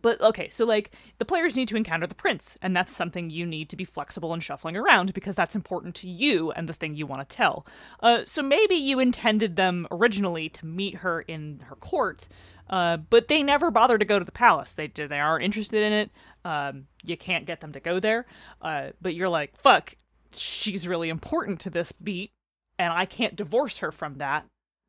but 0.01 0.19
okay, 0.21 0.47
so 0.49 0.65
like 0.65 0.91
the 1.17 1.25
players 1.25 1.55
need 1.55 1.67
to 1.67 1.75
encounter 1.75 2.07
the 2.07 2.15
prince, 2.15 2.57
and 2.61 2.75
that's 2.75 2.95
something 2.95 3.29
you 3.29 3.45
need 3.45 3.69
to 3.69 3.75
be 3.75 3.83
flexible 3.83 4.33
and 4.33 4.41
shuffling 4.43 4.77
around 4.77 5.13
because 5.13 5.35
that's 5.35 5.55
important 5.55 5.95
to 5.95 6.07
you 6.07 6.51
and 6.51 6.69
the 6.69 6.73
thing 6.73 6.95
you 6.95 7.05
want 7.05 7.27
to 7.27 7.35
tell. 7.35 7.65
Uh, 8.01 8.21
so 8.25 8.41
maybe 8.41 8.75
you 8.75 8.99
intended 8.99 9.55
them 9.55 9.87
originally 9.91 10.47
to 10.49 10.65
meet 10.65 10.95
her 10.95 11.21
in 11.21 11.59
her 11.67 11.75
court, 11.75 12.27
uh, 12.69 12.97
but 12.97 13.27
they 13.27 13.43
never 13.43 13.71
bother 13.71 13.97
to 13.97 14.05
go 14.05 14.19
to 14.19 14.25
the 14.25 14.31
palace. 14.31 14.73
They 14.73 14.87
they 14.87 15.19
aren't 15.19 15.43
interested 15.43 15.83
in 15.83 15.93
it. 15.93 16.11
Um, 16.45 16.87
you 17.03 17.17
can't 17.17 17.45
get 17.45 17.61
them 17.61 17.71
to 17.73 17.79
go 17.79 17.99
there. 17.99 18.25
Uh, 18.61 18.89
but 19.01 19.15
you're 19.15 19.29
like, 19.29 19.55
fuck, 19.57 19.95
she's 20.31 20.87
really 20.87 21.09
important 21.09 21.59
to 21.61 21.69
this 21.69 21.91
beat, 21.91 22.31
and 22.77 22.93
I 22.93 23.05
can't 23.05 23.35
divorce 23.35 23.79
her 23.79 23.91
from 23.91 24.15
that. 24.15 24.45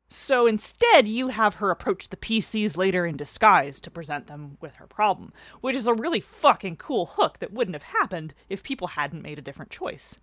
So 0.09 0.45
instead, 0.45 1.07
you 1.07 1.29
have 1.29 1.55
her 1.55 1.71
approach 1.71 2.09
the 2.09 2.17
PCs 2.17 2.77
later 2.77 3.05
in 3.05 3.17
disguise 3.17 3.81
to 3.81 3.91
present 3.91 4.27
them 4.27 4.57
with 4.61 4.75
her 4.75 4.85
problem, 4.85 5.33
which 5.61 5.75
is 5.75 5.87
a 5.87 5.93
really 5.93 6.19
fucking 6.19 6.77
cool 6.77 7.07
hook 7.07 7.39
that 7.39 7.51
wouldn't 7.51 7.75
have 7.75 7.83
happened 7.83 8.33
if 8.47 8.61
people 8.61 8.89
hadn't 8.89 9.23
made 9.23 9.39
a 9.39 9.41
different 9.41 9.71
choice. 9.71 10.19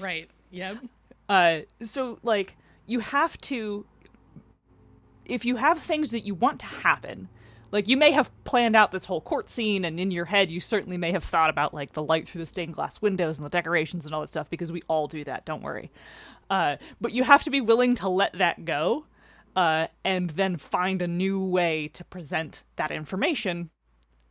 right. 0.00 0.30
Yep. 0.50 0.78
Uh, 1.28 1.58
so 1.80 2.18
like 2.22 2.56
you 2.86 3.00
have 3.00 3.36
to, 3.42 3.84
if 5.28 5.44
you 5.44 5.56
have 5.56 5.78
things 5.78 6.10
that 6.10 6.20
you 6.20 6.34
want 6.34 6.60
to 6.60 6.66
happen, 6.66 7.28
like 7.72 7.88
you 7.88 7.96
may 7.96 8.12
have 8.12 8.30
planned 8.44 8.76
out 8.76 8.92
this 8.92 9.04
whole 9.04 9.20
court 9.20 9.50
scene, 9.50 9.84
and 9.84 9.98
in 9.98 10.10
your 10.10 10.26
head 10.26 10.50
you 10.50 10.60
certainly 10.60 10.96
may 10.96 11.12
have 11.12 11.24
thought 11.24 11.50
about 11.50 11.74
like 11.74 11.92
the 11.92 12.02
light 12.02 12.28
through 12.28 12.40
the 12.40 12.46
stained 12.46 12.74
glass 12.74 13.02
windows 13.02 13.38
and 13.38 13.46
the 13.46 13.50
decorations 13.50 14.06
and 14.06 14.14
all 14.14 14.20
that 14.20 14.30
stuff 14.30 14.50
because 14.50 14.72
we 14.72 14.82
all 14.88 15.06
do 15.06 15.24
that. 15.24 15.44
Don't 15.44 15.62
worry. 15.62 15.90
Uh, 16.48 16.76
but 17.00 17.12
you 17.12 17.24
have 17.24 17.42
to 17.42 17.50
be 17.50 17.60
willing 17.60 17.94
to 17.96 18.08
let 18.08 18.32
that 18.38 18.64
go. 18.64 19.06
Uh, 19.54 19.86
and 20.04 20.28
then 20.30 20.58
find 20.58 21.00
a 21.00 21.06
new 21.06 21.42
way 21.42 21.88
to 21.88 22.04
present 22.04 22.62
that 22.76 22.90
information 22.90 23.70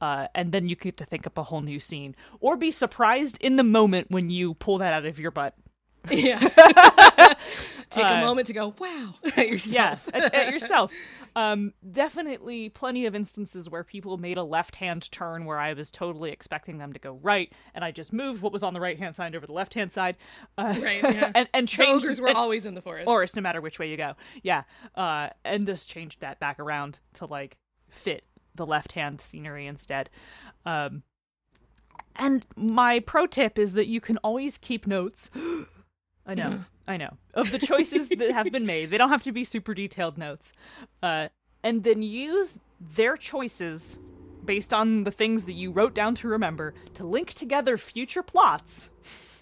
uh, 0.02 0.28
and 0.36 0.52
then 0.52 0.68
you 0.68 0.76
get 0.76 0.98
to 0.98 1.06
think 1.06 1.26
up 1.26 1.38
a 1.38 1.44
whole 1.44 1.62
new 1.62 1.80
scene 1.80 2.16
or 2.40 2.58
be 2.58 2.70
surprised 2.70 3.38
in 3.42 3.56
the 3.56 3.64
moment 3.64 4.12
when 4.12 4.30
you 4.30 4.54
pull 4.56 4.78
that 4.78 4.94
out 4.94 5.06
of 5.06 5.20
your 5.20 5.32
butt 5.32 5.56
Yeah. 6.12 6.40
Take 7.92 8.04
a 8.06 8.18
Uh, 8.18 8.22
moment 8.22 8.48
to 8.48 8.54
go, 8.54 8.74
wow, 8.80 9.14
at 9.38 9.48
yourself. 9.48 9.74
Yes, 9.74 10.10
at, 10.14 10.34
at 10.34 10.52
yourself. 10.54 10.92
Um, 11.38 11.74
definitely 11.92 12.70
plenty 12.70 13.06
of 13.06 13.14
instances 13.14 13.70
where 13.70 13.84
people 13.84 14.18
made 14.18 14.38
a 14.38 14.44
left 14.44 14.78
hand 14.78 15.10
turn 15.12 15.46
where 15.46 15.60
I 15.60 15.74
was 15.74 15.92
totally 15.92 16.32
expecting 16.32 16.78
them 16.78 16.94
to 16.94 17.00
go 17.00 17.20
right, 17.22 17.52
and 17.74 17.86
I 17.86 17.92
just 17.92 18.12
moved 18.12 18.42
what 18.42 18.52
was 18.54 18.64
on 18.64 18.74
the 18.74 18.80
right 18.82 18.98
hand 18.98 19.16
side 19.16 19.36
over 19.36 19.46
the 19.46 19.54
left 19.54 19.74
hand 19.76 19.92
side, 19.92 20.16
uh, 20.58 20.74
Right, 20.82 21.04
yeah. 21.04 21.32
and 21.36 21.48
and 21.54 21.68
changed 21.68 22.06
ogres 22.06 22.20
were 22.20 22.28
and- 22.30 22.38
always 22.38 22.66
in 22.66 22.74
the 22.74 22.82
forest. 22.82 23.06
forest 23.06 23.36
no 23.36 23.42
matter 23.42 23.62
which 23.62 23.80
way 23.80 23.90
you 23.90 23.98
go. 23.98 24.14
Yeah, 24.44 24.64
uh, 24.96 25.30
and 25.44 25.68
this 25.68 25.86
changed 25.86 26.22
that 26.22 26.40
back 26.40 26.60
around 26.60 27.00
to 27.14 27.26
like 27.26 27.58
fit 27.90 28.26
the 28.56 28.66
left 28.66 28.94
hand 28.94 29.20
scenery 29.22 29.68
instead. 29.68 30.10
Um, 30.66 31.04
and 32.16 32.46
my 32.56 33.00
pro 33.02 33.28
tip 33.28 33.60
is 33.60 33.74
that 33.74 33.88
you 33.88 34.00
can 34.02 34.18
always 34.18 34.58
keep 34.58 34.88
notes. 34.88 35.30
I 36.26 36.34
know, 36.34 36.60
I 36.88 36.98
know. 36.98 37.18
Of 37.34 37.52
the 37.52 37.60
choices 37.60 38.10
that 38.10 38.32
have 38.32 38.52
been 38.52 38.66
made. 38.66 38.90
They 38.90 38.98
don't 38.98 39.10
have 39.10 39.24
to 39.24 39.32
be 39.32 39.44
super 39.44 39.74
detailed 39.74 40.18
notes, 40.18 40.54
uh, 41.04 41.28
and 41.64 41.84
then 41.84 42.02
use 42.02 42.60
their 42.80 43.16
choices 43.16 44.00
based 44.44 44.74
on 44.74 45.04
the 45.04 45.12
things 45.12 45.46
that 45.46 45.54
you 45.54 45.72
wrote 45.72 45.94
down 45.94 46.16
to 46.16 46.28
remember 46.28 46.74
to 46.94 47.04
link 47.04 47.34
together 47.34 47.78
future 47.78 48.22
plots 48.22 48.92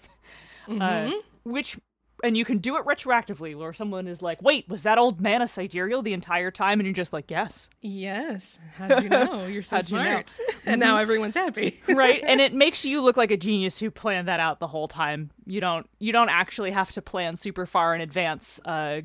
uh, 0.80 1.10
which 1.44 1.78
and 2.24 2.36
you 2.36 2.44
can 2.44 2.58
do 2.58 2.76
it 2.76 2.84
retroactively 2.84 3.56
where 3.56 3.72
someone 3.72 4.08
is 4.08 4.20
like 4.22 4.42
wait 4.42 4.68
was 4.68 4.82
that 4.82 4.98
old 4.98 5.20
man 5.20 5.40
a 5.42 5.46
sidereal 5.48 6.02
the 6.02 6.12
entire 6.12 6.50
time 6.50 6.80
and 6.80 6.86
you're 6.86 6.94
just 6.94 7.12
like 7.12 7.30
yes 7.30 7.68
yes. 7.82 8.58
How'd 8.76 9.02
you 9.04 9.08
know? 9.10 9.46
You're 9.46 9.62
so 9.62 9.76
How'd 9.76 9.90
you 9.90 9.96
know? 9.98 10.02
smart. 10.04 10.38
and 10.66 10.80
now 10.80 10.96
everyone's 10.96 11.34
happy. 11.36 11.78
right 11.88 12.20
and 12.24 12.40
it 12.40 12.52
makes 12.54 12.84
you 12.84 13.02
look 13.02 13.16
like 13.16 13.30
a 13.30 13.36
genius 13.36 13.78
who 13.78 13.90
planned 13.90 14.26
that 14.28 14.40
out 14.40 14.58
the 14.58 14.66
whole 14.66 14.88
time 14.88 15.30
you 15.46 15.60
don't 15.60 15.88
you 16.00 16.12
don't 16.12 16.30
actually 16.30 16.70
have 16.70 16.90
to 16.92 17.02
plan 17.02 17.36
super 17.36 17.66
far 17.66 17.94
in 17.94 18.00
advance 18.00 18.60
uh 18.64 19.00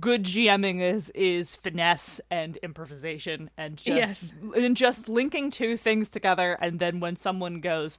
good 0.00 0.24
gming 0.24 0.80
is 0.80 1.10
is 1.10 1.56
finesse 1.56 2.20
and 2.30 2.56
improvisation 2.58 3.50
and 3.58 3.76
just 3.76 3.86
Yes. 3.88 4.32
and 4.56 4.76
just 4.76 5.08
linking 5.08 5.50
two 5.50 5.76
things 5.76 6.08
together 6.10 6.56
and 6.60 6.78
then 6.78 7.00
when 7.00 7.16
someone 7.16 7.60
goes 7.60 7.98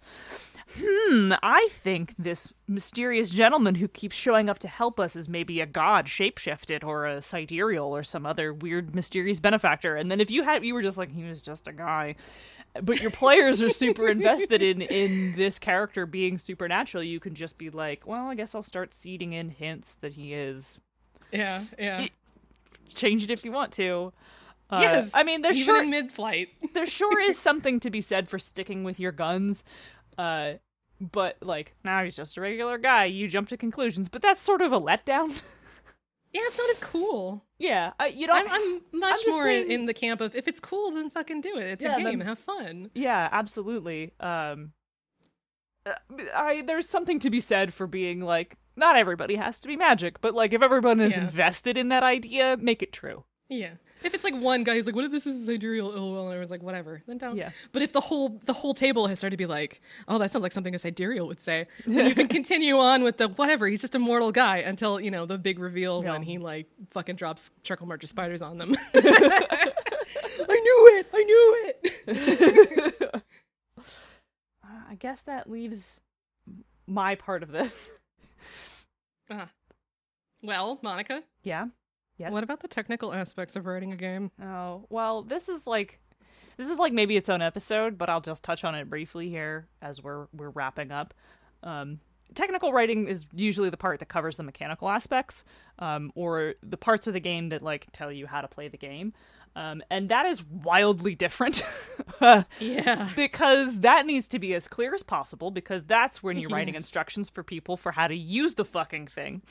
hmm 0.79 1.31
i 1.43 1.67
think 1.71 2.15
this 2.17 2.51
mysterious 2.67 3.29
gentleman 3.29 3.75
who 3.75 3.87
keeps 3.87 4.15
showing 4.15 4.49
up 4.49 4.57
to 4.57 4.67
help 4.67 4.99
us 4.99 5.15
is 5.15 5.29
maybe 5.29 5.61
a 5.61 5.65
god 5.65 6.07
shapeshifted 6.07 6.83
or 6.83 7.05
a 7.05 7.21
sidereal 7.21 7.95
or 7.95 8.03
some 8.03 8.25
other 8.25 8.51
weird 8.51 8.95
mysterious 8.95 9.39
benefactor 9.39 9.95
and 9.95 10.09
then 10.09 10.19
if 10.19 10.31
you 10.31 10.43
had 10.43 10.65
you 10.65 10.73
were 10.73 10.81
just 10.81 10.97
like 10.97 11.11
he 11.13 11.23
was 11.23 11.41
just 11.41 11.67
a 11.67 11.73
guy 11.73 12.15
but 12.81 12.99
your 13.01 13.11
players 13.11 13.61
are 13.61 13.69
super 13.69 14.07
invested 14.09 14.61
in 14.61 14.81
in 14.81 15.35
this 15.35 15.59
character 15.59 16.05
being 16.05 16.37
supernatural 16.37 17.03
you 17.03 17.19
can 17.19 17.35
just 17.35 17.57
be 17.57 17.69
like 17.69 18.05
well 18.07 18.27
i 18.27 18.35
guess 18.35 18.55
i'll 18.55 18.63
start 18.63 18.93
seeding 18.93 19.33
in 19.33 19.49
hints 19.49 19.95
that 19.95 20.13
he 20.13 20.33
is 20.33 20.79
yeah, 21.31 21.63
yeah. 21.77 22.07
change 22.93 23.23
it 23.23 23.29
if 23.29 23.43
you 23.43 23.51
want 23.51 23.71
to 23.71 24.11
uh, 24.69 24.79
yes. 24.81 25.11
i 25.13 25.23
mean 25.23 25.41
there's 25.41 25.57
even 25.57 25.65
sure 25.65 25.83
in 25.83 25.89
mid-flight. 25.89 26.49
there 26.73 26.85
sure 26.85 27.19
is 27.21 27.37
something 27.39 27.79
to 27.79 27.89
be 27.89 28.01
said 28.01 28.29
for 28.29 28.39
sticking 28.39 28.83
with 28.83 28.99
your 28.99 29.11
guns 29.11 29.63
uh 30.17 30.53
but 30.99 31.35
like 31.41 31.73
now 31.83 32.03
he's 32.03 32.15
just 32.15 32.37
a 32.37 32.41
regular 32.41 32.77
guy 32.77 33.05
you 33.05 33.27
jump 33.27 33.49
to 33.49 33.57
conclusions 33.57 34.07
but 34.09 34.21
that's 34.21 34.41
sort 34.41 34.61
of 34.61 34.71
a 34.71 34.79
letdown 34.79 35.41
Yeah, 36.33 36.41
it's 36.47 36.57
not 36.57 36.69
as 36.69 36.79
cool. 36.79 37.45
yeah 37.59 37.93
I, 37.97 38.07
you 38.07 38.27
don't 38.27 38.49
I'm, 38.51 38.51
I'm 38.51 38.99
much 38.99 39.15
just 39.23 39.29
more 39.29 39.43
saying- 39.43 39.71
in 39.71 39.85
the 39.85 39.93
camp 39.93 40.19
of 40.19 40.35
if 40.35 40.47
it's 40.49 40.59
cool, 40.59 40.91
then 40.91 41.09
fucking 41.09 41.39
do 41.39 41.55
it. 41.57 41.63
It's 41.63 41.83
Yeah, 41.85 41.93
a 41.93 42.03
game. 42.03 42.19
then- 42.19 42.27
Have 42.27 42.39
fun. 42.39 42.89
Yeah, 42.93 43.29
absolutely. 43.31 44.11
Um 44.19 44.73
uh, 45.85 45.93
I 46.35 46.63
there's 46.65 46.89
something 46.89 47.19
to 47.19 47.29
be 47.29 47.39
said 47.39 47.73
for 47.73 47.87
being 47.87 48.19
like 48.21 48.57
not 48.75 48.97
everybody 48.97 49.35
has 49.35 49.61
to 49.61 49.67
be 49.69 49.77
magic, 49.77 50.19
but 50.19 50.33
like 50.33 50.51
if 50.51 50.61
everyone 50.61 50.99
is 50.99 51.15
Yeah. 51.15 51.23
invested 51.23 51.77
in 51.77 51.87
that 51.89 52.03
idea, 52.03 52.57
make 52.59 52.83
it 52.83 52.91
true. 52.91 53.23
Yeah. 53.49 53.71
If 54.03 54.13
it's 54.13 54.23
like 54.23 54.35
one 54.35 54.63
guy 54.63 54.73
who's 54.73 54.85
like, 54.87 54.95
"What 54.95 55.05
if 55.05 55.11
this 55.11 55.25
is 55.27 55.43
a 55.43 55.45
sidereal 55.45 55.89
LOL?" 55.89 56.25
and 56.27 56.35
I 56.35 56.39
was 56.39 56.49
like, 56.51 56.61
"Whatever," 56.63 57.01
then 57.07 57.17
don't. 57.17 57.35
Yeah. 57.37 57.51
But 57.71 57.81
if 57.81 57.93
the 57.93 58.01
whole 58.01 58.39
the 58.45 58.53
whole 58.53 58.73
table 58.73 59.07
has 59.07 59.19
started 59.19 59.35
to 59.35 59.37
be 59.37 59.45
like, 59.45 59.81
"Oh, 60.07 60.17
that 60.17 60.31
sounds 60.31 60.43
like 60.43 60.51
something 60.51 60.73
a 60.75 60.79
sidereal 60.79 61.27
would 61.27 61.39
say," 61.39 61.67
then 61.85 62.07
you 62.07 62.15
can 62.15 62.27
continue 62.39 62.77
on 62.77 63.03
with 63.03 63.17
the 63.17 63.27
whatever. 63.29 63.67
He's 63.67 63.81
just 63.81 63.95
a 63.95 63.99
mortal 63.99 64.31
guy 64.31 64.57
until 64.57 64.99
you 64.99 65.11
know 65.11 65.25
the 65.25 65.37
big 65.37 65.59
reveal 65.59 66.01
when 66.03 66.23
he 66.23 66.37
like 66.39 66.67
fucking 66.89 67.15
drops 67.15 67.51
Charcoal 67.63 67.87
March 67.87 68.03
of 68.03 68.09
Spiders 68.09 68.41
on 68.41 68.57
them. 68.57 68.75
I 68.95 69.71
knew 70.47 70.89
it. 70.99 71.07
I 71.13 71.23
knew 71.23 71.73
it. 72.07 73.23
Uh, 74.67 74.81
I 74.89 74.95
guess 74.95 75.21
that 75.23 75.47
leaves 75.49 76.01
my 76.87 77.13
part 77.13 77.43
of 77.43 77.51
this. 77.51 77.87
Ah. 79.29 79.49
Well, 80.41 80.79
Monica, 80.81 81.21
Yeah. 81.43 81.67
Yes. 82.17 82.31
what 82.31 82.43
about 82.43 82.61
the 82.61 82.67
technical 82.67 83.13
aspects 83.13 83.55
of 83.55 83.65
writing 83.65 83.91
a 83.91 83.97
game? 83.97 84.31
Oh, 84.41 84.85
well, 84.89 85.21
this 85.21 85.49
is 85.49 85.67
like 85.67 85.99
this 86.57 86.69
is 86.69 86.79
like 86.79 86.93
maybe 86.93 87.17
its 87.17 87.27
own 87.27 87.41
episode, 87.41 87.97
but 87.97 88.09
I'll 88.09 88.21
just 88.21 88.43
touch 88.43 88.63
on 88.63 88.75
it 88.75 88.89
briefly 88.89 89.29
here 89.29 89.67
as 89.81 90.01
we're 90.01 90.27
we're 90.33 90.49
wrapping 90.49 90.91
up. 90.91 91.13
Um 91.63 91.99
technical 92.33 92.73
writing 92.73 93.07
is 93.07 93.25
usually 93.33 93.69
the 93.69 93.77
part 93.77 93.99
that 93.99 94.07
covers 94.07 94.37
the 94.37 94.43
mechanical 94.43 94.89
aspects 94.89 95.43
um, 95.79 96.11
or 96.15 96.55
the 96.63 96.77
parts 96.77 97.07
of 97.07 97.13
the 97.13 97.19
game 97.19 97.49
that 97.49 97.61
like 97.61 97.87
tell 97.91 98.11
you 98.11 98.25
how 98.25 98.41
to 98.41 98.47
play 98.47 98.67
the 98.67 98.77
game 98.77 99.13
um, 99.55 99.81
and 99.89 100.09
that 100.09 100.25
is 100.25 100.43
wildly 100.43 101.15
different 101.15 101.63
Yeah. 102.59 103.09
because 103.15 103.79
that 103.81 104.05
needs 104.05 104.27
to 104.29 104.39
be 104.39 104.53
as 104.53 104.67
clear 104.67 104.93
as 104.93 105.03
possible 105.03 105.51
because 105.51 105.85
that's 105.85 106.21
when 106.23 106.37
you're 106.37 106.49
writing 106.49 106.75
instructions 106.75 107.29
for 107.29 107.43
people 107.43 107.77
for 107.77 107.91
how 107.91 108.07
to 108.07 108.15
use 108.15 108.55
the 108.55 108.65
fucking 108.65 109.07
thing 109.07 109.41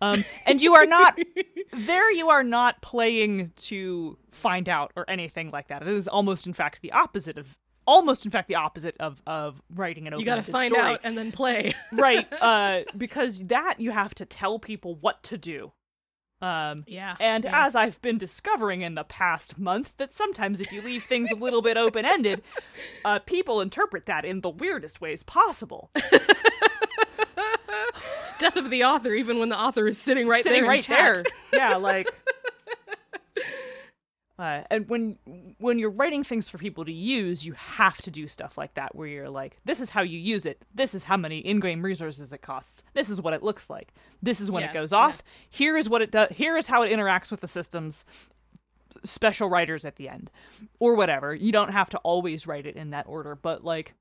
um, 0.00 0.24
and 0.46 0.60
you 0.60 0.74
are 0.74 0.86
not 0.86 1.18
there 1.72 2.12
you 2.12 2.28
are 2.30 2.44
not 2.44 2.80
playing 2.82 3.52
to 3.56 4.18
find 4.30 4.68
out 4.68 4.92
or 4.96 5.08
anything 5.08 5.50
like 5.50 5.68
that 5.68 5.82
it 5.82 5.88
is 5.88 6.08
almost 6.08 6.46
in 6.46 6.52
fact 6.52 6.80
the 6.82 6.92
opposite 6.92 7.38
of 7.38 7.56
almost 7.86 8.24
in 8.24 8.30
fact 8.30 8.48
the 8.48 8.56
opposite 8.56 8.96
of 8.98 9.22
of 9.26 9.62
writing 9.74 10.06
an 10.06 10.12
open 10.14 10.20
You 10.20 10.26
got 10.26 10.36
to 10.44 10.52
find 10.52 10.72
story. 10.72 10.94
out 10.94 11.00
and 11.04 11.16
then 11.16 11.30
play. 11.32 11.72
right 11.92 12.26
uh 12.40 12.80
because 12.96 13.38
that 13.46 13.76
you 13.78 13.90
have 13.92 14.14
to 14.16 14.24
tell 14.26 14.58
people 14.58 14.96
what 14.96 15.22
to 15.24 15.38
do 15.38 15.72
um 16.42 16.84
Yeah. 16.86 17.16
and 17.18 17.44
yeah. 17.44 17.66
as 17.66 17.74
I've 17.74 18.00
been 18.02 18.18
discovering 18.18 18.82
in 18.82 18.94
the 18.94 19.04
past 19.04 19.58
month, 19.58 19.96
that 19.96 20.12
sometimes 20.12 20.60
if 20.60 20.70
you 20.72 20.82
leave 20.82 21.04
things 21.04 21.30
a 21.30 21.34
little 21.36 21.62
bit 21.62 21.76
open 21.76 22.04
ended, 22.04 22.42
uh, 23.04 23.18
people 23.20 23.60
interpret 23.60 24.06
that 24.06 24.24
in 24.24 24.40
the 24.42 24.50
weirdest 24.50 25.00
ways 25.00 25.22
possible. 25.22 25.90
death 28.38 28.56
of 28.56 28.70
the 28.70 28.84
author, 28.84 29.14
even 29.14 29.38
when 29.38 29.48
the 29.48 29.58
author 29.58 29.86
is 29.86 29.98
sitting 29.98 30.28
right 30.28 30.42
Sitting 30.42 30.62
there. 30.62 30.70
right 30.70 30.86
there. 30.86 31.22
Yeah, 31.52 31.76
like. 31.76 32.08
Uh, 34.38 34.62
and 34.70 34.86
when 34.88 35.16
when 35.58 35.78
you're 35.78 35.88
writing 35.90 36.22
things 36.22 36.50
for 36.50 36.58
people 36.58 36.84
to 36.84 36.92
use, 36.92 37.46
you 37.46 37.54
have 37.54 37.96
to 38.02 38.10
do 38.10 38.28
stuff 38.28 38.58
like 38.58 38.74
that, 38.74 38.94
where 38.94 39.08
you're 39.08 39.30
like, 39.30 39.56
"This 39.64 39.80
is 39.80 39.90
how 39.90 40.02
you 40.02 40.18
use 40.18 40.44
it. 40.44 40.60
This 40.74 40.94
is 40.94 41.04
how 41.04 41.16
many 41.16 41.38
in-game 41.38 41.82
resources 41.82 42.32
it 42.34 42.42
costs. 42.42 42.82
This 42.92 43.08
is 43.08 43.18
what 43.20 43.32
it 43.32 43.42
looks 43.42 43.70
like. 43.70 43.94
This 44.22 44.40
is 44.40 44.50
when 44.50 44.62
Yeah, 44.62 44.70
it 44.70 44.74
goes 44.74 44.92
yeah. 44.92 44.98
off. 44.98 45.22
Here 45.48 45.76
is 45.78 45.88
what 45.88 46.02
it 46.02 46.10
does. 46.10 46.28
Here 46.36 46.56
is 46.58 46.66
how 46.66 46.82
it 46.82 46.92
interacts 46.92 47.30
with 47.30 47.40
the 47.40 47.48
systems. 47.48 48.04
Special 49.04 49.48
writers 49.48 49.84
at 49.84 49.96
the 49.96 50.08
end, 50.08 50.30
or 50.80 50.96
whatever. 50.96 51.34
You 51.34 51.52
don't 51.52 51.72
have 51.72 51.88
to 51.90 51.98
always 51.98 52.46
write 52.46 52.66
it 52.66 52.76
in 52.76 52.90
that 52.90 53.06
order, 53.06 53.34
but 53.34 53.64
like, 53.64 53.94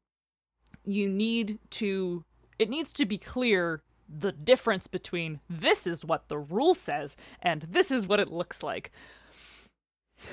you 0.84 1.08
need 1.10 1.60
to. 1.72 2.26
It 2.60 2.70
needs 2.70 2.92
to 2.94 3.06
be 3.06 3.18
clear 3.18 3.84
the 4.08 4.32
difference 4.32 4.88
between 4.88 5.40
this 5.50 5.88
is 5.88 6.06
what 6.06 6.28
the 6.28 6.38
rule 6.38 6.74
says 6.74 7.18
and 7.42 7.64
this 7.64 7.90
is 7.92 8.06
what 8.08 8.20
it 8.20 8.32
looks 8.32 8.62
like. 8.64 8.92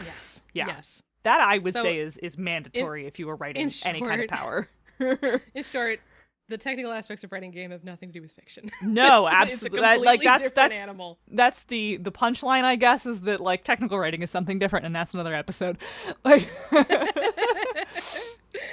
Yes. 0.05 0.43
Yeah. 0.55 0.67
Yes. 0.69 1.03
That 1.25 1.41
I 1.41 1.59
would 1.59 1.75
So, 1.75 1.83
say 1.83 1.99
is 1.99 2.19
is 2.19 2.37
mandatory 2.39 3.07
if 3.07 3.19
you 3.19 3.27
were 3.27 3.37
writing 3.37 3.63
in 3.63 3.71
any 3.85 4.01
kind 4.01 4.23
of 4.23 4.29
power. 4.31 4.69
In 4.99 5.63
short, 5.63 6.01
the 6.49 6.59
technical 6.59 6.93
aspects 6.93 7.23
of 7.25 7.31
writing 7.33 7.51
a 7.51 7.55
game 7.55 7.71
have 7.71 7.85
nothing 7.85 8.09
to 8.11 8.13
do 8.13 8.21
with 8.23 8.33
fiction. 8.33 8.71
No, 8.83 9.27
It's- 9.29 9.43
absolutely. 9.43 9.79
It's 9.79 9.83
That- 9.87 10.01
like 10.03 10.23
that's 10.23 10.51
that's 10.51 10.75
animal. 10.75 11.19
that's 11.29 11.63
the 11.65 11.97
the 11.99 12.11
punchline, 12.13 12.65
I 12.65 12.77
guess, 12.77 13.07
is 13.07 13.21
that 13.23 13.41
like 13.41 13.65
technical 13.65 13.99
writing 13.99 14.23
is 14.23 14.31
something 14.31 14.59
different, 14.59 14.85
and 14.87 14.95
that's 14.95 15.15
another 15.15 15.35
episode. 15.35 15.79
Like, 16.25 16.49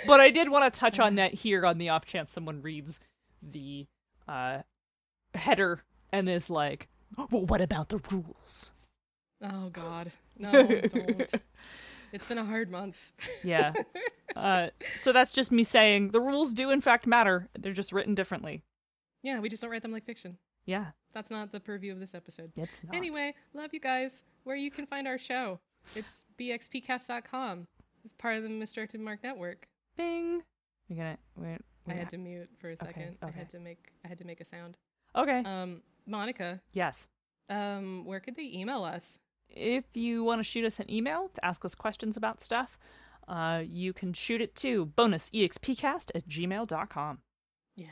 but 0.05 0.19
I 0.19 0.29
did 0.29 0.49
want 0.49 0.71
to 0.71 0.79
touch 0.79 0.99
on 0.99 1.15
that 1.15 1.33
here 1.33 1.65
on 1.65 1.77
the 1.77 1.89
off 1.89 2.05
chance 2.05 2.31
someone 2.31 2.61
reads 2.61 2.99
the 3.41 3.87
uh, 4.27 4.59
header 5.33 5.83
and 6.11 6.27
is 6.29 6.49
like, 6.49 6.87
"Well, 7.31 7.45
what 7.45 7.61
about 7.61 7.89
the 7.89 7.99
rules?" 8.11 8.71
Oh 9.41 9.69
God, 9.69 10.11
no, 10.39 10.51
don't. 10.51 11.33
It's 12.11 12.27
been 12.27 12.37
a 12.37 12.45
hard 12.45 12.71
month. 12.71 13.11
Yeah. 13.43 13.73
uh, 14.35 14.69
so 14.95 15.13
that's 15.13 15.31
just 15.31 15.51
me 15.51 15.63
saying 15.63 16.09
the 16.09 16.19
rules 16.19 16.53
do 16.53 16.71
in 16.71 16.81
fact 16.81 17.05
matter. 17.05 17.47
They're 17.57 17.73
just 17.73 17.91
written 17.91 18.15
differently. 18.15 18.63
Yeah, 19.21 19.39
we 19.39 19.49
just 19.49 19.61
don't 19.61 19.69
write 19.69 19.83
them 19.83 19.91
like 19.91 20.05
fiction. 20.05 20.37
Yeah. 20.65 20.87
That's 21.13 21.29
not 21.29 21.51
the 21.51 21.59
purview 21.59 21.91
of 21.91 21.99
this 21.99 22.15
episode. 22.15 22.51
It's 22.55 22.83
not. 22.83 22.95
Anyway, 22.95 23.35
love 23.53 23.73
you 23.73 23.79
guys. 23.79 24.23
Where 24.43 24.55
you 24.55 24.71
can 24.71 24.85
find 24.85 25.07
our 25.07 25.17
show? 25.17 25.59
It's 25.95 26.25
bxpcast.com. 26.39 27.67
It's 28.05 28.15
part 28.17 28.37
of 28.37 28.43
the 28.43 28.49
Misdirected 28.49 29.01
Mark 29.01 29.23
Network. 29.23 29.67
Bing. 29.97 30.41
You're 30.87 30.97
gonna 30.97 31.17
wait. 31.35 31.59
I 31.87 31.93
had 31.93 32.09
to 32.11 32.17
mute 32.17 32.49
for 32.59 32.69
a 32.69 32.77
second. 32.77 33.17
I 33.21 33.27
okay. 33.27 33.39
had 33.39 33.49
to 33.49 33.59
make 33.59 33.91
I 34.05 34.07
had 34.07 34.17
to 34.19 34.25
make 34.25 34.41
a 34.41 34.45
sound. 34.45 34.77
Okay. 35.15 35.43
Um, 35.45 35.81
Monica, 36.05 36.61
yes. 36.73 37.07
um, 37.49 38.05
where 38.05 38.19
could 38.19 38.35
they 38.35 38.51
email 38.53 38.83
us? 38.83 39.19
If 39.49 39.85
you 39.95 40.23
want 40.23 40.39
to 40.39 40.43
shoot 40.43 40.65
us 40.65 40.79
an 40.79 40.89
email 40.91 41.29
to 41.33 41.45
ask 41.45 41.65
us 41.65 41.75
questions 41.75 42.15
about 42.17 42.41
stuff, 42.41 42.77
uh, 43.27 43.63
you 43.65 43.93
can 43.93 44.13
shoot 44.13 44.41
it 44.41 44.55
to 44.57 44.85
bonusexpcast 44.85 46.11
at 46.15 46.27
gmail.com. 46.27 47.19
Yeah. 47.75 47.87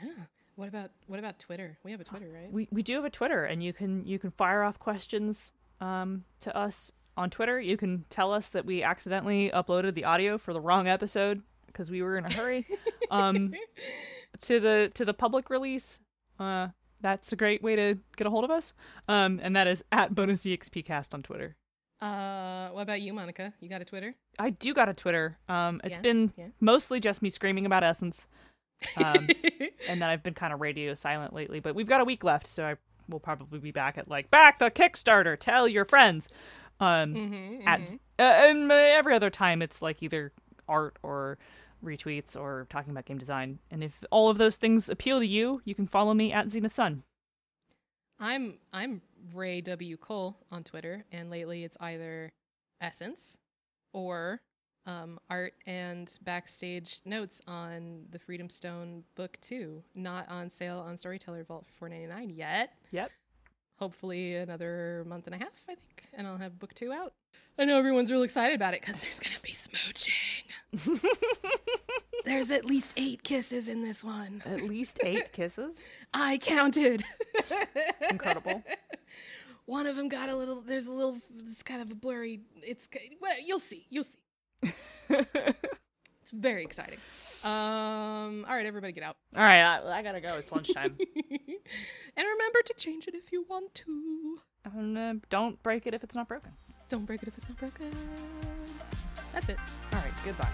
What 0.56 0.68
about 0.68 0.90
what 1.06 1.20
about 1.20 1.38
Twitter? 1.38 1.78
We 1.84 1.92
have 1.92 2.00
a 2.00 2.04
Twitter, 2.04 2.28
right? 2.32 2.52
We 2.52 2.68
we 2.72 2.82
do 2.82 2.94
have 2.94 3.04
a 3.04 3.10
Twitter, 3.10 3.44
and 3.44 3.62
you 3.62 3.72
can 3.72 4.04
you 4.04 4.18
can 4.18 4.32
fire 4.32 4.64
off 4.64 4.78
questions 4.80 5.52
um, 5.80 6.24
to 6.40 6.56
us 6.56 6.90
on 7.16 7.30
Twitter. 7.30 7.60
You 7.60 7.76
can 7.76 8.04
tell 8.08 8.32
us 8.32 8.48
that 8.48 8.64
we 8.64 8.82
accidentally 8.82 9.50
uploaded 9.50 9.94
the 9.94 10.04
audio 10.04 10.36
for 10.36 10.52
the 10.52 10.60
wrong 10.60 10.88
episode 10.88 11.42
because 11.66 11.92
we 11.92 12.02
were 12.02 12.18
in 12.18 12.24
a 12.24 12.32
hurry. 12.32 12.66
um, 13.12 13.54
to 14.40 14.58
the 14.58 14.90
to 14.94 15.04
the 15.04 15.14
public 15.14 15.48
release. 15.48 16.00
Uh, 16.40 16.68
that's 17.00 17.32
a 17.32 17.36
great 17.36 17.62
way 17.62 17.76
to 17.76 17.98
get 18.16 18.26
a 18.26 18.30
hold 18.30 18.44
of 18.44 18.50
us. 18.50 18.72
Um, 19.08 19.40
and 19.42 19.54
that 19.56 19.66
is 19.66 19.84
at 19.92 20.14
bonusexpcast 20.14 21.14
on 21.14 21.22
Twitter. 21.22 21.56
Uh, 22.00 22.68
what 22.70 22.82
about 22.82 23.00
you, 23.00 23.12
Monica? 23.12 23.52
You 23.60 23.68
got 23.68 23.80
a 23.80 23.84
Twitter? 23.84 24.14
I 24.38 24.50
do 24.50 24.72
got 24.72 24.88
a 24.88 24.94
Twitter. 24.94 25.36
Um, 25.48 25.80
it's 25.84 25.98
Yeah, 25.98 26.02
been 26.02 26.32
yeah. 26.36 26.46
mostly 26.60 27.00
just 27.00 27.22
me 27.22 27.30
screaming 27.30 27.66
about 27.66 27.82
Essence. 27.82 28.26
Um, 28.96 29.28
and 29.88 30.00
then 30.00 30.04
I've 30.04 30.22
been 30.22 30.34
kind 30.34 30.52
of 30.52 30.60
radio 30.60 30.94
silent 30.94 31.32
lately, 31.32 31.58
but 31.60 31.74
we've 31.74 31.88
got 31.88 32.00
a 32.00 32.04
week 32.04 32.22
left, 32.22 32.46
so 32.46 32.64
I 32.64 32.76
will 33.08 33.18
probably 33.20 33.58
be 33.58 33.72
back 33.72 33.98
at 33.98 34.08
like 34.08 34.30
back 34.30 34.58
the 34.60 34.70
Kickstarter. 34.70 35.36
Tell 35.38 35.66
your 35.66 35.84
friends. 35.84 36.28
Um, 36.78 37.14
Mhm, 37.14 37.66
at 37.66 37.80
mhm. 37.80 37.94
uh, 38.20 38.22
and 38.22 38.70
every 38.70 39.14
other 39.14 39.30
time 39.30 39.62
it's 39.62 39.82
like 39.82 40.00
either 40.00 40.32
art 40.68 40.96
or 41.02 41.38
retweets 41.84 42.36
or 42.36 42.66
talking 42.70 42.90
about 42.90 43.04
game 43.04 43.18
design. 43.18 43.58
And 43.70 43.82
if 43.82 44.04
all 44.10 44.28
of 44.28 44.38
those 44.38 44.56
things 44.56 44.88
appeal 44.88 45.18
to 45.20 45.26
you, 45.26 45.62
you 45.64 45.74
can 45.74 45.86
follow 45.86 46.14
me 46.14 46.32
at 46.32 46.50
Zenith 46.50 46.72
Sun. 46.72 47.02
I'm 48.20 48.58
I'm 48.72 49.02
Ray 49.32 49.60
W 49.60 49.96
Cole 49.96 50.36
on 50.50 50.64
Twitter, 50.64 51.04
and 51.12 51.30
lately 51.30 51.62
it's 51.64 51.76
either 51.80 52.32
Essence 52.80 53.38
or 53.92 54.40
um, 54.86 55.20
art 55.30 55.54
and 55.66 56.10
backstage 56.22 57.00
notes 57.04 57.40
on 57.46 58.06
the 58.10 58.18
Freedom 58.18 58.48
Stone 58.48 59.04
book 59.14 59.38
two, 59.40 59.84
not 59.94 60.28
on 60.28 60.50
sale 60.50 60.78
on 60.80 60.96
Storyteller 60.96 61.44
Vault 61.44 61.66
for 61.66 61.72
four 61.74 61.88
ninety 61.88 62.06
nine 62.06 62.30
yet. 62.30 62.72
Yep. 62.90 63.12
Hopefully 63.78 64.34
another 64.34 65.04
month 65.06 65.26
and 65.26 65.34
a 65.36 65.38
half, 65.38 65.62
I 65.68 65.76
think, 65.76 66.08
and 66.12 66.26
I'll 66.26 66.38
have 66.38 66.58
book 66.58 66.74
two 66.74 66.92
out. 66.92 67.12
I 67.56 67.64
know 67.64 67.78
everyone's 67.78 68.10
real 68.10 68.22
excited 68.24 68.56
about 68.56 68.74
it 68.74 68.80
because 68.80 69.00
there's 69.00 69.20
gonna 69.20 69.36
be 69.42 69.52
smooching. 69.52 70.37
there's 72.24 72.50
at 72.50 72.64
least 72.64 72.94
eight 72.96 73.22
kisses 73.22 73.68
in 73.68 73.82
this 73.82 74.04
one. 74.04 74.42
At 74.44 74.62
least 74.62 75.00
eight 75.02 75.32
kisses. 75.32 75.88
I 76.12 76.38
counted. 76.38 77.04
Incredible. 78.10 78.62
One 79.66 79.86
of 79.86 79.96
them 79.96 80.08
got 80.08 80.28
a 80.28 80.36
little. 80.36 80.60
There's 80.62 80.86
a 80.86 80.92
little. 80.92 81.18
It's 81.46 81.62
kind 81.62 81.82
of 81.82 81.90
a 81.90 81.94
blurry. 81.94 82.40
It's. 82.62 82.88
Well, 83.20 83.34
you'll 83.44 83.58
see. 83.58 83.86
You'll 83.90 84.04
see. 84.04 84.18
It's 86.22 86.32
very 86.32 86.62
exciting. 86.64 86.98
Um. 87.44 88.44
All 88.48 88.54
right, 88.54 88.66
everybody, 88.66 88.92
get 88.92 89.04
out. 89.04 89.16
All 89.36 89.42
right, 89.42 89.60
I, 89.62 89.98
I 89.98 90.02
gotta 90.02 90.20
go. 90.20 90.34
It's 90.36 90.52
lunchtime. 90.52 90.96
and 90.98 92.26
remember 92.26 92.62
to 92.66 92.74
change 92.76 93.08
it 93.08 93.14
if 93.14 93.32
you 93.32 93.44
want 93.48 93.74
to. 93.74 94.38
and, 94.64 94.98
uh, 94.98 95.14
don't 95.30 95.62
break 95.62 95.86
it 95.86 95.94
if 95.94 96.02
it's 96.04 96.14
not 96.14 96.28
broken. 96.28 96.50
Don't 96.88 97.04
break 97.06 97.22
it 97.22 97.28
if 97.28 97.38
it's 97.38 97.48
not 97.48 97.58
broken. 97.58 97.90
That's 99.38 99.50
it. 99.50 99.58
All 99.92 100.00
right, 100.00 100.12
goodbye. 100.24 100.48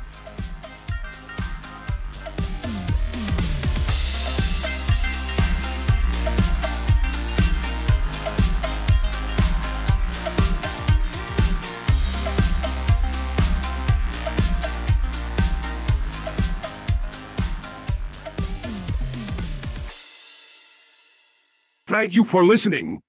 Thank 21.87 22.15
you 22.15 22.25
for 22.25 22.45
listening. 22.45 23.01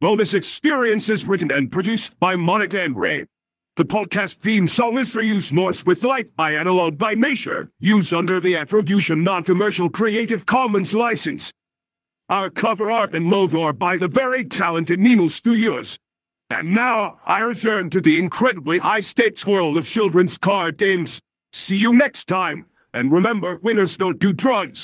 Bonus 0.00 0.32
Experience 0.32 1.08
is 1.08 1.26
written 1.26 1.50
and 1.50 1.72
produced 1.72 2.16
by 2.20 2.36
Monica 2.36 2.80
and 2.80 2.96
Ray. 2.96 3.26
The 3.78 3.84
podcast 3.84 4.38
theme 4.38 4.66
song 4.66 4.98
is 4.98 5.14
use 5.14 5.52
North 5.52 5.86
with 5.86 6.02
Light 6.02 6.34
by 6.34 6.54
Analog 6.54 6.98
by 6.98 7.14
Nature, 7.14 7.70
used 7.78 8.12
under 8.12 8.40
the 8.40 8.56
Attribution 8.56 9.22
Non-Commercial 9.22 9.88
Creative 9.88 10.44
Commons 10.44 10.94
license. 10.94 11.52
Our 12.28 12.50
cover 12.50 12.90
art 12.90 13.14
and 13.14 13.30
logo 13.30 13.62
are 13.62 13.72
by 13.72 13.96
the 13.96 14.08
very 14.08 14.44
talented 14.44 14.98
Nemo 14.98 15.28
Studios. 15.28 15.96
And 16.50 16.74
now, 16.74 17.20
I 17.24 17.38
return 17.38 17.88
to 17.90 18.00
the 18.00 18.18
incredibly 18.18 18.78
high-stakes 18.80 19.46
world 19.46 19.76
of 19.76 19.86
children's 19.86 20.38
card 20.38 20.76
games. 20.76 21.20
See 21.52 21.76
you 21.76 21.92
next 21.92 22.26
time, 22.26 22.66
and 22.92 23.12
remember, 23.12 23.60
winners 23.62 23.96
don't 23.96 24.18
do 24.18 24.32
drugs. 24.32 24.80